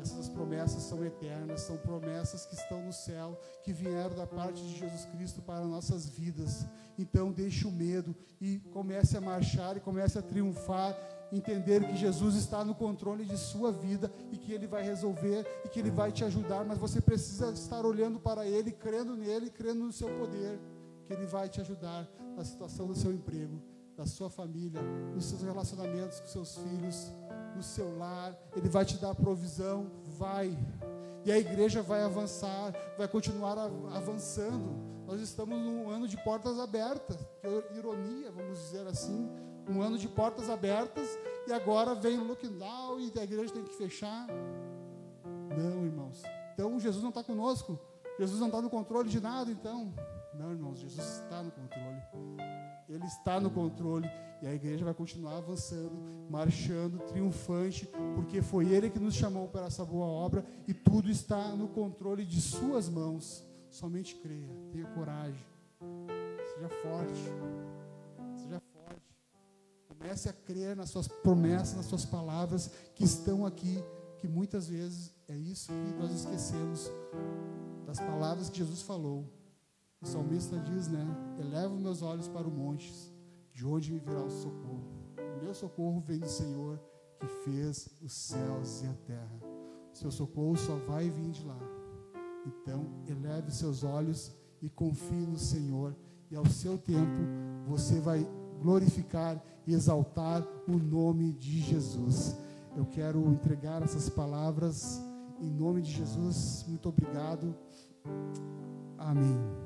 Essas 0.00 0.28
promessas 0.28 0.82
são 0.82 1.04
eternas, 1.04 1.62
são 1.62 1.76
promessas 1.76 2.46
que 2.46 2.54
estão 2.54 2.82
no 2.82 2.92
céu, 2.92 3.40
que 3.62 3.72
vieram 3.72 4.14
da 4.14 4.26
parte 4.26 4.62
de 4.62 4.78
Jesus 4.78 5.06
Cristo 5.06 5.40
para 5.42 5.64
nossas 5.64 6.08
vidas. 6.08 6.66
Então, 6.98 7.32
deixe 7.32 7.66
o 7.66 7.70
medo 7.70 8.14
e 8.40 8.58
comece 8.72 9.16
a 9.16 9.20
marchar 9.20 9.76
e 9.76 9.80
comece 9.80 10.18
a 10.18 10.22
triunfar, 10.22 10.96
entender 11.32 11.84
que 11.86 11.96
Jesus 11.96 12.36
está 12.36 12.64
no 12.64 12.74
controle 12.74 13.24
de 13.24 13.36
sua 13.36 13.72
vida 13.72 14.12
e 14.30 14.36
que 14.36 14.52
Ele 14.52 14.66
vai 14.66 14.82
resolver 14.82 15.46
e 15.64 15.68
que 15.68 15.80
Ele 15.80 15.90
vai 15.90 16.12
te 16.12 16.24
ajudar, 16.24 16.64
mas 16.64 16.78
você 16.78 17.00
precisa 17.00 17.50
estar 17.50 17.84
olhando 17.84 18.20
para 18.20 18.46
Ele, 18.46 18.70
crendo 18.70 19.16
nele, 19.16 19.50
crendo 19.50 19.84
no 19.84 19.92
seu 19.92 20.08
poder, 20.18 20.58
que 21.04 21.12
Ele 21.12 21.26
vai 21.26 21.48
te 21.48 21.60
ajudar 21.60 22.08
na 22.36 22.44
situação 22.44 22.86
do 22.86 22.94
seu 22.94 23.12
emprego, 23.12 23.60
da 23.96 24.06
sua 24.06 24.28
família, 24.28 24.80
nos 25.14 25.24
seus 25.24 25.42
relacionamentos 25.42 26.20
com 26.20 26.26
seus 26.26 26.56
filhos, 26.56 27.12
no 27.54 27.62
seu 27.62 27.96
lar, 27.98 28.36
Ele 28.56 28.68
vai 28.68 28.84
te 28.84 28.96
dar 28.96 29.14
provisão, 29.14 29.90
vai. 30.06 30.56
E 31.24 31.32
a 31.32 31.38
igreja 31.38 31.82
vai 31.82 32.02
avançar, 32.02 32.74
vai 32.98 33.08
continuar 33.08 33.56
avançando. 33.92 34.94
Nós 35.06 35.20
estamos 35.20 35.58
num 35.58 35.88
ano 35.90 36.08
de 36.08 36.16
portas 36.22 36.58
abertas, 36.58 37.16
que 37.40 37.78
ironia, 37.78 38.30
vamos 38.30 38.58
dizer 38.58 38.86
assim, 38.86 39.30
um 39.68 39.80
ano 39.80 39.98
de 39.98 40.08
portas 40.08 40.50
abertas, 40.50 41.08
e 41.46 41.52
agora 41.52 41.94
vem 41.94 42.18
o 42.18 42.24
lockdown 42.24 43.00
e 43.00 43.12
a 43.18 43.22
igreja 43.22 43.52
tem 43.52 43.64
que 43.64 43.74
fechar. 43.74 44.26
Não, 45.56 45.84
irmãos. 45.84 46.22
Então 46.52 46.78
Jesus 46.78 47.02
não 47.02 47.10
está 47.10 47.22
conosco. 47.22 47.78
Jesus 48.18 48.38
não 48.38 48.46
está 48.46 48.62
no 48.62 48.70
controle 48.70 49.08
de 49.08 49.20
nada, 49.20 49.50
então. 49.50 49.92
Não, 50.34 50.50
irmãos, 50.50 50.78
Jesus 50.78 51.20
está 51.20 51.42
no 51.42 51.50
controle. 51.50 52.02
Ele 52.88 53.06
está 53.06 53.40
no 53.40 53.50
controle 53.50 54.08
e 54.42 54.46
a 54.46 54.54
igreja 54.54 54.84
vai 54.84 54.92
continuar 54.92 55.38
avançando, 55.38 55.92
marchando, 56.28 56.98
triunfante, 56.98 57.88
porque 58.14 58.42
foi 58.42 58.68
Ele 58.68 58.90
que 58.90 58.98
nos 58.98 59.14
chamou 59.14 59.48
para 59.48 59.66
essa 59.66 59.84
boa 59.84 60.06
obra 60.06 60.44
e 60.68 60.74
tudo 60.74 61.10
está 61.10 61.48
no 61.56 61.68
controle 61.68 62.24
de 62.24 62.40
Suas 62.40 62.88
mãos. 62.88 63.44
Somente 63.70 64.14
creia, 64.16 64.48
tenha 64.70 64.86
coragem, 64.88 65.40
seja 66.54 66.68
forte, 66.82 67.20
seja 68.36 68.60
forte. 68.72 69.02
Comece 69.88 70.28
a 70.28 70.32
crer 70.32 70.76
nas 70.76 70.90
Suas 70.90 71.08
promessas, 71.08 71.76
nas 71.76 71.86
Suas 71.86 72.04
palavras 72.04 72.70
que 72.94 73.02
estão 73.02 73.46
aqui, 73.46 73.82
que 74.18 74.28
muitas 74.28 74.68
vezes 74.68 75.12
é 75.26 75.34
isso 75.34 75.72
que 75.72 75.94
nós 75.94 76.12
esquecemos 76.12 76.90
das 77.86 77.98
palavras 77.98 78.50
que 78.50 78.58
Jesus 78.58 78.82
falou. 78.82 79.24
O 80.04 80.06
salmista 80.06 80.58
diz, 80.58 80.86
né? 80.88 81.02
Elevo 81.40 81.76
meus 81.76 82.02
olhos 82.02 82.28
para 82.28 82.46
o 82.46 82.50
monte, 82.50 82.92
de 83.54 83.66
onde 83.66 83.90
me 83.90 83.98
virá 83.98 84.22
o 84.22 84.30
socorro. 84.30 84.84
O 85.16 85.42
meu 85.42 85.54
socorro 85.54 85.98
vem 85.98 86.18
do 86.18 86.28
Senhor, 86.28 86.78
que 87.18 87.26
fez 87.26 87.88
os 88.02 88.12
céus 88.12 88.82
e 88.82 88.86
a 88.86 88.92
terra. 89.06 89.40
Seu 89.94 90.10
socorro 90.10 90.56
só 90.58 90.76
vai 90.76 91.08
vir 91.08 91.30
de 91.30 91.46
lá. 91.46 91.58
Então, 92.46 92.84
eleve 93.08 93.48
os 93.48 93.56
seus 93.56 93.82
olhos 93.82 94.30
e 94.60 94.68
confie 94.68 95.24
no 95.26 95.38
Senhor, 95.38 95.96
e 96.30 96.36
ao 96.36 96.44
seu 96.44 96.76
tempo 96.76 97.22
você 97.66 97.98
vai 97.98 98.28
glorificar 98.60 99.42
e 99.66 99.72
exaltar 99.72 100.46
o 100.68 100.76
nome 100.76 101.32
de 101.32 101.60
Jesus. 101.60 102.36
Eu 102.76 102.84
quero 102.84 103.26
entregar 103.30 103.82
essas 103.82 104.10
palavras 104.10 105.00
em 105.40 105.48
nome 105.48 105.80
de 105.80 105.92
Jesus. 105.92 106.66
Muito 106.68 106.90
obrigado. 106.90 107.54
Amém. 108.98 109.63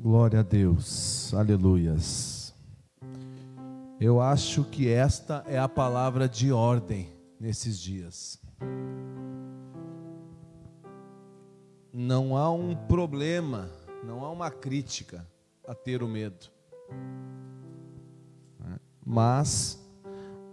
Glória 0.00 0.40
a 0.40 0.42
Deus, 0.44 1.34
aleluias. 1.34 2.54
Eu 4.00 4.20
acho 4.20 4.62
que 4.62 4.88
esta 4.88 5.42
é 5.44 5.58
a 5.58 5.68
palavra 5.68 6.28
de 6.28 6.52
ordem 6.52 7.08
nesses 7.40 7.80
dias. 7.80 8.40
Não 11.92 12.36
há 12.36 12.48
um 12.48 12.76
problema, 12.76 13.68
não 14.04 14.24
há 14.24 14.30
uma 14.30 14.52
crítica 14.52 15.26
a 15.66 15.74
ter 15.74 16.00
o 16.00 16.06
medo, 16.06 16.46
mas 19.04 19.84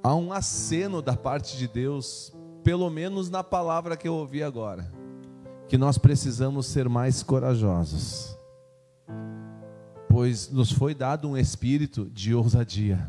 há 0.02 0.16
um 0.16 0.34
aceno 0.34 1.04
da 1.04 1.16
parte 1.16 1.56
de 1.56 1.68
Deus, 1.68 2.34
pelo 2.64 2.90
menos 2.90 3.30
na 3.30 3.44
palavra 3.44 3.96
que 3.96 4.08
eu 4.08 4.16
ouvi 4.16 4.42
agora, 4.42 4.92
que 5.68 5.78
nós 5.78 6.00
precisamos 6.00 6.66
ser 6.66 6.90
mais 6.90 7.22
corajosos 7.22 8.36
pois 10.16 10.50
nos 10.50 10.72
foi 10.72 10.96
dado 10.96 11.28
um 11.28 11.36
espírito 11.36 12.06
de 12.06 12.34
ousadia. 12.34 13.06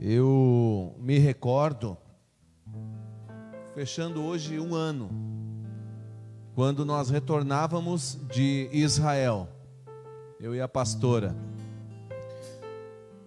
Eu 0.00 0.96
me 0.98 1.18
recordo, 1.18 1.94
fechando 3.74 4.22
hoje 4.22 4.58
um 4.58 4.74
ano, 4.74 5.10
quando 6.54 6.86
nós 6.86 7.10
retornávamos 7.10 8.18
de 8.32 8.70
Israel, 8.72 9.46
eu 10.40 10.54
e 10.54 10.60
a 10.62 10.66
pastora. 10.66 11.36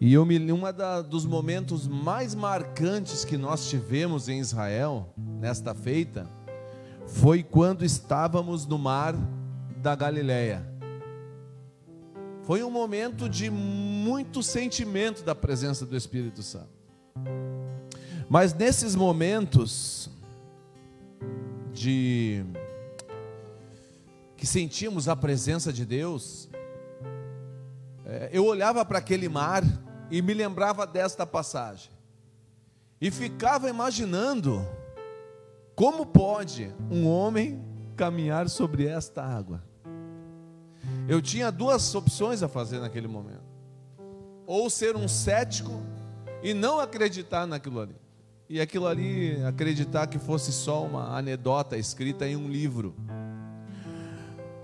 E 0.02 0.12
eu 0.12 0.26
me 0.26 0.40
um 0.52 0.62
dos 1.08 1.28
momentos 1.28 1.88
mais 1.88 2.34
marcantes 2.34 3.24
que 3.24 3.38
nós 3.38 3.70
tivemos 3.70 4.28
em 4.28 4.40
Israel 4.40 5.14
nesta 5.16 5.76
feita 5.76 6.28
foi 7.06 7.44
quando 7.44 7.86
estávamos 7.86 8.66
no 8.66 8.80
mar 8.80 9.14
da 9.78 9.94
Galileia. 9.94 10.73
Foi 12.44 12.62
um 12.62 12.70
momento 12.70 13.30
de 13.30 13.50
muito 13.50 14.44
sentimento 14.44 15.24
da 15.24 15.34
presença 15.34 15.86
do 15.86 15.96
Espírito 15.96 16.44
Santo. 16.44 16.68
Mas 18.30 18.54
nesses 18.54 18.96
momentos 18.96 20.10
de 21.72 22.44
que 24.36 24.46
sentimos 24.46 25.08
a 25.08 25.16
presença 25.16 25.72
de 25.72 25.86
Deus, 25.86 26.50
é, 28.06 28.30
eu 28.34 28.46
olhava 28.46 28.84
para 28.84 28.98
aquele 28.98 29.30
mar 29.30 29.64
e 30.12 30.22
me 30.22 30.34
lembrava 30.34 30.86
desta 30.86 31.26
passagem. 31.26 31.92
E 33.00 33.10
ficava 33.10 33.70
imaginando 33.70 34.68
como 35.76 36.06
pode 36.06 36.76
um 36.92 37.08
homem 37.08 37.64
caminhar 37.96 38.50
sobre 38.50 38.86
esta 38.86 39.24
água. 39.24 39.64
Eu 41.08 41.22
tinha 41.22 41.52
duas 41.52 41.94
opções 41.96 42.42
a 42.42 42.48
fazer 42.48 42.80
naquele 42.80 43.08
momento: 43.08 43.44
ou 44.46 44.70
ser 44.70 44.96
um 44.96 45.08
cético 45.08 45.82
e 46.42 46.54
não 46.54 46.80
acreditar 46.80 47.46
naquilo 47.46 47.80
ali, 47.80 47.96
e 48.50 48.62
aquilo 48.62 48.88
ali 48.88 49.44
acreditar 49.44 50.08
que 50.08 50.20
fosse 50.20 50.52
só 50.52 50.84
uma 50.86 51.18
anedota 51.18 51.78
escrita 51.78 52.28
em 52.28 52.36
um 52.36 52.48
livro. 52.48 52.96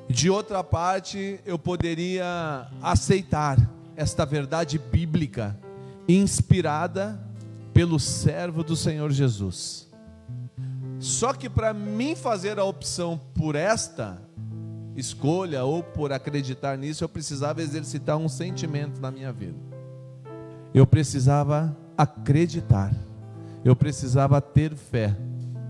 De 0.10 0.30
outra 0.30 0.64
parte, 0.64 1.40
eu 1.46 1.60
poderia 1.60 2.68
aceitar 2.82 3.58
esta 3.96 4.26
verdade 4.26 4.80
bíblica 4.80 5.56
inspirada 6.08 7.20
pelo 7.74 8.00
servo 8.00 8.64
do 8.64 8.76
Senhor 8.76 9.12
Jesus. 9.12 9.88
Só 11.00 11.32
que 11.34 11.50
para 11.50 11.74
mim 11.74 12.16
fazer 12.16 12.60
a 12.60 12.64
opção 12.64 13.22
por 13.36 13.56
esta, 13.56 14.22
escolha 15.00 15.64
ou 15.64 15.82
por 15.82 16.12
acreditar 16.12 16.78
nisso, 16.78 17.04
eu 17.04 17.10
precisava 17.10 17.62
exercitar 17.62 18.18
um 18.18 18.30
sentimento 18.30 19.00
na 19.02 19.10
minha 19.10 19.32
vida. 19.32 19.58
Eu 20.74 20.86
precisava 20.86 21.76
acreditar. 21.97 22.93
Eu 23.64 23.76
precisava 23.76 24.39
ter 24.39 24.76
fé 24.76 25.16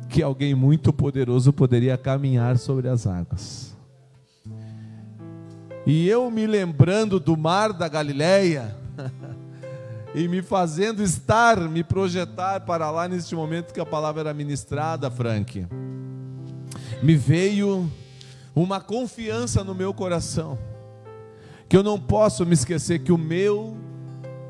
que 0.09 0.21
alguém 0.23 0.55
muito 0.55 0.91
poderoso 0.91 1.53
poderia 1.53 1.97
caminhar 1.97 2.57
sobre 2.57 2.87
as 2.87 3.05
águas. 3.05 3.77
E 5.85 6.07
eu 6.07 6.29
me 6.29 6.45
lembrando 6.45 7.19
do 7.19 7.37
mar 7.37 7.71
da 7.73 7.87
Galileia 7.87 8.75
e 10.13 10.27
me 10.27 10.41
fazendo 10.41 11.01
estar, 11.01 11.57
me 11.59 11.83
projetar 11.83 12.61
para 12.61 12.91
lá 12.91 13.07
neste 13.07 13.35
momento 13.35 13.73
que 13.73 13.79
a 13.79 13.85
palavra 13.85 14.21
era 14.21 14.33
ministrada, 14.33 15.09
Frank. 15.09 15.65
Me 17.01 17.15
veio 17.15 17.89
uma 18.55 18.79
confiança 18.79 19.63
no 19.63 19.75
meu 19.75 19.93
coração, 19.93 20.57
que 21.67 21.77
eu 21.77 21.83
não 21.83 21.99
posso 21.99 22.45
me 22.45 22.53
esquecer 22.53 22.99
que 22.99 23.11
o 23.11 23.17
meu 23.17 23.77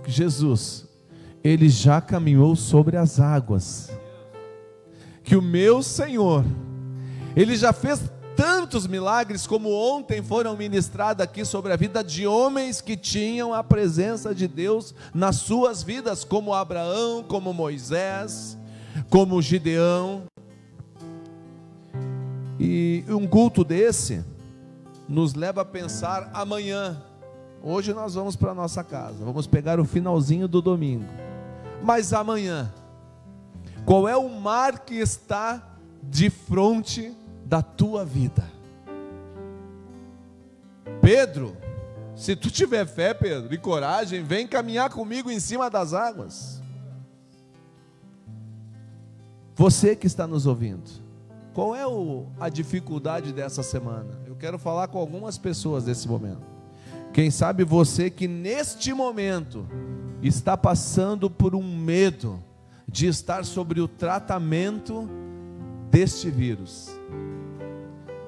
Jesus, 0.06 0.88
ele 1.44 1.70
já 1.70 2.02
caminhou 2.02 2.56
sobre 2.56 2.98
as 2.98 3.20
águas, 3.20 3.92
que 5.24 5.36
o 5.36 5.42
meu 5.42 5.84
Senhor, 5.84 6.44
ele 7.36 7.56
já 7.56 7.72
fez 7.72 8.02
tantos 8.36 8.88
milagres 8.88 9.46
como 9.46 9.70
ontem 9.70 10.24
foram 10.24 10.56
ministrados 10.56 11.22
aqui 11.22 11.44
sobre 11.44 11.74
a 11.74 11.76
vida 11.76 12.02
de 12.02 12.26
homens 12.26 12.80
que 12.80 12.96
tinham 12.96 13.54
a 13.54 13.62
presença 13.62 14.34
de 14.34 14.48
Deus 14.48 14.96
nas 15.14 15.36
suas 15.36 15.84
vidas, 15.84 16.24
como 16.24 16.54
Abraão, 16.54 17.22
como 17.22 17.54
Moisés, 17.54 18.58
como 19.10 19.42
Gideão, 19.42 20.24
e 22.70 23.04
um 23.12 23.26
culto 23.26 23.64
desse 23.64 24.24
nos 25.08 25.34
leva 25.34 25.62
a 25.62 25.66
pensar 25.66 26.30
amanhã. 26.32 27.02
Hoje 27.64 27.96
nós 27.96 28.14
vamos 28.14 28.36
para 28.36 28.54
nossa 28.54 28.84
casa, 28.84 29.26
vamos 29.26 29.48
pegar 29.48 29.80
o 29.80 29.86
finalzinho 29.86 30.48
do 30.48 30.62
domingo. 30.62 31.10
Mas 31.82 32.14
amanhã, 32.14 32.72
qual 33.86 34.08
é 34.08 34.16
o 34.16 34.30
mar 34.30 34.86
que 34.86 34.94
está 34.94 35.68
de 36.04 36.30
frente 36.30 37.12
da 37.44 37.64
tua 37.64 38.06
vida? 38.06 38.44
Pedro, 41.02 41.58
se 42.16 42.36
tu 42.36 42.52
tiver 42.52 42.86
fé, 42.86 43.16
Pedro, 43.16 43.52
e 43.52 43.58
coragem, 43.58 44.22
vem 44.22 44.48
caminhar 44.48 44.92
comigo 44.92 45.32
em 45.32 45.40
cima 45.40 45.72
das 45.72 45.92
águas. 45.92 46.62
Você 49.56 49.96
que 49.96 50.06
está 50.06 50.28
nos 50.28 50.46
ouvindo, 50.46 51.09
qual 51.54 51.76
é 51.76 51.86
o, 51.86 52.28
a 52.40 52.50
dificuldade 52.50 53.34
dessa 53.34 53.64
semana? 53.64 54.20
Eu 54.26 54.36
quero 54.36 54.58
falar 54.58 54.88
com 54.88 54.98
algumas 54.98 55.38
pessoas 55.38 55.86
nesse 55.86 56.08
momento. 56.08 56.48
Quem 57.14 57.32
sabe 57.32 57.64
você 57.64 58.10
que 58.10 58.28
neste 58.28 58.94
momento 58.94 59.68
está 60.22 60.56
passando 60.56 61.30
por 61.30 61.56
um 61.56 61.64
medo 61.64 62.44
de 62.88 63.08
estar 63.08 63.46
sobre 63.46 63.80
o 63.80 63.88
tratamento 63.88 65.08
deste 65.90 66.30
vírus. 66.30 66.90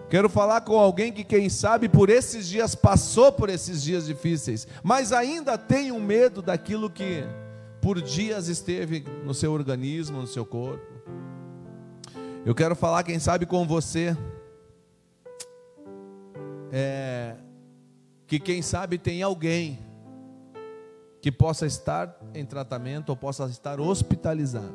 Quero 0.10 0.30
falar 0.30 0.62
com 0.62 0.78
alguém 0.78 1.12
que, 1.12 1.24
quem 1.24 1.48
sabe, 1.48 1.88
por 1.88 2.10
esses 2.10 2.48
dias 2.48 2.76
passou 2.76 3.32
por 3.32 3.50
esses 3.50 3.82
dias 3.82 4.06
difíceis, 4.06 4.68
mas 4.84 5.14
ainda 5.14 5.58
tem 5.58 5.92
um 5.92 6.02
medo 6.02 6.42
daquilo 6.42 6.90
que 6.90 7.24
por 7.80 8.02
dias 8.02 8.48
esteve 8.48 9.06
no 9.24 9.34
seu 9.34 9.54
organismo, 9.54 10.20
no 10.20 10.28
seu 10.28 10.46
corpo. 10.46 11.01
Eu 12.44 12.56
quero 12.56 12.76
falar, 12.76 13.04
quem 13.04 13.20
sabe, 13.20 13.46
com 13.46 13.68
você, 13.68 14.18
é, 16.72 17.36
que 18.26 18.40
quem 18.40 18.64
sabe 18.64 18.98
tem 18.98 19.22
alguém 19.22 19.80
que 21.22 21.32
possa 21.32 21.68
estar 21.68 22.20
em 22.34 22.44
tratamento 22.44 23.10
ou 23.10 23.16
possa 23.16 23.46
estar 23.46 23.80
hospitalizado. 23.80 24.74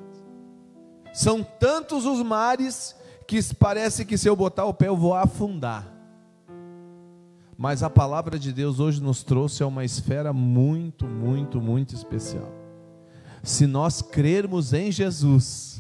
São 1.12 1.42
tantos 1.42 2.04
os 2.06 2.22
mares 2.22 2.94
que 3.26 3.42
parece 3.54 4.04
que 4.04 4.16
se 4.16 4.28
eu 4.28 4.36
botar 4.36 4.66
o 4.66 4.74
pé 4.74 4.86
eu 4.86 4.96
vou 4.96 5.14
afundar. 5.14 5.92
Mas 7.58 7.82
a 7.82 7.90
palavra 7.90 8.38
de 8.38 8.52
Deus 8.52 8.78
hoje 8.78 9.02
nos 9.02 9.24
trouxe 9.24 9.64
a 9.64 9.66
uma 9.66 9.84
esfera 9.84 10.32
muito, 10.32 11.04
muito, 11.04 11.60
muito 11.60 11.96
especial. 11.96 12.52
Se 13.42 13.66
nós 13.66 14.02
crermos 14.02 14.72
em 14.72 14.92
Jesus, 14.92 15.75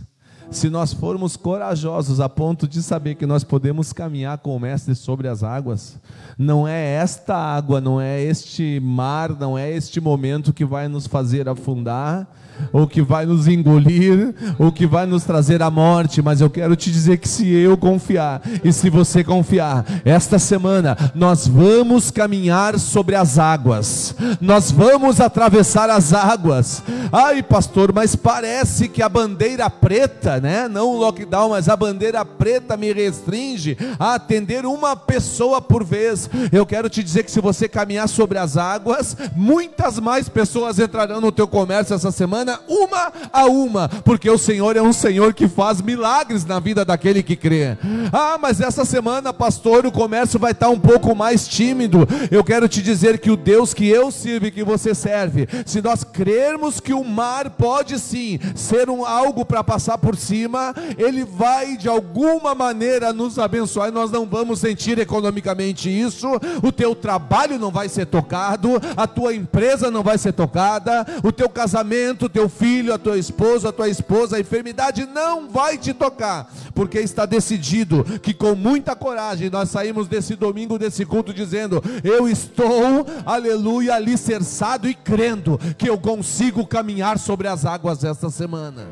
se 0.50 0.70
nós 0.70 0.92
formos 0.92 1.36
corajosos 1.36 2.20
a 2.20 2.28
ponto 2.28 2.68
de 2.68 2.82
saber 2.82 3.14
que 3.16 3.26
nós 3.26 3.42
podemos 3.44 3.92
caminhar 3.92 4.38
com 4.38 4.54
o 4.54 4.60
Mestre 4.60 4.94
sobre 4.94 5.28
as 5.28 5.42
águas, 5.42 5.98
não 6.38 6.66
é 6.66 6.94
esta 6.94 7.36
água, 7.36 7.80
não 7.80 8.00
é 8.00 8.22
este 8.22 8.80
mar, 8.80 9.30
não 9.30 9.58
é 9.58 9.70
este 9.70 10.00
momento 10.00 10.52
que 10.52 10.64
vai 10.64 10.88
nos 10.88 11.06
fazer 11.06 11.48
afundar, 11.48 12.26
ou 12.72 12.86
que 12.86 13.02
vai 13.02 13.26
nos 13.26 13.46
engolir, 13.48 14.34
ou 14.58 14.72
que 14.72 14.86
vai 14.86 15.06
nos 15.06 15.24
trazer 15.24 15.62
a 15.62 15.70
morte, 15.70 16.22
mas 16.22 16.40
eu 16.40 16.50
quero 16.50 16.76
te 16.76 16.90
dizer 16.90 17.18
que 17.18 17.28
se 17.28 17.48
eu 17.48 17.76
confiar, 17.76 18.42
e 18.64 18.72
se 18.72 18.90
você 18.90 19.22
confiar, 19.22 19.84
esta 20.04 20.38
semana 20.38 20.96
nós 21.14 21.46
vamos 21.46 22.10
caminhar 22.10 22.78
sobre 22.78 23.14
as 23.14 23.38
águas, 23.38 24.14
nós 24.40 24.70
vamos 24.70 25.20
atravessar 25.20 25.90
as 25.90 26.12
águas. 26.12 26.82
Ai, 27.12 27.42
pastor, 27.42 27.92
mas 27.92 28.16
parece 28.16 28.88
que 28.88 29.02
a 29.02 29.08
bandeira 29.08 29.68
preta, 29.70 30.40
né? 30.40 30.68
Não 30.68 30.90
o 30.90 30.98
lockdown, 30.98 31.50
mas 31.50 31.68
a 31.68 31.76
bandeira 31.76 32.24
preta 32.24 32.76
me 32.76 32.92
restringe 32.92 33.76
a 33.98 34.14
atender 34.14 34.66
uma 34.66 34.96
pessoa 34.96 35.60
por 35.60 35.84
vez. 35.84 36.28
Eu 36.52 36.66
quero 36.66 36.88
te 36.88 37.02
dizer 37.02 37.22
que 37.22 37.30
se 37.30 37.40
você 37.40 37.68
caminhar 37.68 38.08
sobre 38.08 38.38
as 38.38 38.56
águas, 38.56 39.16
muitas 39.34 39.98
mais 39.98 40.28
pessoas 40.28 40.78
entrarão 40.78 41.20
no 41.20 41.32
teu 41.32 41.46
comércio 41.46 41.94
essa 41.94 42.10
semana, 42.10 42.45
uma 42.68 43.12
a 43.32 43.46
uma, 43.46 43.88
porque 43.88 44.28
o 44.30 44.38
Senhor 44.38 44.76
é 44.76 44.82
um 44.82 44.92
Senhor 44.92 45.34
que 45.34 45.48
faz 45.48 45.80
milagres 45.80 46.44
na 46.44 46.58
vida 46.60 46.84
daquele 46.84 47.22
que 47.22 47.36
crê. 47.36 47.76
Ah, 48.12 48.38
mas 48.40 48.60
essa 48.60 48.84
semana, 48.84 49.32
pastor, 49.32 49.86
o 49.86 49.92
comércio 49.92 50.38
vai 50.38 50.52
estar 50.52 50.68
um 50.68 50.78
pouco 50.78 51.14
mais 51.14 51.46
tímido. 51.46 52.06
Eu 52.30 52.44
quero 52.44 52.68
te 52.68 52.82
dizer 52.82 53.18
que 53.18 53.30
o 53.30 53.36
Deus 53.36 53.74
que 53.74 53.88
eu 53.88 54.10
sirvo 54.10 54.46
e 54.46 54.50
que 54.50 54.64
você 54.64 54.94
serve, 54.94 55.48
se 55.64 55.80
nós 55.80 56.04
crermos 56.04 56.80
que 56.80 56.92
o 56.92 57.04
mar 57.04 57.50
pode 57.50 57.98
sim 57.98 58.38
ser 58.54 58.88
um 58.88 59.04
algo 59.04 59.44
para 59.44 59.64
passar 59.64 59.98
por 59.98 60.16
cima, 60.16 60.74
ele 60.98 61.24
vai 61.24 61.76
de 61.76 61.88
alguma 61.88 62.54
maneira 62.54 63.12
nos 63.12 63.38
abençoar 63.38 63.88
e 63.88 63.92
nós 63.92 64.10
não 64.10 64.26
vamos 64.26 64.60
sentir 64.60 64.98
economicamente 64.98 65.88
isso. 65.88 66.28
O 66.62 66.72
teu 66.72 66.94
trabalho 66.94 67.58
não 67.58 67.70
vai 67.70 67.88
ser 67.88 68.06
tocado, 68.06 68.80
a 68.96 69.06
tua 69.06 69.34
empresa 69.34 69.90
não 69.90 70.02
vai 70.02 70.18
ser 70.18 70.32
tocada, 70.32 71.06
o 71.22 71.32
teu 71.32 71.48
casamento, 71.48 72.28
teu 72.36 72.50
filho, 72.50 72.92
a 72.92 72.98
tua 72.98 73.16
esposa, 73.16 73.70
a 73.70 73.72
tua 73.72 73.88
esposa, 73.88 74.36
a 74.36 74.40
enfermidade 74.40 75.06
não 75.06 75.48
vai 75.48 75.78
te 75.78 75.94
tocar, 75.94 76.52
porque 76.74 76.98
está 76.98 77.24
decidido 77.24 78.04
que 78.20 78.34
com 78.34 78.54
muita 78.54 78.94
coragem 78.94 79.48
nós 79.48 79.70
saímos 79.70 80.06
desse 80.06 80.36
domingo, 80.36 80.78
desse 80.78 81.06
culto, 81.06 81.32
dizendo: 81.32 81.82
Eu 82.04 82.28
estou, 82.28 83.06
aleluia, 83.24 83.94
alicerçado 83.94 84.86
e 84.86 84.92
crendo 84.92 85.58
que 85.78 85.88
eu 85.88 85.96
consigo 85.96 86.66
caminhar 86.66 87.18
sobre 87.18 87.48
as 87.48 87.64
águas 87.64 88.04
esta 88.04 88.28
semana. 88.28 88.86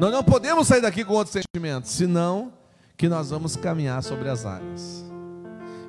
Nós 0.00 0.10
não 0.10 0.24
podemos 0.24 0.66
sair 0.66 0.80
daqui 0.80 1.04
com 1.04 1.14
outros 1.14 1.32
sentimentos, 1.32 1.92
senão 1.92 2.52
que 2.96 3.08
nós 3.08 3.30
vamos 3.30 3.54
caminhar 3.54 4.02
sobre 4.02 4.28
as 4.28 4.44
águas. 4.44 5.04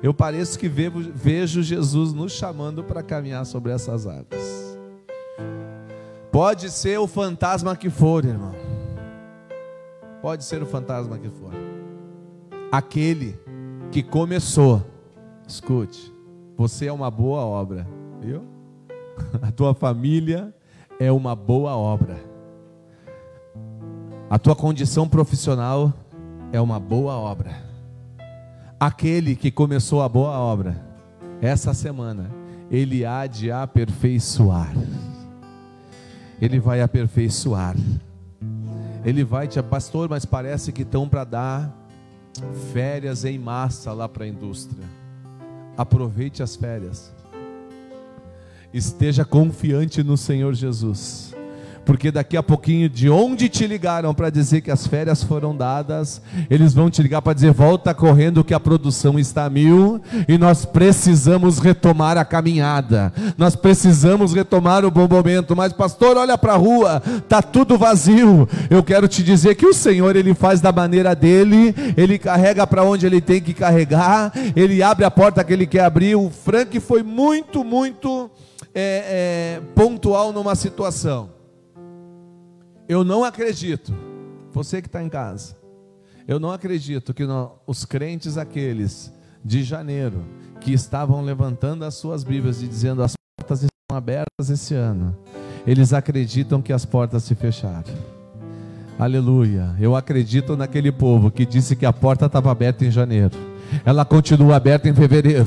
Eu 0.00 0.14
pareço 0.14 0.56
que 0.56 0.68
vejo, 0.68 1.10
vejo 1.12 1.64
Jesus 1.64 2.12
nos 2.12 2.30
chamando 2.30 2.84
para 2.84 3.02
caminhar 3.02 3.44
sobre 3.44 3.72
essas 3.72 4.06
águas. 4.06 4.74
Pode 6.34 6.68
ser 6.68 6.98
o 6.98 7.06
fantasma 7.06 7.76
que 7.76 7.88
for, 7.88 8.24
irmão. 8.24 8.50
Pode 10.20 10.42
ser 10.42 10.60
o 10.64 10.66
fantasma 10.66 11.16
que 11.16 11.28
for. 11.28 11.52
Aquele 12.72 13.38
que 13.92 14.02
começou, 14.02 14.82
escute, 15.46 16.12
você 16.56 16.86
é 16.86 16.92
uma 16.92 17.08
boa 17.08 17.42
obra, 17.42 17.86
viu? 18.20 18.42
A 19.40 19.52
tua 19.52 19.74
família 19.74 20.52
é 20.98 21.12
uma 21.12 21.36
boa 21.36 21.76
obra. 21.76 22.16
A 24.28 24.36
tua 24.36 24.56
condição 24.56 25.08
profissional 25.08 25.94
é 26.52 26.60
uma 26.60 26.80
boa 26.80 27.14
obra. 27.14 27.54
Aquele 28.80 29.36
que 29.36 29.52
começou 29.52 30.02
a 30.02 30.08
boa 30.08 30.36
obra, 30.36 30.84
essa 31.40 31.72
semana, 31.72 32.28
ele 32.72 33.04
há 33.04 33.24
de 33.28 33.52
aperfeiçoar. 33.52 34.74
Ele 36.44 36.60
vai 36.60 36.80
aperfeiçoar. 36.80 37.76
Ele 39.04 39.24
vai 39.24 39.48
te, 39.48 39.62
pastor, 39.62 40.08
mas 40.08 40.24
parece 40.24 40.72
que 40.72 40.82
estão 40.82 41.08
para 41.08 41.24
dar 41.24 41.74
férias 42.72 43.24
em 43.24 43.38
massa 43.38 43.92
lá 43.92 44.08
para 44.08 44.24
a 44.24 44.28
indústria. 44.28 44.84
Aproveite 45.76 46.42
as 46.42 46.56
férias. 46.56 47.12
Esteja 48.72 49.24
confiante 49.24 50.02
no 50.02 50.16
Senhor 50.16 50.54
Jesus 50.54 51.33
porque 51.84 52.10
daqui 52.10 52.36
a 52.36 52.42
pouquinho, 52.42 52.88
de 52.88 53.10
onde 53.10 53.48
te 53.48 53.66
ligaram 53.66 54.14
para 54.14 54.30
dizer 54.30 54.60
que 54.60 54.70
as 54.70 54.86
férias 54.86 55.22
foram 55.22 55.54
dadas, 55.54 56.20
eles 56.48 56.72
vão 56.72 56.88
te 56.88 57.02
ligar 57.02 57.20
para 57.22 57.34
dizer: 57.34 57.52
volta 57.52 57.94
correndo 57.94 58.44
que 58.44 58.54
a 58.54 58.60
produção 58.60 59.18
está 59.18 59.44
a 59.44 59.50
mil 59.50 60.00
e 60.26 60.38
nós 60.38 60.64
precisamos 60.64 61.58
retomar 61.58 62.16
a 62.16 62.24
caminhada, 62.24 63.12
nós 63.36 63.54
precisamos 63.54 64.32
retomar 64.32 64.84
o 64.84 64.90
bom 64.90 65.06
momento. 65.08 65.54
Mas, 65.54 65.72
pastor, 65.72 66.16
olha 66.16 66.38
para 66.38 66.54
a 66.54 66.56
rua, 66.56 67.02
está 67.18 67.42
tudo 67.42 67.76
vazio. 67.76 68.48
Eu 68.70 68.82
quero 68.82 69.06
te 69.06 69.22
dizer 69.22 69.54
que 69.54 69.66
o 69.66 69.74
Senhor, 69.74 70.16
Ele 70.16 70.34
faz 70.34 70.60
da 70.60 70.72
maneira 70.72 71.14
dele, 71.14 71.74
Ele 71.96 72.18
carrega 72.18 72.66
para 72.66 72.82
onde 72.82 73.06
Ele 73.06 73.20
tem 73.20 73.40
que 73.40 73.52
carregar, 73.52 74.32
Ele 74.56 74.82
abre 74.82 75.04
a 75.04 75.10
porta 75.10 75.44
que 75.44 75.52
Ele 75.52 75.66
quer 75.66 75.84
abrir. 75.84 76.16
O 76.16 76.30
Frank 76.30 76.78
foi 76.80 77.02
muito, 77.02 77.62
muito 77.62 78.30
é, 78.74 79.58
é, 79.58 79.60
pontual 79.74 80.32
numa 80.32 80.54
situação. 80.54 81.33
Eu 82.86 83.02
não 83.02 83.24
acredito, 83.24 83.94
você 84.52 84.82
que 84.82 84.88
está 84.88 85.02
em 85.02 85.08
casa, 85.08 85.56
eu 86.28 86.38
não 86.38 86.50
acredito 86.50 87.14
que 87.14 87.24
os 87.66 87.84
crentes 87.86 88.36
aqueles 88.36 89.10
de 89.42 89.62
janeiro, 89.62 90.22
que 90.60 90.72
estavam 90.72 91.22
levantando 91.22 91.84
as 91.84 91.94
suas 91.94 92.22
Bíblias 92.22 92.62
e 92.62 92.68
dizendo 92.68 93.02
as 93.02 93.14
portas 93.38 93.62
estão 93.62 93.96
abertas 93.96 94.50
esse 94.50 94.74
ano, 94.74 95.16
eles 95.66 95.94
acreditam 95.94 96.60
que 96.60 96.74
as 96.74 96.84
portas 96.84 97.22
se 97.24 97.34
fecharam. 97.34 97.92
Aleluia. 98.98 99.74
Eu 99.80 99.96
acredito 99.96 100.54
naquele 100.54 100.92
povo 100.92 101.30
que 101.30 101.46
disse 101.46 101.74
que 101.74 101.86
a 101.86 101.92
porta 101.92 102.26
estava 102.26 102.50
aberta 102.50 102.84
em 102.84 102.90
janeiro 102.90 103.53
ela 103.84 104.04
continua 104.04 104.56
aberta 104.56 104.88
em 104.88 104.94
fevereiro, 104.94 105.46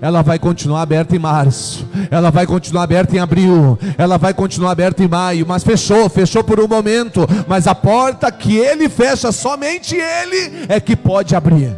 ela 0.00 0.22
vai 0.22 0.38
continuar 0.38 0.82
aberta 0.82 1.14
em 1.14 1.18
março, 1.18 1.86
ela 2.10 2.30
vai 2.30 2.46
continuar 2.46 2.84
aberta 2.84 3.16
em 3.16 3.18
abril, 3.18 3.78
ela 3.98 4.16
vai 4.16 4.32
continuar 4.32 4.72
aberta 4.72 5.02
em 5.02 5.08
maio, 5.08 5.46
mas 5.46 5.62
fechou, 5.62 6.08
fechou 6.08 6.42
por 6.42 6.60
um 6.60 6.68
momento, 6.68 7.26
mas 7.46 7.66
a 7.66 7.74
porta 7.74 8.30
que 8.30 8.56
ele 8.56 8.88
fecha, 8.88 9.32
somente 9.32 9.94
ele 9.94 10.66
é 10.68 10.80
que 10.80 10.96
pode 10.96 11.34
abrir. 11.34 11.76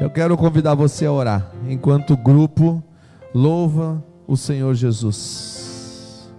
Eu 0.00 0.10
quero 0.10 0.36
convidar 0.36 0.74
você 0.74 1.06
a 1.06 1.12
orar, 1.12 1.50
enquanto 1.68 2.14
o 2.14 2.16
grupo 2.16 2.82
louva 3.34 4.02
o 4.26 4.36
Senhor 4.36 4.74
Jesus. 4.74 6.30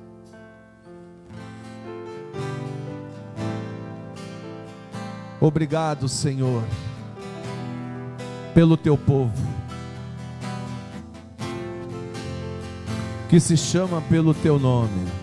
Obrigado, 5.39 6.07
Senhor 6.07 6.63
pelo 8.53 8.75
teu 8.77 8.97
povo, 8.97 9.31
que 13.29 13.39
se 13.39 13.55
chama 13.55 14.01
pelo 14.01 14.33
teu 14.33 14.59
nome. 14.59 15.20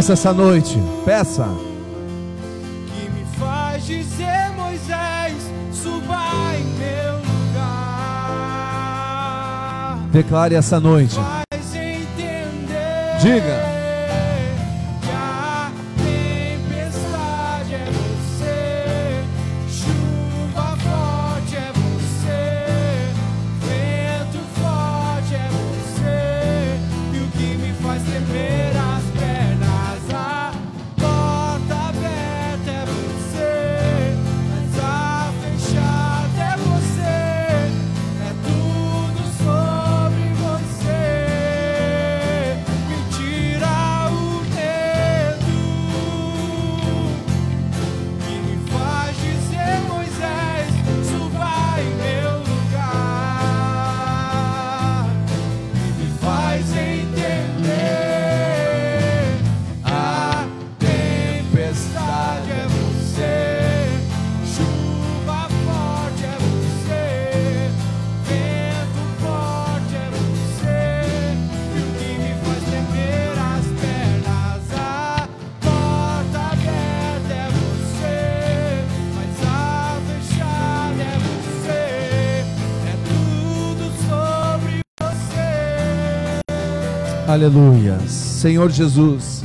Peça 0.00 0.14
essa 0.14 0.32
noite, 0.32 0.78
peça. 1.04 1.46
que 2.86 3.10
me 3.10 3.22
faz 3.38 3.84
dizer 3.84 4.50
Moisés, 4.56 5.34
suba 5.74 6.16
em 6.56 6.64
meu 6.78 7.16
lugar. 7.52 7.68
Declare 10.10 10.54
essa 10.54 10.80
noite. 10.80 11.16
Faz 11.16 11.74
entender 11.74 13.18
Diga. 13.20 13.69
Aleluia. 87.40 87.98
Senhor 88.06 88.70
Jesus, 88.70 89.42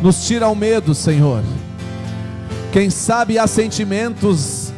nos 0.00 0.26
tira 0.26 0.48
o 0.48 0.54
medo, 0.54 0.94
Senhor. 0.94 1.42
Quem 2.72 2.88
sabe 2.88 3.38
há 3.38 3.46
sentimentos 3.46 4.72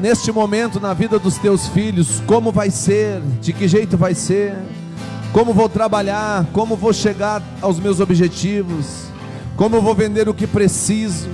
neste 0.00 0.30
momento 0.30 0.78
na 0.78 0.94
vida 0.94 1.18
dos 1.18 1.38
teus 1.38 1.66
filhos, 1.66 2.22
como 2.24 2.52
vai 2.52 2.70
ser, 2.70 3.20
de 3.40 3.52
que 3.52 3.66
jeito 3.66 3.96
vai 3.96 4.14
ser, 4.14 4.54
como 5.32 5.52
vou 5.52 5.68
trabalhar, 5.68 6.46
como 6.52 6.76
vou 6.76 6.92
chegar 6.92 7.42
aos 7.60 7.80
meus 7.80 7.98
objetivos, 7.98 9.06
como 9.56 9.82
vou 9.82 9.92
vender 9.92 10.28
o 10.28 10.34
que 10.34 10.46
preciso. 10.46 11.28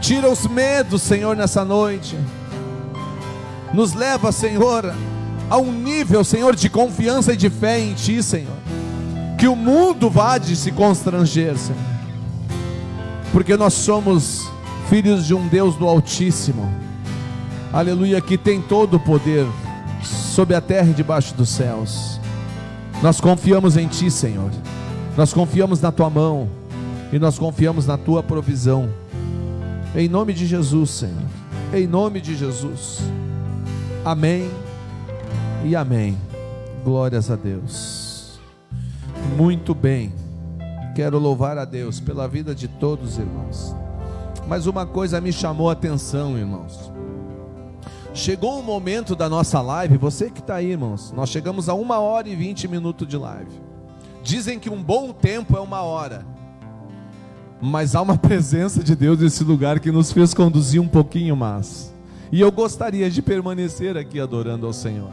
Tira 0.00 0.30
os 0.30 0.46
medos, 0.46 1.02
Senhor, 1.02 1.36
nessa 1.36 1.66
noite. 1.66 2.18
Nos 3.74 3.92
leva, 3.92 4.32
Senhor, 4.32 4.94
a 5.50 5.58
um 5.58 5.70
nível, 5.70 6.24
Senhor, 6.24 6.56
de 6.56 6.70
confiança 6.70 7.34
e 7.34 7.36
de 7.36 7.50
fé 7.50 7.78
em 7.78 7.92
Ti, 7.92 8.22
Senhor. 8.22 8.65
Que 9.38 9.46
o 9.46 9.54
mundo 9.54 10.08
vá 10.08 10.38
de 10.38 10.56
se 10.56 10.72
constranger, 10.72 11.56
Senhor. 11.58 11.80
Porque 13.32 13.56
nós 13.56 13.74
somos 13.74 14.48
filhos 14.88 15.26
de 15.26 15.34
um 15.34 15.46
Deus 15.46 15.74
do 15.76 15.86
Altíssimo. 15.86 16.72
Aleluia, 17.72 18.20
que 18.20 18.38
tem 18.38 18.62
todo 18.62 18.94
o 18.94 19.00
poder 19.00 19.46
sobre 20.02 20.54
a 20.54 20.60
terra 20.60 20.88
e 20.88 20.94
debaixo 20.94 21.34
dos 21.34 21.50
céus. 21.50 22.20
Nós 23.02 23.20
confiamos 23.20 23.76
em 23.76 23.86
Ti, 23.86 24.10
Senhor. 24.10 24.50
Nós 25.16 25.32
confiamos 25.32 25.80
na 25.80 25.92
Tua 25.92 26.08
mão 26.08 26.48
e 27.12 27.18
nós 27.18 27.38
confiamos 27.38 27.86
na 27.86 27.98
Tua 27.98 28.22
provisão. 28.22 28.88
Em 29.94 30.08
nome 30.08 30.32
de 30.32 30.46
Jesus, 30.46 30.90
Senhor. 30.90 31.22
Em 31.74 31.86
nome 31.86 32.20
de 32.20 32.36
Jesus. 32.36 33.00
Amém 34.04 34.50
e 35.64 35.74
amém. 35.74 36.16
Glórias 36.84 37.30
a 37.30 37.36
Deus. 37.36 38.05
Muito 39.34 39.74
bem. 39.74 40.12
Quero 40.94 41.18
louvar 41.18 41.58
a 41.58 41.64
Deus 41.64 42.00
pela 42.00 42.28
vida 42.28 42.54
de 42.54 42.68
todos, 42.68 43.18
irmãos. 43.18 43.74
Mas 44.46 44.66
uma 44.66 44.86
coisa 44.86 45.20
me 45.20 45.32
chamou 45.32 45.68
a 45.68 45.72
atenção, 45.72 46.38
irmãos. 46.38 46.90
Chegou 48.14 48.58
o 48.58 48.62
momento 48.62 49.14
da 49.14 49.28
nossa 49.28 49.60
live, 49.60 49.98
você 49.98 50.30
que 50.30 50.40
está 50.40 50.54
aí, 50.54 50.70
irmãos. 50.70 51.12
Nós 51.12 51.28
chegamos 51.28 51.68
a 51.68 51.74
uma 51.74 51.98
hora 51.98 52.28
e 52.28 52.34
vinte 52.34 52.66
minutos 52.66 53.06
de 53.06 53.16
live. 53.16 53.50
Dizem 54.22 54.58
que 54.58 54.70
um 54.70 54.82
bom 54.82 55.12
tempo 55.12 55.54
é 55.56 55.60
uma 55.60 55.82
hora. 55.82 56.24
Mas 57.60 57.94
há 57.94 58.00
uma 58.00 58.16
presença 58.18 58.82
de 58.82 58.96
Deus 58.96 59.18
nesse 59.18 59.44
lugar 59.44 59.80
que 59.80 59.90
nos 59.90 60.12
fez 60.12 60.32
conduzir 60.32 60.80
um 60.80 60.88
pouquinho 60.88 61.36
mais. 61.36 61.92
E 62.32 62.40
eu 62.40 62.50
gostaria 62.50 63.10
de 63.10 63.20
permanecer 63.20 63.96
aqui 63.96 64.18
adorando 64.18 64.66
ao 64.66 64.72
Senhor. 64.72 65.10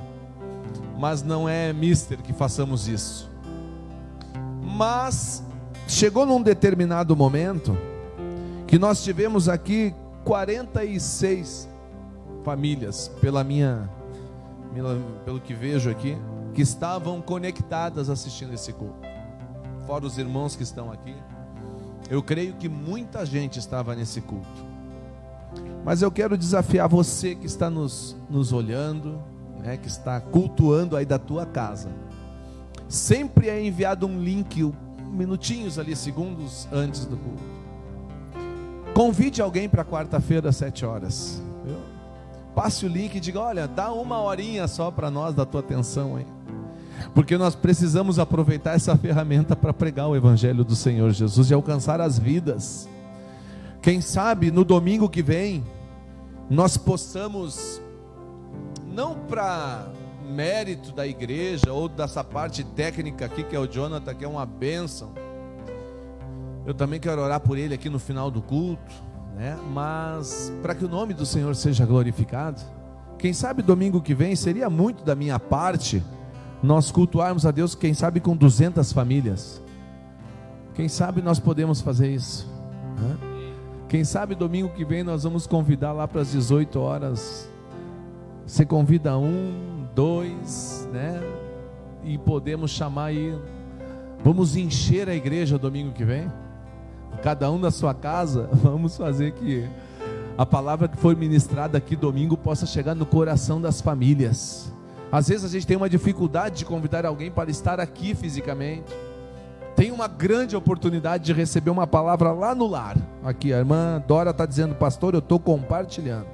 Mas 0.97 1.21
não 1.21 1.49
é 1.49 1.73
mister 1.73 2.19
que 2.21 2.31
façamos 2.31 2.87
isso. 2.87 3.32
Mas 4.73 5.43
chegou 5.87 6.25
num 6.25 6.41
determinado 6.41 7.15
momento 7.15 7.77
que 8.65 8.79
nós 8.79 9.03
tivemos 9.03 9.47
aqui 9.47 9.93
46 10.25 11.69
famílias, 12.43 13.07
pela 13.21 13.43
minha, 13.43 13.87
pelo 15.23 15.39
que 15.39 15.53
vejo 15.53 15.91
aqui, 15.91 16.17
que 16.55 16.63
estavam 16.63 17.21
conectadas 17.21 18.09
assistindo 18.09 18.51
esse 18.53 18.73
culto. 18.73 18.97
Fora 19.85 20.05
os 20.05 20.17
irmãos 20.17 20.55
que 20.55 20.63
estão 20.63 20.91
aqui. 20.91 21.15
Eu 22.09 22.23
creio 22.23 22.53
que 22.55 22.67
muita 22.67 23.23
gente 23.27 23.59
estava 23.59 23.95
nesse 23.95 24.21
culto. 24.21 24.65
Mas 25.85 26.01
eu 26.01 26.11
quero 26.11 26.35
desafiar 26.35 26.89
você 26.89 27.35
que 27.35 27.45
está 27.45 27.69
nos, 27.69 28.15
nos 28.27 28.51
olhando, 28.51 29.21
né, 29.59 29.77
que 29.77 29.87
está 29.87 30.19
cultuando 30.19 30.97
aí 30.97 31.05
da 31.05 31.19
tua 31.19 31.45
casa. 31.45 31.89
Sempre 32.93 33.49
é 33.49 33.65
enviado 33.65 34.05
um 34.05 34.21
link, 34.21 34.71
minutinhos 35.11 35.79
ali, 35.79 35.95
segundos 35.95 36.67
antes 36.71 37.05
do 37.05 37.17
culto. 37.17 37.41
Convide 38.93 39.41
alguém 39.41 39.67
para 39.67 39.83
quarta-feira 39.83 40.49
às 40.49 40.57
sete 40.57 40.85
horas. 40.85 41.41
Passe 42.53 42.85
o 42.85 42.87
link 42.87 43.15
e 43.15 43.19
diga: 43.19 43.39
olha, 43.39 43.67
dá 43.67 43.91
uma 43.91 44.21
horinha 44.21 44.67
só 44.67 44.91
para 44.91 45.09
nós 45.09 45.33
da 45.33 45.43
tua 45.43 45.61
atenção 45.61 46.17
aí. 46.17 46.27
Porque 47.15 47.35
nós 47.35 47.55
precisamos 47.55 48.19
aproveitar 48.19 48.75
essa 48.75 48.95
ferramenta 48.95 49.55
para 49.55 49.73
pregar 49.73 50.07
o 50.07 50.15
Evangelho 50.15 50.63
do 50.63 50.75
Senhor 50.75 51.09
Jesus 51.09 51.49
e 51.49 51.53
alcançar 51.55 51.99
as 51.99 52.19
vidas. 52.19 52.87
Quem 53.81 54.01
sabe 54.01 54.51
no 54.51 54.63
domingo 54.63 55.09
que 55.09 55.23
vem 55.23 55.63
nós 56.47 56.77
possamos, 56.77 57.81
não 58.85 59.15
para 59.15 59.87
mérito 60.23 60.91
da 60.91 61.05
igreja 61.05 61.71
ou 61.71 61.87
dessa 61.87 62.23
parte 62.23 62.63
técnica 62.63 63.25
aqui 63.25 63.43
que 63.43 63.55
é 63.55 63.59
o 63.59 63.67
Jonathan, 63.67 64.13
que 64.13 64.25
é 64.25 64.27
uma 64.27 64.45
bênção. 64.45 65.11
Eu 66.65 66.73
também 66.73 66.99
quero 66.99 67.21
orar 67.21 67.39
por 67.39 67.57
ele 67.57 67.73
aqui 67.73 67.89
no 67.89 67.99
final 67.99 68.31
do 68.31 68.41
culto, 68.41 68.93
né? 69.35 69.57
Mas 69.73 70.51
para 70.61 70.73
que 70.73 70.85
o 70.85 70.89
nome 70.89 71.13
do 71.13 71.25
Senhor 71.25 71.55
seja 71.55 71.85
glorificado. 71.85 72.61
Quem 73.17 73.33
sabe 73.33 73.61
domingo 73.61 74.01
que 74.01 74.13
vem 74.13 74.35
seria 74.35 74.69
muito 74.69 75.03
da 75.03 75.15
minha 75.15 75.39
parte 75.39 76.03
nós 76.61 76.89
cultuarmos 76.89 77.45
a 77.45 77.51
Deus, 77.51 77.75
quem 77.75 77.93
sabe 77.93 78.21
com 78.21 78.35
200 78.35 78.93
famílias. 78.93 79.61
Quem 80.73 80.87
sabe 80.87 81.21
nós 81.21 81.37
podemos 81.39 81.81
fazer 81.81 82.09
isso. 82.09 82.47
né? 82.97 83.17
Quem 83.89 84.03
sabe 84.03 84.33
domingo 84.33 84.69
que 84.69 84.83
vem 84.83 85.03
nós 85.03 85.23
vamos 85.23 85.45
convidar 85.45 85.91
lá 85.91 86.07
para 86.07 86.21
as 86.21 86.31
18 86.31 86.79
horas. 86.79 87.47
Você 88.47 88.65
convida 88.65 89.17
um, 89.17 89.72
dois, 89.95 90.87
né? 90.91 91.21
E 92.03 92.17
podemos 92.17 92.71
chamar 92.71 93.05
aí. 93.05 93.37
Vamos 94.23 94.55
encher 94.55 95.09
a 95.09 95.15
igreja 95.15 95.57
domingo 95.57 95.91
que 95.91 96.03
vem. 96.03 96.31
Cada 97.21 97.49
um 97.51 97.57
na 97.57 97.71
sua 97.71 97.93
casa, 97.93 98.49
vamos 98.63 98.97
fazer 98.97 99.33
que 99.33 99.67
a 100.37 100.45
palavra 100.45 100.87
que 100.87 100.97
for 100.97 101.15
ministrada 101.15 101.77
aqui 101.77 101.95
domingo 101.95 102.35
possa 102.35 102.65
chegar 102.65 102.95
no 102.95 103.05
coração 103.05 103.61
das 103.61 103.81
famílias. 103.81 104.71
Às 105.11 105.27
vezes 105.27 105.45
a 105.45 105.47
gente 105.47 105.67
tem 105.67 105.77
uma 105.77 105.89
dificuldade 105.89 106.57
de 106.57 106.65
convidar 106.65 107.05
alguém 107.05 107.29
para 107.29 107.51
estar 107.51 107.79
aqui 107.79 108.15
fisicamente. 108.15 108.91
Tem 109.75 109.91
uma 109.91 110.07
grande 110.07 110.55
oportunidade 110.55 111.23
de 111.23 111.33
receber 111.33 111.69
uma 111.69 111.85
palavra 111.85 112.31
lá 112.31 112.55
no 112.55 112.67
lar. 112.67 112.97
Aqui, 113.23 113.53
a 113.53 113.59
irmã 113.59 114.03
Dora 114.07 114.31
está 114.31 114.45
dizendo, 114.45 114.75
pastor, 114.75 115.13
eu 115.13 115.19
estou 115.19 115.39
compartilhando. 115.39 116.27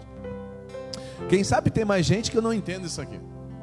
Quem 1.28 1.44
sabe 1.44 1.70
tem 1.70 1.84
mais 1.84 2.06
gente 2.06 2.32
que 2.32 2.38
eu 2.38 2.42
não 2.42 2.54
entendo 2.54 2.86
isso 2.86 3.02
aqui. 3.02 3.20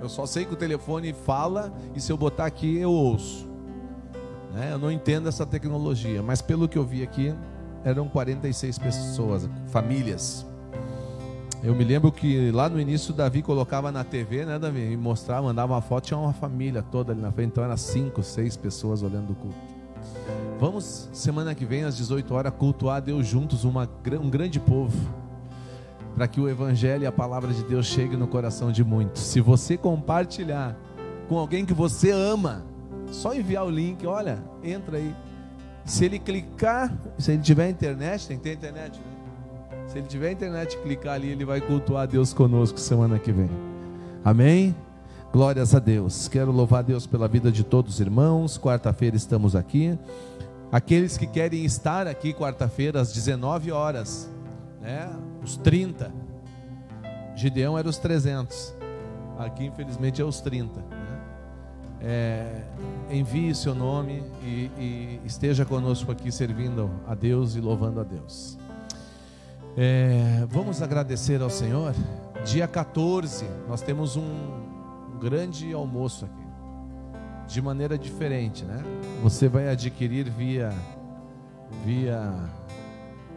Eu 0.07 0.11
só 0.11 0.25
sei 0.25 0.45
que 0.45 0.55
o 0.55 0.57
telefone 0.57 1.13
fala 1.13 1.73
e 1.93 2.01
se 2.01 2.13
eu 2.13 2.17
botar 2.17 2.47
aqui 2.47 2.79
eu 2.79 2.93
ouço. 2.93 3.45
Né? 4.55 4.71
Eu 4.71 4.79
não 4.79 4.89
entendo 4.89 5.29
essa 5.29 5.45
tecnologia, 5.45 6.23
mas 6.23 6.41
pelo 6.41 6.69
que 6.69 6.79
eu 6.79 6.85
vi 6.85 7.03
aqui, 7.03 7.35
eram 7.83 8.09
46 8.09 8.79
pessoas, 8.79 9.51
famílias. 9.67 10.47
Eu 11.61 11.75
me 11.75 11.83
lembro 11.83 12.13
que 12.13 12.53
lá 12.53 12.69
no 12.69 12.81
início 12.81 13.13
Davi 13.13 13.43
colocava 13.43 13.91
na 13.91 14.05
TV, 14.05 14.45
né, 14.45 14.61
Davi? 14.61 14.93
E 14.93 14.97
mostrava, 14.97 15.43
mandava 15.43 15.73
uma 15.73 15.83
foto, 15.83 16.05
tinha 16.05 16.19
uma 16.19 16.33
família 16.33 16.85
toda 16.85 17.13
ali 17.13 17.21
na 17.21 17.33
frente, 17.33 17.49
então 17.49 17.65
era 17.65 17.77
cinco, 17.77 18.23
seis 18.23 18.57
pessoas 18.57 19.03
olhando 19.03 19.33
o 19.33 19.35
culto. 19.35 19.59
Vamos, 20.61 21.11
semana 21.13 21.53
que 21.53 21.65
vem, 21.65 21.83
às 21.83 21.97
18 21.97 22.33
horas, 22.33 22.53
cultuar 22.57 22.99
a 22.99 23.01
Deus 23.01 23.27
juntos, 23.27 23.65
uma, 23.65 23.91
um 24.23 24.31
grande 24.31 24.61
povo, 24.61 24.97
para 26.17 26.27
que 26.27 26.41
o 26.41 26.49
Evangelho 26.49 27.03
e 27.03 27.07
a 27.07 27.13
palavra 27.13 27.53
de 27.53 27.63
Deus 27.63 27.85
chegue 27.85 28.17
no 28.17 28.27
coração 28.27 28.73
de 28.73 28.83
muitos. 28.83 29.23
Se 29.23 29.39
você 29.39 29.77
compartilhar 29.77 30.75
com 31.29 31.39
alguém 31.39 31.67
que 31.67 31.75
você 31.75 32.11
ama, 32.11 32.65
só 33.13 33.35
enviar 33.35 33.67
o 33.67 33.71
link, 33.71 34.07
olha, 34.07 34.43
entra 34.65 34.97
aí. 34.97 35.15
Se 35.85 36.07
ele 36.07 36.19
clicar, 36.19 36.91
se 37.19 37.33
ele 37.33 37.43
tiver 37.43 37.69
internet, 37.69 38.27
tem 38.29 38.39
que 38.39 38.45
ter 38.45 38.55
internet, 38.55 38.99
né? 38.99 39.79
Se 39.87 39.99
ele 39.99 40.07
tiver 40.07 40.33
internet 40.33 40.79
clicar 40.79 41.15
ali, 41.15 41.29
ele 41.29 41.45
vai 41.45 41.61
cultuar 41.61 42.09
Deus 42.09 42.33
conosco 42.33 42.81
semana 42.81 43.19
que 43.19 43.31
vem. 43.31 43.51
Amém? 44.25 44.75
Glórias 45.31 45.75
a 45.75 45.79
Deus. 45.79 46.29
Quero 46.29 46.51
louvar 46.51 46.83
Deus 46.83 47.07
pela 47.07 47.29
vida 47.29 47.53
de 47.53 47.63
todos 47.63 47.95
os 47.95 48.01
irmãos. 48.01 48.59
Quarta-feira 48.59 49.17
estamos 49.17 49.55
aqui. 49.55 49.99
Aqueles 50.73 51.19
que 51.19 51.27
querem 51.27 51.65
estar 51.67 52.07
aqui 52.07 52.33
quarta-feira 52.33 53.03
às 53.03 53.13
19 53.13 53.71
horas, 53.71 54.31
né? 54.81 55.09
Os 55.47 55.57
30. 55.59 56.13
Gideão 57.37 57.79
era 57.79 57.89
os 57.89 57.99
300. 57.99 58.75
Aqui, 59.39 59.65
infelizmente, 59.65 60.21
é 60.21 60.25
os 60.25 60.41
30. 60.41 60.81
né? 60.81 60.87
É, 62.01 62.63
envie 63.09 63.55
seu 63.55 63.73
nome 63.73 64.25
e, 64.43 64.71
e 64.77 65.21
esteja 65.25 65.65
conosco 65.65 66.11
aqui 66.11 66.33
servindo 66.33 66.91
a 67.07 67.15
Deus 67.15 67.55
e 67.55 67.61
louvando 67.61 68.01
a 68.01 68.03
Deus. 68.03 68.59
É, 69.77 70.45
vamos 70.49 70.83
agradecer 70.83 71.41
ao 71.41 71.49
Senhor. 71.49 71.95
Dia 72.45 72.67
14, 72.67 73.47
nós 73.69 73.81
temos 73.81 74.17
um, 74.17 74.23
um 74.23 75.19
grande 75.21 75.73
almoço 75.73 76.25
aqui. 76.25 76.47
De 77.47 77.63
maneira 77.63 77.97
diferente, 77.97 78.65
né? 78.65 78.83
Você 79.23 79.49
vai 79.49 79.69
adquirir 79.69 80.29
via 80.29 80.73
via 81.85 82.35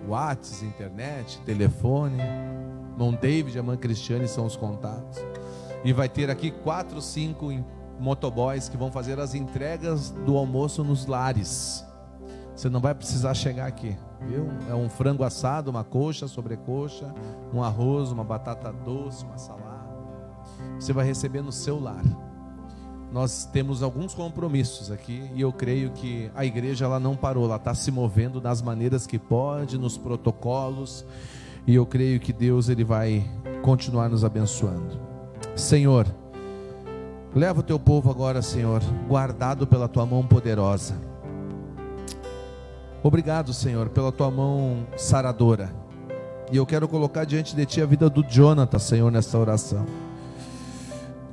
WhatsApp, 0.07 0.65
internet, 0.65 1.39
telefone. 1.45 2.17
Irmão 2.91 3.13
David 3.13 3.57
a 3.59 3.77
Cristiane 3.77 4.27
são 4.27 4.45
os 4.45 4.55
contatos. 4.55 5.19
E 5.83 5.93
vai 5.93 6.09
ter 6.09 6.29
aqui 6.29 6.51
quatro, 6.51 7.01
cinco 7.01 7.47
motoboys 7.99 8.67
que 8.67 8.77
vão 8.77 8.91
fazer 8.91 9.19
as 9.19 9.33
entregas 9.33 10.09
do 10.09 10.37
almoço 10.37 10.83
nos 10.83 11.05
lares. 11.05 11.85
Você 12.55 12.69
não 12.69 12.81
vai 12.81 12.93
precisar 12.93 13.33
chegar 13.33 13.67
aqui, 13.67 13.97
viu? 14.27 14.49
É 14.69 14.75
um 14.75 14.89
frango 14.89 15.23
assado, 15.23 15.71
uma 15.71 15.83
coxa, 15.83 16.27
sobrecoxa, 16.27 17.13
um 17.53 17.63
arroz, 17.63 18.11
uma 18.11 18.23
batata 18.23 18.71
doce, 18.71 19.23
uma 19.23 19.37
salada. 19.37 19.89
Você 20.77 20.91
vai 20.91 21.05
receber 21.05 21.41
no 21.41 21.53
seu 21.53 21.79
lar. 21.79 22.03
Nós 23.11 23.45
temos 23.45 23.81
alguns 23.81 24.13
compromissos 24.13 24.91
aqui 24.91 25.29
e 25.33 25.41
eu 25.41 25.51
creio 25.51 25.89
que 25.91 26.29
a 26.35 26.45
igreja 26.45 26.85
ela 26.85 26.99
não 26.99 27.15
parou, 27.15 27.45
ela 27.45 27.55
está 27.55 27.73
se 27.73 27.89
movendo 27.89 28.39
das 28.39 28.61
maneiras 28.61 29.07
que 29.07 29.17
pode, 29.17 29.79
nos 29.79 29.97
protocolos 29.97 31.03
e 31.65 31.73
eu 31.73 31.85
creio 31.85 32.19
que 32.19 32.31
Deus 32.31 32.69
ele 32.69 32.83
vai 32.83 33.23
continuar 33.63 34.09
nos 34.09 34.23
abençoando. 34.23 34.99
Senhor, 35.55 36.07
leva 37.35 37.59
o 37.59 37.63
teu 37.63 37.79
povo 37.79 38.09
agora, 38.11 38.41
Senhor, 38.41 38.81
guardado 39.07 39.65
pela 39.65 39.87
tua 39.87 40.05
mão 40.05 40.25
poderosa. 40.25 40.95
Obrigado, 43.01 43.53
Senhor, 43.53 43.89
pela 43.89 44.11
tua 44.11 44.29
mão 44.29 44.85
saradora. 44.97 45.73
E 46.51 46.57
eu 46.57 46.65
quero 46.65 46.87
colocar 46.87 47.23
diante 47.23 47.55
de 47.55 47.65
ti 47.65 47.81
a 47.81 47.85
vida 47.85 48.09
do 48.09 48.23
Jonathan, 48.23 48.79
Senhor, 48.79 49.11
nessa 49.11 49.37
oração. 49.37 49.85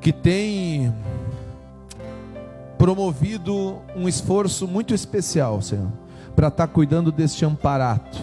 Que 0.01 0.13
tem 0.13 0.95
promovido 2.87 3.83
um 3.97 4.09
esforço 4.09 4.69
muito 4.69 4.95
especial, 4.95 5.61
Senhor, 5.61 5.89
para 6.37 6.47
estar 6.47 6.69
cuidando 6.69 7.11
deste 7.11 7.45
amparato. 7.45 8.23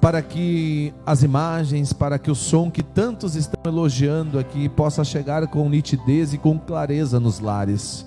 Para 0.00 0.22
que 0.22 0.94
as 1.04 1.24
imagens, 1.24 1.92
para 1.92 2.16
que 2.16 2.30
o 2.30 2.34
som 2.34 2.70
que 2.70 2.80
tantos 2.80 3.34
estão 3.34 3.60
elogiando 3.64 4.38
aqui 4.38 4.68
possa 4.68 5.02
chegar 5.02 5.48
com 5.48 5.68
nitidez 5.68 6.32
e 6.32 6.38
com 6.38 6.56
clareza 6.60 7.18
nos 7.18 7.40
lares. 7.40 8.06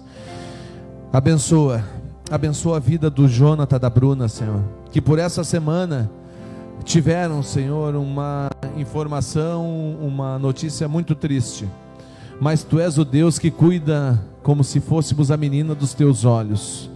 Abençoa, 1.11 1.83
abençoa 2.31 2.77
a 2.77 2.79
vida 2.79 3.09
do 3.09 3.27
Jonathan 3.27 3.77
da 3.77 3.89
Bruna, 3.89 4.29
Senhor, 4.29 4.63
que 4.93 5.01
por 5.01 5.19
essa 5.19 5.43
semana 5.43 6.09
tiveram, 6.85 7.43
Senhor, 7.43 7.97
uma 7.97 8.49
informação, 8.77 9.97
uma 10.01 10.39
notícia 10.39 10.87
muito 10.87 11.15
triste. 11.15 11.67
Mas 12.39 12.63
tu 12.63 12.79
és 12.79 12.97
o 12.97 13.03
Deus 13.03 13.37
que 13.37 13.51
cuida 13.51 14.31
como 14.43 14.63
se 14.63 14.79
fôssemos 14.79 15.31
a 15.31 15.37
menina 15.37 15.73
dos 15.73 15.93
teus 15.93 16.25
olhos. 16.25 16.89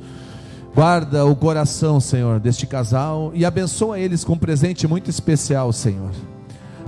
Guarda 0.76 1.26
o 1.26 1.36
coração, 1.36 2.00
Senhor, 2.00 2.40
deste 2.40 2.68
casal 2.68 3.32
e 3.34 3.44
abençoa 3.44 3.98
eles 3.98 4.24
com 4.24 4.34
um 4.34 4.38
presente 4.38 4.88
muito 4.88 5.10
especial, 5.10 5.74
Senhor. 5.74 6.12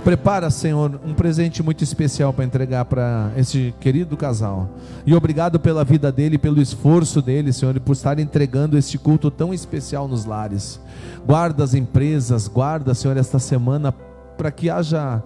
Prepara, 0.03 0.49
Senhor, 0.49 0.99
um 1.06 1.14
presente 1.14 1.61
muito 1.61 1.84
especial 1.84 2.31
para 2.31 2.45
entregar 2.45 2.86
para 2.86 3.31
esse 3.36 3.73
querido 3.80 4.15
casal. 4.15 4.69
E 5.06 5.14
obrigado 5.14 5.60
pela 5.60 5.84
vida 5.84 6.11
dele, 6.11 6.38
pelo 6.38 6.61
esforço 6.61 7.22
dele, 7.22 7.52
Senhor, 7.52 7.76
e 7.76 7.80
por 7.80 7.94
estar 7.94 8.18
entregando 8.19 8.77
este 8.77 8.98
culto 8.98 9.30
tão 9.30 9.53
especial 9.53 10.07
nos 10.07 10.23
lares. 10.23 10.80
Guarda 11.26 11.64
as 11.64 11.73
empresas, 11.73 12.48
guarda, 12.48 12.94
Senhor, 12.94 13.18
esta 13.18 13.40
semana 13.40 13.91
para 14.38 14.52
que 14.52 14.69
haja 14.69 15.22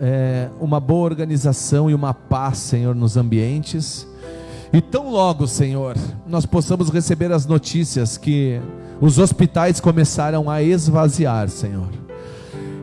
é, 0.00 0.48
uma 0.60 0.80
boa 0.80 1.04
organização 1.04 1.88
e 1.88 1.94
uma 1.94 2.12
paz, 2.12 2.58
Senhor, 2.58 2.94
nos 2.94 3.16
ambientes. 3.16 4.06
E 4.72 4.80
tão 4.80 5.10
logo, 5.10 5.48
Senhor, 5.48 5.96
nós 6.26 6.46
possamos 6.46 6.90
receber 6.90 7.32
as 7.32 7.44
notícias 7.44 8.16
que 8.16 8.60
os 9.00 9.18
hospitais 9.18 9.80
começaram 9.80 10.48
a 10.48 10.62
esvaziar, 10.62 11.48
Senhor. 11.48 11.88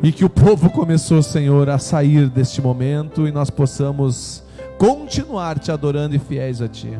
E 0.03 0.11
que 0.11 0.25
o 0.25 0.29
povo 0.29 0.69
começou, 0.69 1.23
Senhor, 1.23 1.69
a 1.69 1.77
sair 1.77 2.29
deste 2.29 2.61
momento 2.61 3.25
e 3.25 3.31
nós 3.31 3.49
possamos 3.49 4.43
continuar 4.77 5.59
te 5.59 5.71
adorando 5.71 6.15
e 6.15 6.19
fiéis 6.19 6.61
a 6.61 6.67
Ti. 6.67 6.91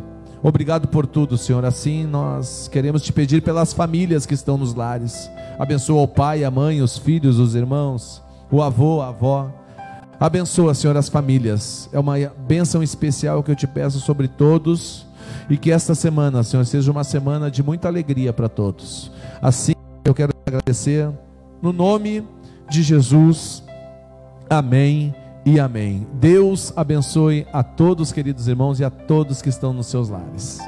Obrigado 0.42 0.88
por 0.88 1.06
tudo, 1.06 1.38
Senhor. 1.38 1.66
Assim 1.66 2.06
nós 2.06 2.70
queremos 2.70 3.02
te 3.02 3.12
pedir 3.12 3.42
pelas 3.42 3.74
famílias 3.74 4.26
que 4.26 4.34
estão 4.34 4.58
nos 4.58 4.74
lares. 4.74 5.30
Abençoa 5.60 6.02
o 6.04 6.08
pai, 6.08 6.44
a 6.44 6.52
mãe, 6.52 6.82
os 6.82 6.98
filhos, 6.98 7.40
os 7.40 7.56
irmãos, 7.56 8.24
o 8.50 8.62
avô, 8.62 9.02
a 9.02 9.10
avó. 9.10 9.52
Abençoa, 10.20 10.74
Senhor, 10.74 10.98
as 10.98 11.10
famílias. 11.10 11.90
É 11.94 12.00
uma 12.00 12.16
bênção 12.48 12.82
especial 12.82 13.44
que 13.44 13.52
eu 13.52 13.56
te 13.56 13.68
peço 13.68 14.00
sobre 14.00 14.28
todos. 14.28 15.06
E 15.50 15.58
que 15.58 15.72
esta 15.72 15.96
semana, 15.96 16.44
Senhor, 16.44 16.66
seja 16.66 16.92
uma 16.92 17.04
semana 17.04 17.52
de 17.52 17.62
muita 17.62 17.88
alegria 17.88 18.34
para 18.34 18.50
todos. 18.50 19.12
Assim, 19.42 19.74
eu 20.04 20.14
quero 20.14 20.34
te 20.34 20.40
agradecer 20.48 21.10
no 21.62 21.72
nome 21.72 22.24
de 22.70 22.82
Jesus. 22.82 23.64
Amém 24.50 25.14
e 25.46 25.60
amém. 25.60 26.08
Deus 26.14 26.74
abençoe 26.76 27.46
a 27.54 27.64
todos, 27.64 28.12
queridos 28.12 28.48
irmãos, 28.48 28.80
e 28.80 28.84
a 28.84 28.90
todos 28.90 29.42
que 29.42 29.50
estão 29.50 29.72
nos 29.72 29.88
seus 29.88 30.10
lares. 30.10 30.60